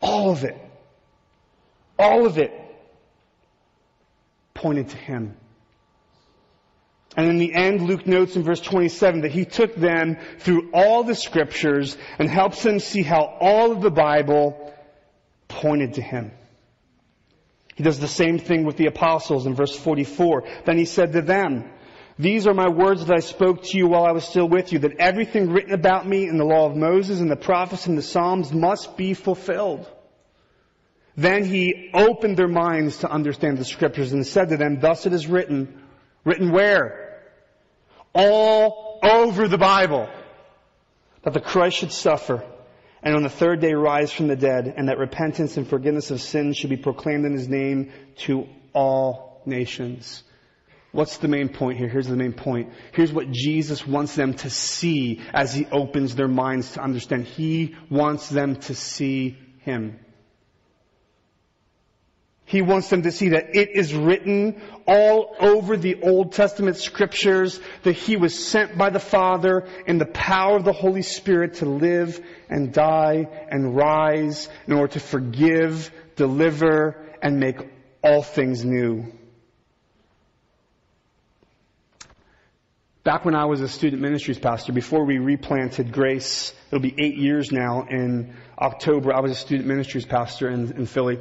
All 0.00 0.30
of 0.30 0.44
it, 0.44 0.56
all 1.98 2.24
of 2.24 2.38
it 2.38 2.52
pointed 4.54 4.88
to 4.88 4.96
him. 4.96 5.36
And 7.18 7.28
in 7.28 7.36
the 7.36 7.52
end, 7.52 7.82
Luke 7.82 8.06
notes 8.06 8.34
in 8.34 8.44
verse 8.44 8.62
27 8.62 9.20
that 9.20 9.30
he 9.30 9.44
took 9.44 9.74
them 9.74 10.16
through 10.38 10.70
all 10.72 11.04
the 11.04 11.14
scriptures 11.14 11.98
and 12.18 12.30
helps 12.30 12.62
them 12.62 12.80
see 12.80 13.02
how 13.02 13.36
all 13.40 13.72
of 13.72 13.82
the 13.82 13.90
Bible 13.90 14.74
pointed 15.48 15.94
to 15.94 16.02
him. 16.02 16.32
He 17.74 17.82
does 17.82 17.98
the 17.98 18.08
same 18.08 18.38
thing 18.38 18.64
with 18.64 18.76
the 18.76 18.86
apostles 18.86 19.46
in 19.46 19.54
verse 19.54 19.76
44. 19.76 20.44
Then 20.64 20.78
he 20.78 20.84
said 20.84 21.12
to 21.12 21.22
them, 21.22 21.70
these 22.16 22.46
are 22.46 22.54
my 22.54 22.68
words 22.68 23.04
that 23.04 23.16
I 23.16 23.20
spoke 23.20 23.64
to 23.64 23.76
you 23.76 23.88
while 23.88 24.04
I 24.04 24.12
was 24.12 24.24
still 24.24 24.48
with 24.48 24.72
you, 24.72 24.78
that 24.80 24.98
everything 24.98 25.50
written 25.50 25.74
about 25.74 26.06
me 26.06 26.28
in 26.28 26.36
the 26.36 26.44
law 26.44 26.66
of 26.66 26.76
Moses 26.76 27.20
and 27.20 27.28
the 27.28 27.36
prophets 27.36 27.86
and 27.86 27.98
the 27.98 28.02
Psalms 28.02 28.52
must 28.52 28.96
be 28.96 29.14
fulfilled. 29.14 29.90
Then 31.16 31.44
he 31.44 31.90
opened 31.92 32.36
their 32.36 32.48
minds 32.48 32.98
to 32.98 33.10
understand 33.10 33.58
the 33.58 33.64
scriptures 33.64 34.12
and 34.12 34.24
said 34.24 34.50
to 34.50 34.56
them, 34.56 34.78
thus 34.78 35.06
it 35.06 35.12
is 35.12 35.26
written, 35.26 35.82
written 36.24 36.52
where? 36.52 37.20
All 38.14 39.00
over 39.02 39.48
the 39.48 39.58
Bible, 39.58 40.08
that 41.22 41.34
the 41.34 41.40
Christ 41.40 41.78
should 41.78 41.92
suffer 41.92 42.44
and 43.04 43.14
on 43.14 43.22
the 43.22 43.28
third 43.28 43.60
day 43.60 43.74
rise 43.74 44.10
from 44.10 44.28
the 44.28 44.36
dead, 44.36 44.72
and 44.76 44.88
that 44.88 44.98
repentance 44.98 45.58
and 45.58 45.68
forgiveness 45.68 46.10
of 46.10 46.22
sins 46.22 46.56
should 46.56 46.70
be 46.70 46.78
proclaimed 46.78 47.26
in 47.26 47.32
his 47.34 47.48
name 47.48 47.92
to 48.16 48.48
all 48.72 49.42
nations. 49.44 50.22
What's 50.92 51.18
the 51.18 51.28
main 51.28 51.48
point 51.48 51.76
here? 51.76 51.88
Here's 51.88 52.06
the 52.06 52.16
main 52.16 52.32
point. 52.32 52.72
Here's 52.92 53.12
what 53.12 53.30
Jesus 53.30 53.86
wants 53.86 54.14
them 54.14 54.34
to 54.34 54.48
see 54.48 55.20
as 55.34 55.52
he 55.52 55.66
opens 55.66 56.14
their 56.14 56.28
minds 56.28 56.72
to 56.72 56.82
understand. 56.82 57.24
He 57.24 57.74
wants 57.90 58.28
them 58.28 58.56
to 58.56 58.74
see 58.74 59.36
him. 59.58 59.98
He 62.46 62.60
wants 62.60 62.90
them 62.90 63.02
to 63.02 63.10
see 63.10 63.30
that 63.30 63.56
it 63.56 63.70
is 63.70 63.94
written 63.94 64.60
all 64.86 65.34
over 65.40 65.76
the 65.76 66.02
Old 66.02 66.32
Testament 66.32 66.76
scriptures 66.76 67.58
that 67.84 67.92
He 67.92 68.16
was 68.16 68.46
sent 68.46 68.76
by 68.76 68.90
the 68.90 69.00
Father 69.00 69.66
in 69.86 69.96
the 69.96 70.06
power 70.06 70.56
of 70.56 70.64
the 70.64 70.72
Holy 70.72 71.02
Spirit 71.02 71.54
to 71.54 71.66
live 71.66 72.20
and 72.50 72.72
die 72.72 73.28
and 73.50 73.74
rise 73.74 74.48
in 74.66 74.74
order 74.74 74.92
to 74.92 75.00
forgive, 75.00 75.90
deliver, 76.16 77.02
and 77.22 77.40
make 77.40 77.56
all 78.02 78.22
things 78.22 78.62
new. 78.62 79.10
Back 83.04 83.24
when 83.24 83.34
I 83.34 83.46
was 83.46 83.60
a 83.60 83.68
student 83.68 84.00
ministries 84.00 84.38
pastor, 84.38 84.72
before 84.72 85.04
we 85.04 85.18
replanted 85.18 85.92
Grace, 85.92 86.54
it'll 86.68 86.80
be 86.80 86.94
eight 86.98 87.16
years 87.16 87.52
now 87.52 87.86
in 87.88 88.34
October, 88.58 89.14
I 89.14 89.20
was 89.20 89.32
a 89.32 89.34
student 89.34 89.66
ministries 89.66 90.06
pastor 90.06 90.48
in, 90.48 90.72
in 90.72 90.86
Philly. 90.86 91.18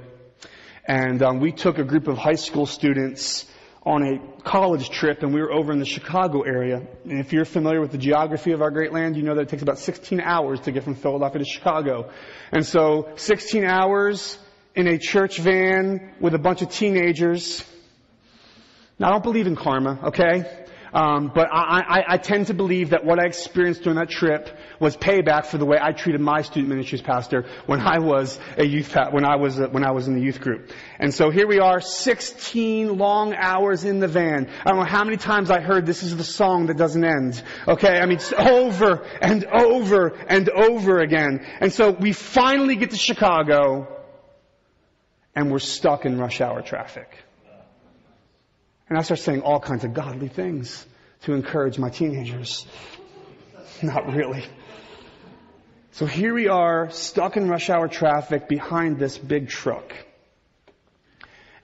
And 0.85 1.21
um, 1.23 1.39
we 1.39 1.51
took 1.51 1.77
a 1.77 1.83
group 1.83 2.07
of 2.07 2.17
high 2.17 2.35
school 2.35 2.65
students 2.65 3.45
on 3.85 4.01
a 4.03 4.41
college 4.43 4.89
trip 4.89 5.23
and 5.23 5.33
we 5.33 5.41
were 5.41 5.51
over 5.51 5.71
in 5.73 5.79
the 5.79 5.85
Chicago 5.85 6.41
area. 6.41 6.81
And 7.03 7.19
if 7.19 7.33
you're 7.33 7.45
familiar 7.45 7.81
with 7.81 7.91
the 7.91 7.97
geography 7.97 8.51
of 8.51 8.61
our 8.61 8.71
great 8.71 8.93
land, 8.93 9.17
you 9.17 9.23
know 9.23 9.35
that 9.35 9.41
it 9.41 9.49
takes 9.49 9.63
about 9.63 9.77
16 9.77 10.21
hours 10.21 10.61
to 10.61 10.71
get 10.71 10.83
from 10.83 10.95
Philadelphia 10.95 11.39
to 11.39 11.45
Chicago. 11.45 12.09
And 12.51 12.65
so 12.65 13.09
16 13.15 13.65
hours 13.65 14.37
in 14.75 14.87
a 14.87 14.97
church 14.97 15.37
van 15.37 16.13
with 16.19 16.33
a 16.33 16.39
bunch 16.39 16.61
of 16.61 16.69
teenagers. 16.69 17.63
Now 18.99 19.09
I 19.09 19.11
don't 19.11 19.23
believe 19.23 19.47
in 19.47 19.55
karma, 19.55 19.99
okay? 20.05 20.62
Um, 20.93 21.31
but 21.33 21.49
I, 21.51 21.79
I, 21.79 22.03
I, 22.07 22.17
tend 22.17 22.47
to 22.47 22.53
believe 22.53 22.91
that 22.91 23.03
what 23.03 23.19
I 23.19 23.25
experienced 23.25 23.81
during 23.81 23.97
that 23.97 24.11
trip 24.11 24.55
was 24.79 24.95
payback 24.95 25.47
for 25.47 25.57
the 25.57 25.65
way 25.65 25.79
I 25.81 25.91
treated 25.91 26.21
my 26.21 26.43
student 26.43 26.69
ministries 26.69 27.01
pastor 27.01 27.47
when 27.65 27.81
I 27.81 27.97
was 27.97 28.39
a 28.57 28.63
youth 28.63 28.95
when 29.09 29.25
I 29.25 29.37
was 29.37 29.57
when 29.57 29.83
I 29.83 29.89
was 29.89 30.07
in 30.07 30.13
the 30.13 30.21
youth 30.21 30.39
group. 30.39 30.71
And 30.99 31.11
so 31.11 31.31
here 31.31 31.47
we 31.47 31.57
are, 31.57 31.81
16 31.81 32.95
long 32.95 33.33
hours 33.33 33.85
in 33.85 33.99
the 33.99 34.07
van. 34.07 34.47
I 34.63 34.69
don't 34.69 34.77
know 34.77 34.85
how 34.85 35.03
many 35.03 35.17
times 35.17 35.49
I 35.49 35.61
heard 35.61 35.87
this 35.87 36.03
is 36.03 36.15
the 36.15 36.23
song 36.23 36.67
that 36.67 36.77
doesn't 36.77 37.03
end. 37.03 37.41
Okay, 37.67 37.99
I 37.99 38.05
mean 38.05 38.17
it's 38.17 38.31
over 38.31 39.03
and 39.19 39.45
over 39.45 40.09
and 40.09 40.47
over 40.49 40.99
again. 40.99 41.43
And 41.59 41.73
so 41.73 41.89
we 41.89 42.13
finally 42.13 42.75
get 42.75 42.91
to 42.91 42.97
Chicago, 42.97 43.87
and 45.35 45.51
we're 45.51 45.57
stuck 45.57 46.05
in 46.05 46.19
rush 46.19 46.39
hour 46.39 46.61
traffic. 46.61 47.22
And 48.93 48.99
I 48.99 49.01
start 49.01 49.21
saying 49.21 49.41
all 49.41 49.59
kinds 49.59 49.83
of 49.83 49.95
godly 49.95 50.27
things 50.27 50.85
to 51.23 51.33
encourage 51.33 51.79
my 51.79 51.89
teenagers. 51.89 52.67
Not 53.81 54.13
really. 54.13 54.45
So 55.93 56.05
here 56.05 56.31
we 56.31 56.47
are, 56.47 56.91
stuck 56.91 57.35
in 57.35 57.49
rush 57.49 57.71
hour 57.71 57.87
traffic 57.87 58.47
behind 58.47 58.99
this 58.99 59.17
big 59.17 59.49
truck. 59.49 59.95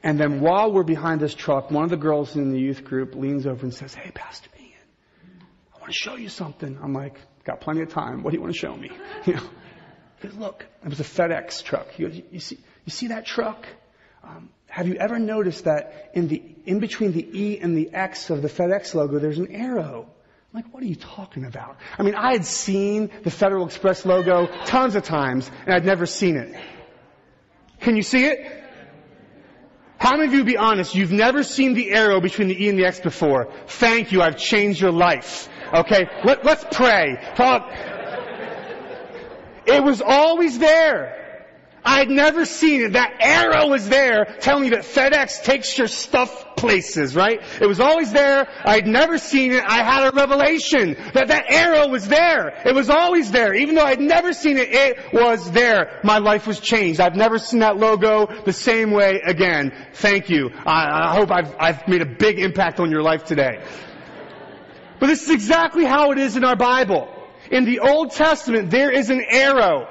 And 0.02 0.20
then 0.20 0.42
while 0.42 0.72
we're 0.72 0.82
behind 0.82 1.22
this 1.22 1.36
truck, 1.36 1.70
one 1.70 1.84
of 1.84 1.92
the 1.92 1.98
girls 1.98 2.36
in 2.36 2.50
the 2.50 2.60
youth 2.60 2.84
group 2.84 3.14
leans 3.14 3.46
over 3.46 3.62
and 3.62 3.76
says, 3.76 3.94
Hey, 3.94 4.10
Pastor 4.10 4.50
Ian, 4.60 5.46
I 5.76 5.82
want 5.82 5.92
to 5.94 6.00
show 6.00 6.16
you 6.16 6.30
something. 6.30 6.80
I'm 6.82 6.94
like, 6.94 7.20
got 7.44 7.62
plenty 7.62 7.84
of 7.84 7.90
time. 7.90 8.24
What 8.24 8.32
do 8.32 8.38
you 8.38 8.42
want 8.42 8.56
to 8.56 8.60
show 8.60 8.76
me? 8.76 8.90
You 9.28 9.36
know, 9.36 9.50
he 10.20 10.30
goes, 10.30 10.36
look, 10.36 10.66
it 10.84 10.90
was 10.90 11.00
a 11.00 11.04
FedEx 11.04 11.64
truck. 11.64 11.92
He 11.92 12.06
goes, 12.06 12.20
you 12.32 12.40
see, 12.40 12.58
you 12.86 12.92
see 12.92 13.10
that 13.10 13.28
truck? 13.28 13.68
Um, 14.24 14.50
have 14.70 14.88
you 14.88 14.96
ever 14.96 15.20
noticed 15.20 15.66
that 15.66 16.12
in 16.14 16.28
the 16.28 16.42
in 16.66 16.80
between 16.80 17.12
the 17.12 17.28
E 17.40 17.60
and 17.60 17.76
the 17.76 17.92
X 17.92 18.30
of 18.30 18.42
the 18.42 18.48
FedEx 18.48 18.94
logo, 18.94 19.20
there's 19.20 19.40
an 19.40 19.52
arrow? 19.52 20.08
I'm 20.08 20.64
like, 20.64 20.74
what 20.74 20.82
are 20.82 20.88
you 20.88 20.96
talking 20.96 21.46
about? 21.46 21.78
I 21.98 22.04
mean, 22.04 22.16
I 22.16 22.32
had 22.32 22.46
seen 22.46 23.12
the 23.24 23.32
Federal 23.32 23.66
Express 23.66 24.06
logo 24.06 24.48
tons 24.66 24.96
of 24.96 25.04
times, 25.04 25.50
and 25.66 25.74
I'd 25.74 25.86
never 25.86 26.06
seen 26.06 26.38
it. 26.38 26.56
Can 27.82 27.96
you 27.96 28.04
see 28.04 28.26
it? 28.26 28.64
How 29.98 30.16
many 30.16 30.28
of 30.28 30.34
you 30.34 30.44
be 30.44 30.58
honest? 30.58 30.96
You've 30.96 31.12
never 31.12 31.44
seen 31.44 31.74
the 31.74 31.92
arrow 31.92 32.22
between 32.22 32.48
the 32.48 32.64
E 32.64 32.70
and 32.70 32.80
the 32.80 32.86
X 32.86 33.00
before. 33.00 33.52
Thank 33.68 34.12
you. 34.12 34.22
I've 34.22 34.38
changed 34.38 34.80
your 34.80 34.92
life. 34.92 35.50
Okay? 35.74 36.08
Let, 36.24 36.46
us 36.48 36.66
pray. 36.72 37.18
Talk. 37.36 37.70
It 39.66 39.84
was 39.84 40.02
always 40.02 40.58
there. 40.58 41.19
I 41.84 42.00
had 42.00 42.10
never 42.10 42.46
seen 42.46 42.82
it. 42.82 42.94
That 42.94 43.16
arrow 43.20 43.68
was 43.68 43.88
there 43.88 44.38
telling 44.40 44.64
me 44.64 44.70
that 44.72 44.82
FedEx 44.82 45.44
takes 45.44 45.78
your 45.78 45.88
stuff 45.88 46.56
places, 46.56 47.16
right? 47.16 47.42
It 47.62 47.66
was 47.66 47.80
always 47.80 48.12
there. 48.12 48.48
I'd 48.66 48.86
never 48.86 49.18
seen 49.18 49.54
it. 49.54 49.64
I 49.66 49.84
had 49.84 50.08
a 50.08 50.12
revelation 50.12 50.96
that 51.14 51.30
that 51.30 51.46
arrow 51.50 51.88
was 51.88 52.08
there. 52.08 52.62
It 52.66 52.76
was 52.76 52.90
always 52.90 53.32
there. 53.32 53.54
Even 53.54 53.76
though 53.76 53.86
I'd 53.86 54.02
never 54.02 54.34
seen 54.34 54.58
it, 54.58 54.70
it 54.72 55.14
was 55.14 55.50
there. 55.52 56.02
My 56.04 56.18
life 56.18 56.48
was 56.48 56.60
changed. 56.60 57.00
I've 57.00 57.16
never 57.16 57.40
seen 57.40 57.62
that 57.62 57.78
logo 57.78 58.28
the 58.44 58.54
same 58.54 58.92
way 58.92 59.22
again. 59.24 59.72
Thank 59.94 60.30
you. 60.30 60.50
I, 60.66 61.10
I 61.10 61.16
hope 61.16 61.32
I've, 61.32 61.56
I've 61.60 61.88
made 61.88 62.02
a 62.02 62.06
big 62.06 62.40
impact 62.40 62.80
on 62.80 62.92
your 62.92 63.02
life 63.02 63.24
today. 63.24 63.64
But 65.00 65.08
this 65.08 65.24
is 65.24 65.30
exactly 65.30 65.86
how 65.86 66.12
it 66.12 66.18
is 66.18 66.36
in 66.36 66.44
our 66.44 66.58
Bible. 66.58 67.08
In 67.50 67.64
the 67.64 67.80
Old 67.80 68.12
Testament, 68.12 68.70
there 68.70 68.92
is 68.92 69.10
an 69.10 69.24
arrow 69.30 69.88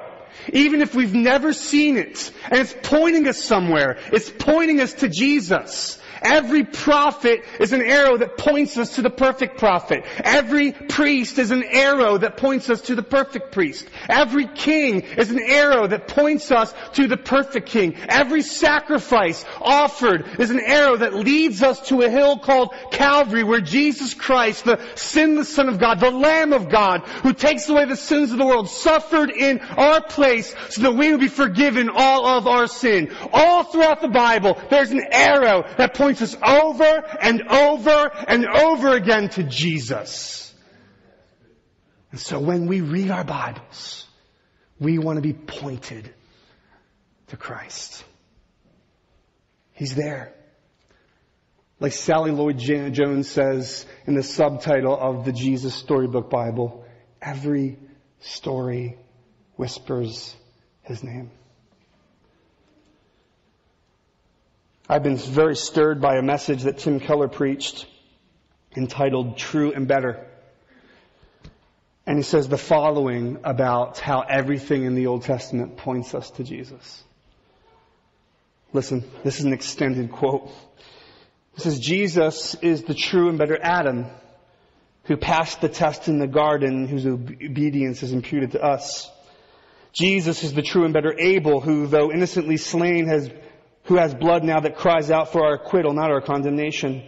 even 0.53 0.81
if 0.81 0.95
we've 0.95 1.13
never 1.13 1.53
seen 1.53 1.97
it. 1.97 2.31
And 2.49 2.59
it's 2.59 2.75
pointing 2.83 3.27
us 3.27 3.41
somewhere. 3.41 3.97
It's 4.11 4.29
pointing 4.29 4.81
us 4.81 4.93
to 4.95 5.09
Jesus. 5.09 5.99
Every 6.21 6.63
prophet 6.63 7.43
is 7.59 7.73
an 7.73 7.81
arrow 7.81 8.17
that 8.17 8.37
points 8.37 8.77
us 8.77 8.95
to 8.95 9.01
the 9.01 9.09
perfect 9.09 9.57
prophet. 9.57 10.03
Every 10.23 10.71
priest 10.71 11.39
is 11.39 11.51
an 11.51 11.63
arrow 11.63 12.17
that 12.17 12.37
points 12.37 12.69
us 12.69 12.81
to 12.81 12.95
the 12.95 13.03
perfect 13.03 13.51
priest. 13.51 13.87
Every 14.09 14.47
king 14.47 15.01
is 15.01 15.31
an 15.31 15.39
arrow 15.39 15.87
that 15.87 16.07
points 16.07 16.51
us 16.51 16.73
to 16.93 17.07
the 17.07 17.17
perfect 17.17 17.69
king. 17.69 17.95
Every 18.07 18.41
sacrifice 18.41 19.45
offered 19.61 20.25
is 20.39 20.49
an 20.49 20.59
arrow 20.59 20.97
that 20.97 21.13
leads 21.13 21.63
us 21.63 21.87
to 21.87 22.01
a 22.01 22.09
hill 22.09 22.37
called 22.37 22.73
Calvary 22.91 23.43
where 23.43 23.61
Jesus 23.61 24.13
Christ, 24.13 24.65
the 24.65 24.79
sinless 24.95 25.53
Son 25.53 25.69
of 25.69 25.79
God, 25.79 25.99
the 25.99 26.11
Lamb 26.11 26.53
of 26.53 26.69
God, 26.69 27.01
who 27.23 27.33
takes 27.33 27.69
away 27.69 27.85
the 27.85 27.95
sins 27.95 28.31
of 28.31 28.37
the 28.37 28.45
world, 28.45 28.69
suffered 28.69 29.29
in 29.29 29.59
our 29.59 30.01
place 30.01 30.53
so 30.69 30.81
that 30.81 30.95
we 30.95 31.11
would 31.11 31.19
be 31.19 31.27
forgiven 31.27 31.89
all 31.93 32.25
of 32.25 32.47
our 32.47 32.67
sin. 32.67 33.15
All 33.31 33.63
throughout 33.63 34.01
the 34.01 34.07
Bible, 34.09 34.57
there's 34.69 34.91
an 34.91 35.03
arrow 35.11 35.63
that 35.77 35.93
points 35.93 36.08
us 36.17 36.35
over 36.35 37.05
and 37.21 37.41
over 37.43 38.11
and 38.27 38.45
over 38.47 38.95
again 38.95 39.29
to 39.29 39.43
Jesus. 39.43 40.53
And 42.11 42.19
so 42.19 42.39
when 42.39 42.67
we 42.67 42.81
read 42.81 43.11
our 43.11 43.23
Bibles, 43.23 44.07
we 44.79 44.97
want 44.97 45.17
to 45.17 45.21
be 45.21 45.33
pointed 45.33 46.13
to 47.27 47.37
Christ. 47.37 48.03
He's 49.73 49.95
there. 49.95 50.33
Like 51.79 51.93
Sally 51.93 52.31
Lloyd 52.31 52.57
Jones 52.57 53.29
says 53.29 53.85
in 54.05 54.15
the 54.15 54.23
subtitle 54.23 54.97
of 54.99 55.23
the 55.23 55.31
Jesus 55.31 55.73
Storybook 55.75 56.29
Bible, 56.29 56.83
every 57.21 57.77
story 58.19 58.97
whispers 59.55 60.35
his 60.81 61.03
name. 61.03 61.31
I've 64.91 65.03
been 65.03 65.17
very 65.17 65.55
stirred 65.55 66.01
by 66.01 66.15
a 66.15 66.23
message 66.23 66.63
that 66.63 66.79
Tim 66.79 66.99
Keller 66.99 67.27
preached 67.27 67.85
entitled 68.75 69.37
True 69.37 69.71
and 69.71 69.87
Better. 69.87 70.25
And 72.07 72.17
he 72.17 72.23
says 72.23 72.49
the 72.49 72.57
following 72.57 73.37
about 73.43 73.99
how 73.99 74.21
everything 74.21 74.85
in 74.85 74.95
the 74.95 75.05
Old 75.05 75.25
Testament 75.25 75.77
points 75.77 76.15
us 76.15 76.31
to 76.31 76.43
Jesus. 76.43 77.03
Listen, 78.73 79.03
this 79.23 79.37
is 79.37 79.45
an 79.45 79.53
extended 79.53 80.11
quote. 80.11 80.49
It 81.55 81.61
says, 81.61 81.79
Jesus 81.79 82.55
is 82.55 82.81
the 82.81 82.95
true 82.95 83.29
and 83.29 83.37
better 83.37 83.59
Adam 83.61 84.07
who 85.03 85.17
passed 85.17 85.61
the 85.61 85.69
test 85.69 86.07
in 86.07 86.17
the 86.17 86.27
garden, 86.27 86.87
whose 86.87 87.05
obedience 87.05 88.01
is 88.01 88.11
imputed 88.11 88.53
to 88.53 88.63
us. 88.63 89.07
Jesus 89.93 90.43
is 90.43 90.53
the 90.53 90.63
true 90.63 90.85
and 90.85 90.95
better 90.95 91.13
Abel 91.19 91.61
who, 91.61 91.85
though 91.85 92.11
innocently 92.11 92.57
slain, 92.57 93.05
has 93.07 93.29
who 93.89 93.95
has 93.95 94.13
blood 94.13 94.43
now 94.43 94.59
that 94.59 94.77
cries 94.77 95.09
out 95.09 95.31
for 95.31 95.43
our 95.43 95.55
acquittal, 95.55 95.93
not 95.93 96.11
our 96.11 96.21
condemnation. 96.21 97.03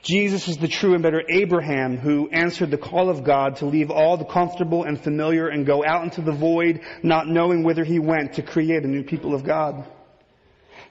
Jesus 0.00 0.46
is 0.46 0.56
the 0.56 0.68
true 0.68 0.94
and 0.94 1.02
better 1.02 1.24
Abraham 1.28 1.96
who 1.96 2.30
answered 2.30 2.70
the 2.70 2.78
call 2.78 3.10
of 3.10 3.24
God 3.24 3.56
to 3.56 3.66
leave 3.66 3.90
all 3.90 4.16
the 4.16 4.24
comfortable 4.24 4.84
and 4.84 4.98
familiar 4.98 5.48
and 5.48 5.66
go 5.66 5.84
out 5.84 6.04
into 6.04 6.22
the 6.22 6.30
void, 6.30 6.82
not 7.02 7.26
knowing 7.26 7.64
whither 7.64 7.82
he 7.82 7.98
went 7.98 8.34
to 8.34 8.42
create 8.42 8.84
a 8.84 8.88
new 8.88 9.02
people 9.02 9.34
of 9.34 9.42
God. 9.42 9.84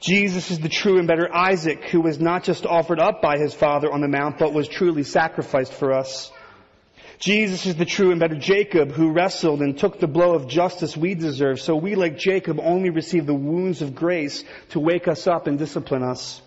Jesus 0.02 0.52
is 0.52 0.60
the 0.60 0.68
true 0.68 1.00
and 1.00 1.08
better 1.08 1.34
Isaac 1.34 1.86
who 1.86 2.02
was 2.02 2.20
not 2.20 2.44
just 2.44 2.66
offered 2.66 3.00
up 3.00 3.22
by 3.22 3.38
his 3.38 3.54
father 3.54 3.90
on 3.90 4.02
the 4.02 4.10
mount, 4.10 4.38
but 4.38 4.54
was 4.54 4.68
truly 4.68 5.04
sacrificed 5.04 5.74
for 5.74 5.94
us. 5.94 6.34
Jesus 7.20 7.66
is 7.66 7.76
the 7.76 7.86
true 7.86 8.12
and 8.12 8.20
better 8.20 8.36
Jacob 8.36 8.92
who 8.92 9.12
wrestled 9.12 9.62
and 9.62 9.78
took 9.78 10.00
the 10.00 10.08
blow 10.08 10.36
of 10.36 10.48
justice 10.48 10.96
we 10.96 11.16
deserve, 11.16 11.60
so 11.60 11.76
we 11.76 11.96
like 11.96 12.18
Jacob 12.18 12.60
only 12.60 12.92
receive 12.92 13.26
the 13.26 13.34
wounds 13.34 13.82
of 13.82 13.96
grace 13.96 14.44
to 14.70 14.80
wake 14.80 15.08
us 15.08 15.26
up 15.26 15.48
and 15.48 15.58
discipline 15.58 16.04
us. 16.04 16.42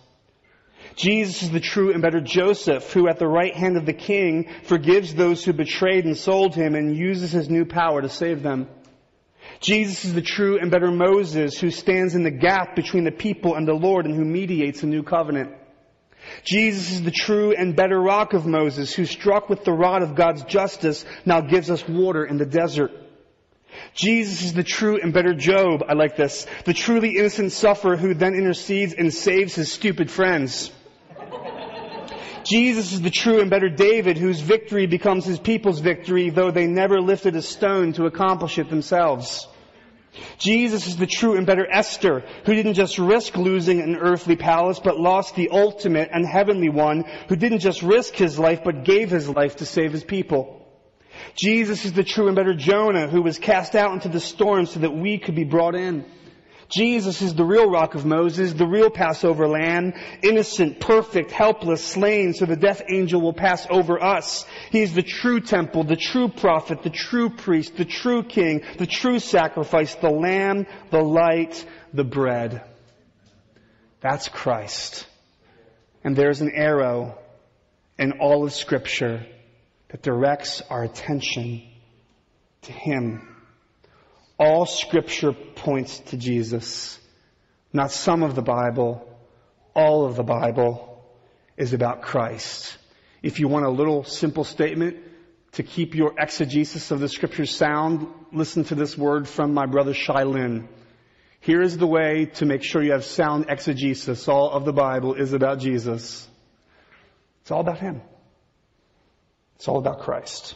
Jesus 0.94 1.42
is 1.42 1.50
the 1.50 1.60
true 1.60 1.92
and 1.92 2.02
better 2.02 2.20
Joseph 2.20 2.92
who 2.92 3.08
at 3.08 3.18
the 3.18 3.26
right 3.26 3.54
hand 3.54 3.76
of 3.76 3.86
the 3.86 3.92
king 3.92 4.48
forgives 4.64 5.14
those 5.14 5.44
who 5.44 5.52
betrayed 5.52 6.04
and 6.04 6.16
sold 6.16 6.54
him 6.54 6.74
and 6.74 6.96
uses 6.96 7.32
his 7.32 7.50
new 7.50 7.64
power 7.64 8.02
to 8.02 8.08
save 8.08 8.42
them. 8.42 8.68
Jesus 9.60 10.04
is 10.04 10.14
the 10.14 10.22
true 10.22 10.58
and 10.58 10.70
better 10.70 10.90
Moses 10.90 11.58
who 11.58 11.70
stands 11.70 12.14
in 12.14 12.22
the 12.22 12.30
gap 12.30 12.76
between 12.76 13.04
the 13.04 13.12
people 13.12 13.56
and 13.56 13.66
the 13.66 13.74
Lord 13.74 14.06
and 14.06 14.14
who 14.14 14.24
mediates 14.24 14.82
a 14.82 14.86
new 14.86 15.02
covenant. 15.02 15.52
Jesus 16.44 16.92
is 16.92 17.02
the 17.02 17.10
true 17.10 17.52
and 17.52 17.76
better 17.76 18.00
rock 18.00 18.32
of 18.32 18.46
Moses 18.46 18.94
who 18.94 19.06
struck 19.06 19.48
with 19.48 19.64
the 19.64 19.72
rod 19.72 20.02
of 20.02 20.14
God's 20.14 20.44
justice 20.44 21.04
now 21.24 21.40
gives 21.40 21.70
us 21.70 21.86
water 21.88 22.24
in 22.24 22.38
the 22.38 22.46
desert. 22.46 22.92
Jesus 23.94 24.42
is 24.42 24.52
the 24.52 24.62
true 24.62 25.00
and 25.00 25.12
better 25.12 25.34
Job. 25.34 25.84
I 25.88 25.94
like 25.94 26.16
this. 26.16 26.46
The 26.64 26.74
truly 26.74 27.16
innocent 27.16 27.52
sufferer 27.52 27.96
who 27.96 28.14
then 28.14 28.34
intercedes 28.34 28.94
and 28.94 29.12
saves 29.12 29.54
his 29.54 29.72
stupid 29.72 30.10
friends. 30.10 30.70
Jesus 32.44 32.92
is 32.92 33.02
the 33.02 33.10
true 33.10 33.40
and 33.40 33.50
better 33.50 33.68
David 33.68 34.16
whose 34.16 34.40
victory 34.40 34.86
becomes 34.86 35.24
his 35.24 35.38
people's 35.38 35.80
victory 35.80 36.30
though 36.30 36.50
they 36.50 36.66
never 36.66 37.00
lifted 37.00 37.36
a 37.36 37.42
stone 37.42 37.92
to 37.94 38.06
accomplish 38.06 38.58
it 38.58 38.70
themselves. 38.70 39.46
Jesus 40.38 40.86
is 40.86 40.96
the 40.96 41.06
true 41.06 41.36
and 41.36 41.46
better 41.46 41.66
Esther, 41.70 42.24
who 42.44 42.54
didn't 42.54 42.74
just 42.74 42.98
risk 42.98 43.36
losing 43.36 43.80
an 43.80 43.96
earthly 43.96 44.36
palace, 44.36 44.80
but 44.80 44.98
lost 44.98 45.34
the 45.34 45.50
ultimate 45.50 46.10
and 46.12 46.26
heavenly 46.26 46.68
one, 46.68 47.04
who 47.28 47.36
didn't 47.36 47.60
just 47.60 47.82
risk 47.82 48.14
his 48.14 48.38
life, 48.38 48.62
but 48.64 48.84
gave 48.84 49.10
his 49.10 49.28
life 49.28 49.56
to 49.56 49.66
save 49.66 49.92
his 49.92 50.04
people. 50.04 50.56
Jesus 51.34 51.84
is 51.84 51.92
the 51.92 52.04
true 52.04 52.26
and 52.26 52.36
better 52.36 52.54
Jonah, 52.54 53.06
who 53.06 53.22
was 53.22 53.38
cast 53.38 53.74
out 53.76 53.92
into 53.92 54.08
the 54.08 54.20
storm 54.20 54.66
so 54.66 54.80
that 54.80 54.94
we 54.94 55.18
could 55.18 55.34
be 55.34 55.44
brought 55.44 55.74
in. 55.74 56.04
Jesus 56.70 57.20
is 57.20 57.34
the 57.34 57.44
real 57.44 57.68
rock 57.68 57.96
of 57.96 58.06
Moses, 58.06 58.52
the 58.52 58.66
real 58.66 58.90
Passover 58.90 59.48
lamb, 59.48 59.92
innocent, 60.22 60.78
perfect, 60.78 61.32
helpless, 61.32 61.84
slain, 61.84 62.32
so 62.32 62.46
the 62.46 62.54
death 62.54 62.82
angel 62.88 63.20
will 63.20 63.32
pass 63.32 63.66
over 63.68 64.02
us. 64.02 64.46
He 64.70 64.80
is 64.80 64.94
the 64.94 65.02
true 65.02 65.40
temple, 65.40 65.82
the 65.82 65.96
true 65.96 66.28
prophet, 66.28 66.84
the 66.84 66.90
true 66.90 67.28
priest, 67.28 67.76
the 67.76 67.84
true 67.84 68.22
king, 68.22 68.62
the 68.78 68.86
true 68.86 69.18
sacrifice, 69.18 69.96
the 69.96 70.10
lamb, 70.10 70.66
the 70.90 71.02
light, 71.02 71.66
the 71.92 72.04
bread. 72.04 72.62
That's 74.00 74.28
Christ. 74.28 75.06
And 76.04 76.16
there's 76.16 76.40
an 76.40 76.52
arrow 76.54 77.18
in 77.98 78.12
all 78.20 78.44
of 78.44 78.52
scripture 78.52 79.26
that 79.88 80.02
directs 80.02 80.62
our 80.70 80.84
attention 80.84 81.62
to 82.62 82.72
Him. 82.72 83.29
All 84.40 84.64
scripture 84.64 85.32
points 85.32 85.98
to 85.98 86.16
Jesus. 86.16 86.98
Not 87.74 87.92
some 87.92 88.22
of 88.22 88.34
the 88.34 88.40
Bible, 88.40 89.06
all 89.74 90.06
of 90.06 90.16
the 90.16 90.22
Bible 90.22 91.04
is 91.58 91.74
about 91.74 92.00
Christ. 92.00 92.78
If 93.22 93.38
you 93.38 93.48
want 93.48 93.66
a 93.66 93.70
little 93.70 94.02
simple 94.02 94.44
statement 94.44 94.96
to 95.52 95.62
keep 95.62 95.94
your 95.94 96.14
exegesis 96.18 96.90
of 96.90 97.00
the 97.00 97.08
scriptures 97.10 97.54
sound, 97.54 98.06
listen 98.32 98.64
to 98.64 98.74
this 98.74 98.96
word 98.96 99.28
from 99.28 99.52
my 99.52 99.66
brother 99.66 99.92
Shailin. 99.92 100.68
Here 101.40 101.60
is 101.60 101.76
the 101.76 101.86
way 101.86 102.24
to 102.36 102.46
make 102.46 102.62
sure 102.62 102.82
you 102.82 102.92
have 102.92 103.04
sound 103.04 103.46
exegesis. 103.50 104.26
All 104.26 104.50
of 104.50 104.64
the 104.64 104.72
Bible 104.72 105.16
is 105.16 105.34
about 105.34 105.58
Jesus. 105.58 106.26
It's 107.42 107.50
all 107.50 107.60
about 107.60 107.78
Him. 107.78 108.00
It's 109.56 109.68
all 109.68 109.78
about 109.78 110.00
Christ. 110.00 110.54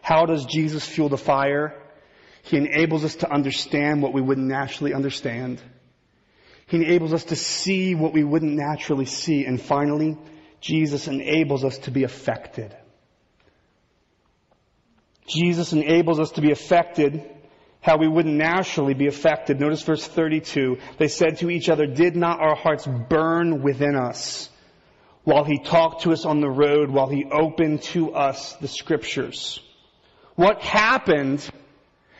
How 0.00 0.24
does 0.24 0.46
Jesus 0.46 0.86
fuel 0.86 1.10
the 1.10 1.18
fire? 1.18 1.74
He 2.48 2.56
enables 2.56 3.04
us 3.04 3.16
to 3.16 3.30
understand 3.30 4.00
what 4.00 4.14
we 4.14 4.22
wouldn't 4.22 4.46
naturally 4.46 4.94
understand. 4.94 5.60
He 6.66 6.78
enables 6.78 7.12
us 7.12 7.24
to 7.24 7.36
see 7.36 7.94
what 7.94 8.14
we 8.14 8.24
wouldn't 8.24 8.54
naturally 8.54 9.04
see. 9.04 9.44
And 9.44 9.60
finally, 9.60 10.16
Jesus 10.58 11.08
enables 11.08 11.62
us 11.62 11.76
to 11.80 11.90
be 11.90 12.04
affected. 12.04 12.74
Jesus 15.26 15.74
enables 15.74 16.18
us 16.18 16.30
to 16.32 16.40
be 16.40 16.50
affected 16.50 17.22
how 17.80 17.98
we 17.98 18.08
wouldn't 18.08 18.34
naturally 18.34 18.94
be 18.94 19.08
affected. 19.08 19.60
Notice 19.60 19.82
verse 19.82 20.06
32. 20.06 20.78
They 20.96 21.08
said 21.08 21.38
to 21.38 21.50
each 21.50 21.68
other, 21.68 21.86
did 21.86 22.16
not 22.16 22.40
our 22.40 22.56
hearts 22.56 22.86
burn 22.86 23.60
within 23.60 23.94
us 23.94 24.48
while 25.22 25.44
he 25.44 25.58
talked 25.58 26.04
to 26.04 26.12
us 26.12 26.24
on 26.24 26.40
the 26.40 26.48
road, 26.48 26.88
while 26.88 27.08
he 27.08 27.26
opened 27.30 27.82
to 27.82 28.14
us 28.14 28.54
the 28.54 28.68
scriptures? 28.68 29.60
What 30.34 30.62
happened 30.62 31.46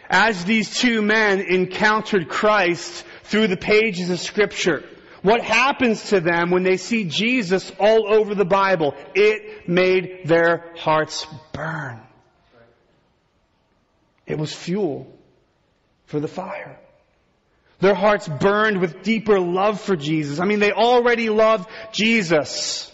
as 0.09 0.45
these 0.45 0.79
two 0.79 1.03
men 1.03 1.41
encountered 1.41 2.29
Christ 2.29 3.05
through 3.25 3.49
the 3.49 3.57
pages 3.57 4.11
of 4.11 4.21
scripture. 4.21 4.85
What 5.23 5.43
happens 5.43 6.11
to 6.11 6.21
them 6.21 6.51
when 6.51 6.63
they 6.63 6.77
see 6.77 7.05
Jesus 7.05 7.73
all 7.79 8.13
over 8.13 8.35
the 8.35 8.45
Bible? 8.45 8.95
It 9.15 9.69
made 9.69 10.23
their 10.27 10.73
hearts 10.77 11.27
burn. 11.53 12.01
It 14.27 14.39
was 14.39 14.55
fuel 14.55 15.13
for 16.07 16.21
the 16.21 16.29
fire. 16.29 16.79
Their 17.81 17.95
hearts 17.95 18.29
burned 18.29 18.81
with 18.81 19.03
deeper 19.03 19.39
love 19.39 19.81
for 19.81 19.97
Jesus. 19.97 20.41
I 20.41 20.45
mean, 20.45 20.59
they 20.59 20.73
already 20.73 21.31
loved 21.31 21.69
Jesus. 21.93 22.93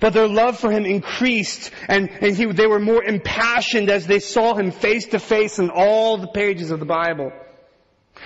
But 0.00 0.12
their 0.12 0.28
love 0.28 0.58
for 0.58 0.70
him 0.70 0.84
increased 0.84 1.70
and, 1.88 2.10
and 2.20 2.36
he, 2.36 2.46
they 2.46 2.66
were 2.66 2.80
more 2.80 3.02
impassioned 3.02 3.90
as 3.90 4.06
they 4.06 4.18
saw 4.18 4.54
him 4.54 4.70
face 4.70 5.06
to 5.06 5.18
face 5.18 5.58
in 5.58 5.70
all 5.70 6.18
the 6.18 6.28
pages 6.28 6.70
of 6.70 6.80
the 6.80 6.86
Bible. 6.86 7.32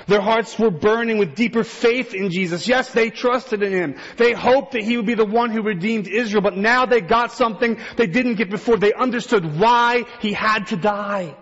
Their 0.06 0.20
hearts 0.20 0.58
were 0.58 0.70
burning 0.70 1.18
with 1.18 1.34
deeper 1.34 1.64
faith 1.64 2.14
in 2.14 2.30
Jesus. 2.30 2.68
Yes, 2.68 2.92
they 2.92 3.10
trusted 3.10 3.62
in 3.62 3.72
Him. 3.72 3.96
They 4.16 4.32
hoped 4.32 4.72
that 4.72 4.84
He 4.84 4.96
would 4.96 5.06
be 5.06 5.14
the 5.14 5.24
one 5.24 5.50
who 5.50 5.62
redeemed 5.62 6.06
Israel, 6.06 6.42
but 6.42 6.56
now 6.56 6.86
they 6.86 7.00
got 7.00 7.32
something 7.32 7.78
they 7.96 8.06
didn't 8.06 8.36
get 8.36 8.50
before. 8.50 8.76
They 8.76 8.92
understood 8.92 9.58
why 9.58 10.04
He 10.20 10.32
had 10.32 10.68
to 10.68 10.76
die. 10.76 11.34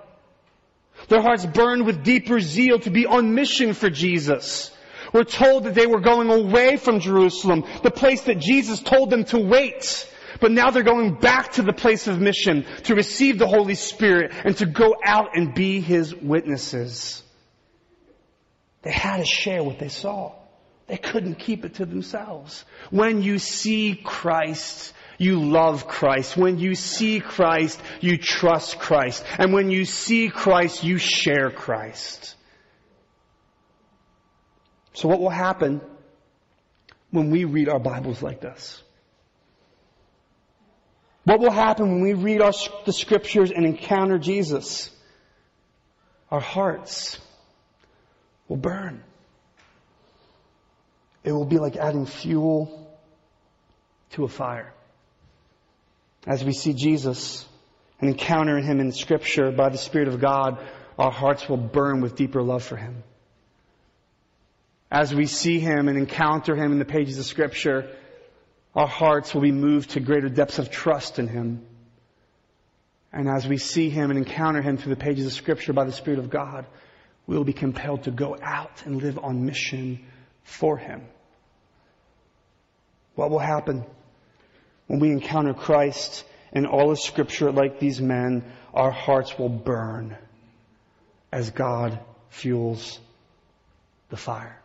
Their 1.08 1.20
hearts 1.20 1.44
burned 1.44 1.86
with 1.86 2.02
deeper 2.02 2.40
zeal 2.40 2.78
to 2.80 2.90
be 2.90 3.06
on 3.06 3.34
mission 3.34 3.74
for 3.74 3.90
Jesus. 3.90 4.72
We're 5.12 5.24
told 5.24 5.64
that 5.64 5.74
they 5.74 5.86
were 5.86 6.00
going 6.00 6.30
away 6.30 6.76
from 6.76 7.00
Jerusalem, 7.00 7.64
the 7.82 7.90
place 7.90 8.22
that 8.22 8.38
Jesus 8.38 8.80
told 8.80 9.10
them 9.10 9.24
to 9.26 9.38
wait. 9.38 10.10
But 10.40 10.52
now 10.52 10.70
they're 10.70 10.82
going 10.82 11.14
back 11.14 11.52
to 11.52 11.62
the 11.62 11.72
place 11.72 12.06
of 12.06 12.20
mission 12.20 12.64
to 12.84 12.94
receive 12.94 13.38
the 13.38 13.46
Holy 13.46 13.74
Spirit 13.74 14.32
and 14.44 14.56
to 14.58 14.66
go 14.66 14.96
out 15.04 15.36
and 15.36 15.54
be 15.54 15.80
His 15.80 16.14
witnesses. 16.14 17.22
They 18.82 18.92
had 18.92 19.18
to 19.18 19.24
share 19.24 19.64
what 19.64 19.78
they 19.78 19.88
saw. 19.88 20.32
They 20.86 20.96
couldn't 20.96 21.36
keep 21.36 21.64
it 21.64 21.74
to 21.74 21.86
themselves. 21.86 22.64
When 22.90 23.22
you 23.22 23.38
see 23.38 23.96
Christ, 23.96 24.92
you 25.18 25.40
love 25.40 25.88
Christ. 25.88 26.36
When 26.36 26.58
you 26.58 26.74
see 26.74 27.20
Christ, 27.20 27.80
you 28.00 28.18
trust 28.18 28.78
Christ. 28.78 29.24
And 29.38 29.52
when 29.52 29.70
you 29.70 29.84
see 29.84 30.28
Christ, 30.28 30.84
you 30.84 30.98
share 30.98 31.50
Christ. 31.50 32.34
So 34.92 35.08
what 35.08 35.20
will 35.20 35.30
happen 35.30 35.80
when 37.10 37.30
we 37.30 37.44
read 37.44 37.68
our 37.68 37.80
Bibles 37.80 38.22
like 38.22 38.40
this? 38.40 38.82
What 41.26 41.40
will 41.40 41.50
happen 41.50 41.90
when 41.90 42.02
we 42.02 42.12
read 42.12 42.40
our, 42.40 42.52
the 42.84 42.92
scriptures 42.92 43.50
and 43.50 43.66
encounter 43.66 44.16
Jesus? 44.16 44.90
Our 46.30 46.38
hearts 46.38 47.18
will 48.46 48.58
burn. 48.58 49.02
It 51.24 51.32
will 51.32 51.44
be 51.44 51.58
like 51.58 51.74
adding 51.74 52.06
fuel 52.06 52.96
to 54.10 54.22
a 54.22 54.28
fire. 54.28 54.72
As 56.28 56.44
we 56.44 56.52
see 56.52 56.74
Jesus 56.74 57.44
and 58.00 58.08
encounter 58.08 58.60
Him 58.60 58.78
in 58.78 58.92
Scripture 58.92 59.50
by 59.50 59.70
the 59.70 59.78
Spirit 59.78 60.06
of 60.06 60.20
God, 60.20 60.64
our 60.96 61.10
hearts 61.10 61.48
will 61.48 61.56
burn 61.56 62.02
with 62.02 62.14
deeper 62.14 62.40
love 62.40 62.62
for 62.62 62.76
Him. 62.76 63.02
As 64.92 65.12
we 65.12 65.26
see 65.26 65.58
Him 65.58 65.88
and 65.88 65.98
encounter 65.98 66.54
Him 66.54 66.70
in 66.70 66.78
the 66.78 66.84
pages 66.84 67.18
of 67.18 67.26
Scripture, 67.26 67.90
our 68.76 68.86
hearts 68.86 69.32
will 69.32 69.40
be 69.40 69.52
moved 69.52 69.92
to 69.92 70.00
greater 70.00 70.28
depths 70.28 70.58
of 70.58 70.70
trust 70.70 71.18
in 71.18 71.28
Him. 71.28 71.64
And 73.10 73.26
as 73.26 73.48
we 73.48 73.56
see 73.56 73.88
Him 73.88 74.10
and 74.10 74.18
encounter 74.18 74.60
Him 74.60 74.76
through 74.76 74.94
the 74.94 75.00
pages 75.00 75.24
of 75.24 75.32
Scripture 75.32 75.72
by 75.72 75.84
the 75.84 75.92
Spirit 75.92 76.18
of 76.18 76.28
God, 76.28 76.66
we 77.26 77.36
will 77.36 77.44
be 77.44 77.54
compelled 77.54 78.04
to 78.04 78.10
go 78.10 78.36
out 78.40 78.84
and 78.84 79.02
live 79.02 79.18
on 79.18 79.46
mission 79.46 80.04
for 80.44 80.76
Him. 80.76 81.02
What 83.14 83.30
will 83.30 83.38
happen 83.38 83.82
when 84.88 85.00
we 85.00 85.10
encounter 85.10 85.54
Christ 85.54 86.24
and 86.52 86.66
all 86.66 86.90
of 86.90 87.00
Scripture 87.00 87.50
like 87.50 87.80
these 87.80 88.02
men? 88.02 88.44
Our 88.74 88.90
hearts 88.90 89.38
will 89.38 89.48
burn 89.48 90.18
as 91.32 91.50
God 91.50 91.98
fuels 92.28 93.00
the 94.10 94.18
fire. 94.18 94.60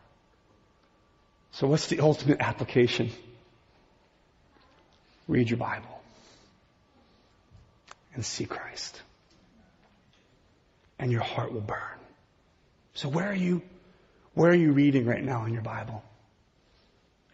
So 1.51 1.67
what's 1.67 1.87
the 1.87 2.01
ultimate 2.01 2.41
application? 2.41 3.11
Read 5.27 5.49
your 5.49 5.57
Bible 5.57 6.01
and 8.13 8.25
see 8.25 8.45
Christ. 8.45 9.01
And 10.99 11.11
your 11.11 11.21
heart 11.21 11.53
will 11.53 11.61
burn. 11.61 11.77
So 12.93 13.09
where 13.09 13.29
are 13.29 13.35
you, 13.35 13.61
where 14.33 14.51
are 14.51 14.55
you 14.55 14.71
reading 14.71 15.05
right 15.05 15.23
now 15.23 15.45
in 15.45 15.53
your 15.53 15.61
Bible? 15.61 16.03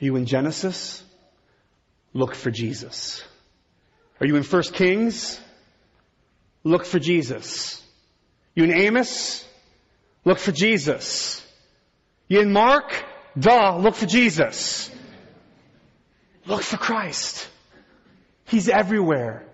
Are 0.02 0.06
you 0.06 0.16
in 0.16 0.26
Genesis? 0.26 1.04
Look 2.14 2.36
for 2.36 2.52
Jesus. 2.52 3.24
Are 4.20 4.28
you 4.28 4.36
in 4.36 4.44
1 4.44 4.64
Kings? 4.74 5.40
Look 6.64 6.86
for 6.86 7.00
Jesus. 7.00 7.84
You 8.56 8.64
in 8.64 8.72
Amos? 8.72 9.46
Look 10.26 10.40
for 10.40 10.52
Jesus. 10.52 11.46
You 12.28 12.42
in 12.42 12.52
Mark? 12.52 13.06
Duh, 13.38 13.78
look 13.78 13.96
for 13.96 14.06
Jesus. 14.06 14.92
Look 16.46 16.62
for 16.62 16.78
Christ. 16.78 17.48
He's 18.48 18.70
everywhere. 18.70 19.46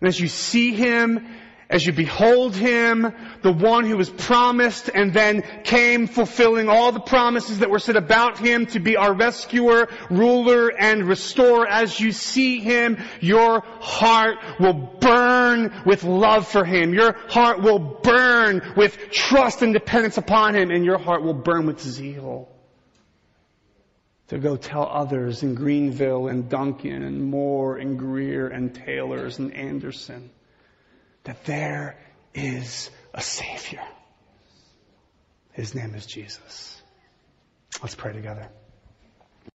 And 0.00 0.08
as 0.08 0.18
you 0.18 0.28
see 0.28 0.74
Him 0.74 1.26
as 1.70 1.84
you 1.84 1.92
behold 1.92 2.56
Him, 2.56 3.12
the 3.42 3.52
one 3.52 3.84
who 3.84 3.98
was 3.98 4.08
promised 4.08 4.88
and 4.92 5.12
then 5.12 5.42
came 5.64 6.06
fulfilling 6.06 6.68
all 6.68 6.92
the 6.92 7.00
promises 7.00 7.58
that 7.58 7.68
were 7.68 7.78
said 7.78 7.96
about 7.96 8.38
Him 8.38 8.66
to 8.66 8.80
be 8.80 8.96
our 8.96 9.12
rescuer, 9.12 9.88
ruler, 10.08 10.68
and 10.68 11.04
restorer, 11.04 11.66
as 11.66 12.00
you 12.00 12.12
see 12.12 12.60
Him, 12.60 12.96
your 13.20 13.60
heart 13.60 14.38
will 14.58 14.72
burn 14.72 15.82
with 15.84 16.04
love 16.04 16.48
for 16.48 16.64
Him. 16.64 16.94
Your 16.94 17.12
heart 17.28 17.60
will 17.60 17.78
burn 17.78 18.62
with 18.74 19.10
trust 19.10 19.60
and 19.60 19.74
dependence 19.74 20.16
upon 20.16 20.54
Him, 20.54 20.70
and 20.70 20.86
your 20.86 20.98
heart 20.98 21.22
will 21.22 21.34
burn 21.34 21.66
with 21.66 21.80
zeal 21.80 22.48
to 24.28 24.38
go 24.38 24.56
tell 24.56 24.86
others 24.86 25.42
in 25.42 25.54
Greenville 25.54 26.28
and 26.28 26.48
Duncan 26.48 27.02
and 27.02 27.24
Moore 27.24 27.78
and 27.78 27.98
Greer 27.98 28.48
and 28.48 28.74
Taylors 28.74 29.38
and 29.38 29.54
Anderson 29.54 30.30
that 31.24 31.44
there 31.44 31.98
is 32.34 32.90
a 33.14 33.20
Savior. 33.20 33.82
His 35.52 35.74
name 35.74 35.94
is 35.94 36.06
Jesus. 36.06 36.80
Let's 37.82 37.94
pray 37.94 38.12
together. 38.12 38.48